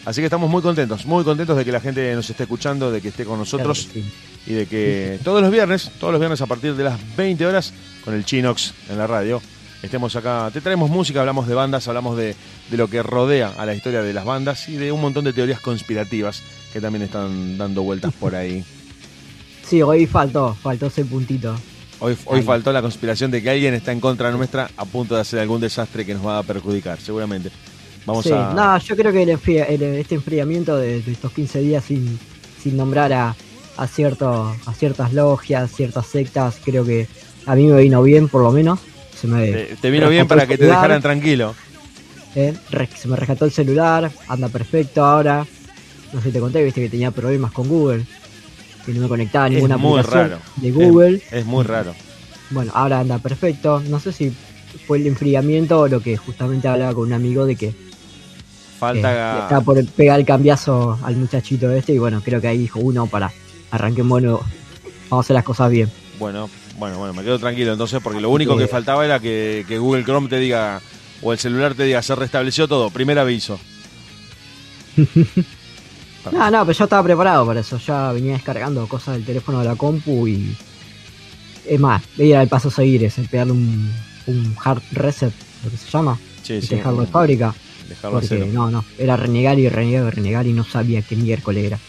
Así 0.04 0.22
que 0.22 0.26
estamos 0.26 0.50
muy 0.50 0.62
contentos, 0.62 1.06
muy 1.06 1.24
contentos 1.24 1.58
de 1.58 1.66
que 1.66 1.72
la 1.72 1.80
gente 1.80 2.14
nos 2.14 2.30
esté 2.30 2.44
escuchando, 2.44 2.92
de 2.92 3.02
que 3.02 3.08
esté 3.08 3.26
con 3.26 3.40
nosotros 3.40 3.88
claro 3.92 3.94
que 3.94 4.02
sí. 4.12 4.16
Y 4.48 4.54
de 4.54 4.66
que 4.68 5.20
todos 5.24 5.42
los 5.42 5.52
viernes, 5.52 5.92
todos 6.00 6.12
los 6.12 6.20
viernes 6.20 6.42
a 6.42 6.46
partir 6.46 6.76
de 6.76 6.84
las 6.84 7.00
20 7.16 7.46
horas, 7.46 7.74
con 8.04 8.14
el 8.14 8.26
Chinox 8.26 8.74
en 8.90 8.98
la 8.98 9.08
radio, 9.08 9.42
estemos 9.82 10.16
acá. 10.16 10.50
Te 10.54 10.62
traemos 10.62 10.90
música, 10.90 11.20
hablamos 11.22 11.48
de 11.48 11.56
bandas, 11.56 11.88
hablamos 11.88 12.16
de, 12.18 12.36
de 12.70 12.78
lo 12.78 12.88
que 12.90 13.02
rodea 13.04 13.54
a 13.58 13.66
la 13.66 13.74
historia 13.74 14.02
de 14.02 14.14
las 14.14 14.26
bandas 14.26 14.70
y 14.70 14.76
de 14.78 14.92
un 14.92 15.02
montón 15.02 15.26
de 15.26 15.34
teorías 15.34 15.60
conspirativas 15.60 16.42
que 16.74 16.82
también 16.82 17.04
están 17.04 17.58
dando 17.58 17.82
vueltas 17.84 18.14
por 18.14 18.36
ahí. 18.36 18.64
Sí, 19.68 19.82
hoy 19.82 20.06
faltó, 20.06 20.54
faltó 20.62 20.88
ese 20.88 21.06
puntito. 21.06 21.56
Hoy, 22.00 22.16
hoy 22.26 22.42
faltó 22.44 22.72
la 22.74 22.82
conspiración 22.82 23.32
de 23.32 23.42
que 23.42 23.50
alguien 23.50 23.74
está 23.74 23.92
en 23.92 24.00
contra 24.02 24.30
nuestra 24.32 24.70
a 24.78 24.86
punto 24.86 25.16
de 25.16 25.22
hacer 25.22 25.40
algún 25.40 25.62
desastre 25.62 26.06
que 26.06 26.14
nos 26.14 26.26
va 26.26 26.38
a 26.40 26.44
perjudicar, 26.44 27.00
seguramente. 27.00 27.50
Vamos 28.06 28.26
sí, 28.26 28.32
a. 28.34 28.54
no, 28.54 28.78
yo 28.78 28.96
creo 28.96 29.12
que 29.12 29.24
el 29.24 29.30
enfría- 29.30 29.66
el- 29.68 29.82
este 29.82 30.14
enfriamiento 30.16 30.78
de, 30.78 31.02
de 31.02 31.12
estos 31.12 31.32
15 31.32 31.62
días 31.62 31.84
sin, 31.86 32.20
sin 32.62 32.78
nombrar 32.78 33.12
a, 33.14 33.36
a, 33.78 33.88
cierto, 33.88 34.56
a 34.66 34.74
ciertas 34.74 35.14
logias, 35.14 35.72
ciertas 35.72 36.06
sectas, 36.08 36.58
creo 36.64 36.86
que 36.86 37.08
a 37.46 37.56
mí 37.56 37.68
me 37.68 37.82
vino 37.82 38.02
bien, 38.04 38.28
por 38.30 38.42
lo 38.42 38.52
menos. 38.52 38.80
Se 39.20 39.28
me, 39.28 39.48
Te, 39.52 39.76
te 39.82 39.90
vino 39.92 40.10
bien 40.10 40.28
para 40.28 40.46
que 40.48 40.58
te 40.58 40.66
dejaran 40.66 41.02
tranquilo. 41.02 41.56
eh, 42.36 42.54
se 42.96 43.08
me 43.08 43.16
rescató 43.16 43.46
el 43.46 43.52
celular, 43.52 44.12
anda 44.28 44.50
perfecto 44.50 45.04
ahora. 45.04 45.46
No 46.14 46.20
sé 46.22 46.28
si 46.28 46.34
te 46.34 46.40
conté, 46.40 46.64
viste 46.64 46.82
que 46.82 46.90
tenía 46.90 47.12
problemas 47.12 47.52
con 47.52 47.68
Google, 47.68 48.06
que 48.86 48.94
no 48.94 49.02
me 49.02 49.08
conectaba 49.08 49.46
a 49.46 49.48
Es 49.48 49.54
ninguna 49.56 49.78
muy 49.78 50.00
aplicación 50.00 50.30
raro. 50.32 50.42
de 50.58 50.72
Google. 50.72 51.16
Es, 51.28 51.34
es 51.34 51.46
muy 51.46 51.64
raro. 51.64 51.94
Bueno, 52.52 52.72
ahora 52.76 53.00
anda 53.00 53.18
perfecto. 53.20 53.82
No 53.90 54.00
sé 54.00 54.12
si 54.12 54.32
fue 54.86 54.98
el 55.00 55.08
enfriamiento 55.08 55.80
o 55.82 55.88
lo 55.88 56.02
que 56.02 56.16
justamente 56.18 56.68
hablaba 56.68 56.94
con 56.94 57.08
un 57.08 57.14
amigo 57.14 57.46
de 57.46 57.56
que 57.56 57.68
Eh, 57.68 58.78
Falta. 58.80 59.40
estaba 59.44 59.62
por 59.62 59.84
pegar 59.86 60.20
el 60.20 60.26
cambiazo 60.26 61.00
al 61.04 61.16
muchachito 61.16 61.72
este 61.72 61.94
y 61.94 61.98
bueno, 61.98 62.22
creo 62.24 62.42
que 62.42 62.48
ahí 62.50 62.58
dijo 62.58 62.80
uno 62.80 63.08
para 63.08 63.32
arranquemos 63.76 64.22
de 64.22 64.28
nuevo. 64.28 64.46
Vamos 65.10 65.24
a 65.24 65.26
hacer 65.26 65.34
las 65.36 65.44
cosas 65.44 65.70
bien. 65.72 65.90
Bueno, 66.20 66.50
bueno, 66.78 66.98
bueno, 66.98 67.14
me 67.14 67.24
quedo 67.24 67.38
tranquilo 67.40 67.72
entonces 67.72 68.00
porque 68.04 68.20
lo 68.22 68.30
único 68.30 68.54
Sí. 68.54 68.60
que 68.60 68.68
faltaba 68.68 69.06
era 69.06 69.20
que, 69.20 69.66
que 69.68 69.78
Google 69.78 70.04
Chrome 70.04 70.28
te 70.30 70.40
diga 70.40 70.82
o 71.22 71.32
el 71.34 71.40
celular 71.40 71.74
te 71.76 71.84
diga 71.84 72.02
se 72.02 72.16
restableció 72.16 72.68
todo, 72.68 72.90
primer 72.90 73.20
aviso. 73.20 73.60
No, 76.32 76.50
no, 76.50 76.66
pero 76.66 76.76
yo 76.76 76.84
estaba 76.86 77.04
preparado 77.04 77.46
para 77.46 77.60
eso. 77.60 77.78
Ya 77.78 78.12
venía 78.12 78.34
descargando 78.34 78.88
cosas 78.88 79.14
del 79.16 79.26
teléfono 79.26 79.60
de 79.60 79.66
la 79.66 79.76
compu 79.76 80.28
y. 80.28 80.58
Es 81.68 81.80
más, 81.80 82.02
veía 82.18 82.42
el 82.42 82.48
paso 82.48 82.70
a 82.70 82.72
seguir, 82.72 83.04
es 83.04 83.18
el 83.20 83.28
pegarle 83.28 83.54
un, 83.54 83.92
un 84.26 84.56
hard 84.64 84.82
reset, 84.92 85.32
lo 85.64 85.70
que 85.70 85.78
se 85.78 85.88
llama, 85.90 86.18
Sí, 86.42 86.54
y 86.56 86.62
sí. 86.64 86.76
dejarlo 86.78 87.02
de 87.02 87.08
fábrica. 87.08 87.54
Dejarlo 87.88 88.20
Porque 88.20 88.38
no, 88.46 88.72
no, 88.72 88.84
era 88.98 89.16
renegar 89.18 89.60
y 89.60 89.70
renegar 89.70 90.08
y 90.08 90.10
renegar 90.10 90.48
y 90.48 90.54
no 90.54 90.64
sabía 90.64 91.04
qué 91.04 91.16
miércoles 91.16 91.64
era. 91.66 91.80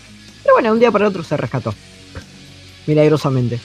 Pero 0.46 0.54
bueno, 0.54 0.72
un 0.72 0.78
día 0.78 0.92
para 0.92 1.08
otro 1.08 1.24
se 1.24 1.36
rescató. 1.36 1.74
Milagrosamente. 2.86 3.58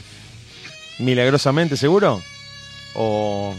¿Milagrosamente 0.97 1.77
seguro? 1.77 2.19
O. 2.95 3.53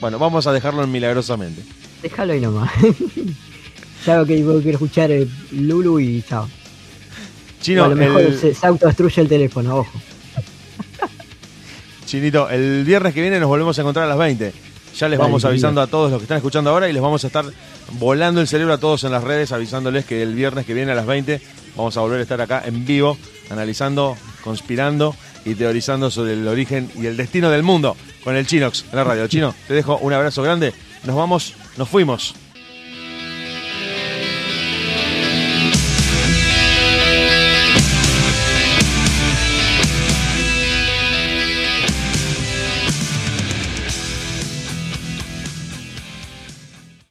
Bueno, 0.00 0.18
vamos 0.18 0.48
a 0.48 0.52
dejarlo 0.52 0.82
en 0.82 0.90
milagrosamente. 0.90 1.62
Déjalo 2.02 2.32
ahí 2.32 2.40
nomás. 2.40 2.68
ya 4.06 4.16
lo 4.16 4.26
que 4.26 4.34
quiero 4.34 4.58
escuchar 4.58 5.12
el 5.12 5.30
Lulu 5.52 6.00
y 6.00 6.22
chao. 6.28 6.48
Chino, 7.60 7.84
a 7.84 7.88
lo 7.88 7.94
mejor 7.94 8.22
el- 8.22 8.36
se, 8.36 8.52
se 8.52 8.66
autodestruye 8.66 9.22
el 9.22 9.28
teléfono, 9.28 9.76
ojo. 9.76 9.92
Chinito, 12.06 12.50
el 12.50 12.82
viernes 12.84 13.14
que 13.14 13.22
viene 13.22 13.38
nos 13.38 13.48
volvemos 13.48 13.78
a 13.78 13.82
encontrar 13.82 14.06
a 14.06 14.08
las 14.08 14.18
20. 14.18 14.52
Ya 14.98 15.08
les 15.08 15.16
vamos 15.18 15.44
avisando 15.44 15.80
a 15.80 15.86
todos 15.86 16.10
los 16.10 16.18
que 16.18 16.24
están 16.24 16.38
escuchando 16.38 16.70
ahora 16.70 16.88
y 16.88 16.92
les 16.92 17.00
vamos 17.00 17.22
a 17.22 17.28
estar 17.28 17.44
volando 17.92 18.40
el 18.40 18.48
cerebro 18.48 18.74
a 18.74 18.78
todos 18.78 19.04
en 19.04 19.12
las 19.12 19.22
redes, 19.22 19.52
avisándoles 19.52 20.04
que 20.04 20.22
el 20.22 20.34
viernes 20.34 20.66
que 20.66 20.74
viene 20.74 20.90
a 20.90 20.96
las 20.96 21.06
20 21.06 21.40
vamos 21.76 21.96
a 21.96 22.00
volver 22.00 22.20
a 22.20 22.22
estar 22.22 22.40
acá 22.40 22.62
en 22.64 22.84
vivo, 22.84 23.16
analizando, 23.50 24.16
conspirando 24.42 25.14
y 25.44 25.54
teorizando 25.54 26.10
sobre 26.10 26.34
el 26.34 26.46
origen 26.46 26.90
y 26.96 27.06
el 27.06 27.16
destino 27.16 27.50
del 27.50 27.62
mundo 27.62 27.96
con 28.24 28.36
el 28.36 28.46
Chinox 28.46 28.84
en 28.90 28.96
la 28.96 29.04
radio. 29.04 29.26
Chino, 29.26 29.54
te 29.66 29.74
dejo 29.74 29.98
un 29.98 30.12
abrazo 30.12 30.42
grande. 30.42 30.72
Nos 31.04 31.16
vamos, 31.16 31.54
nos 31.76 31.88
fuimos. 31.88 32.34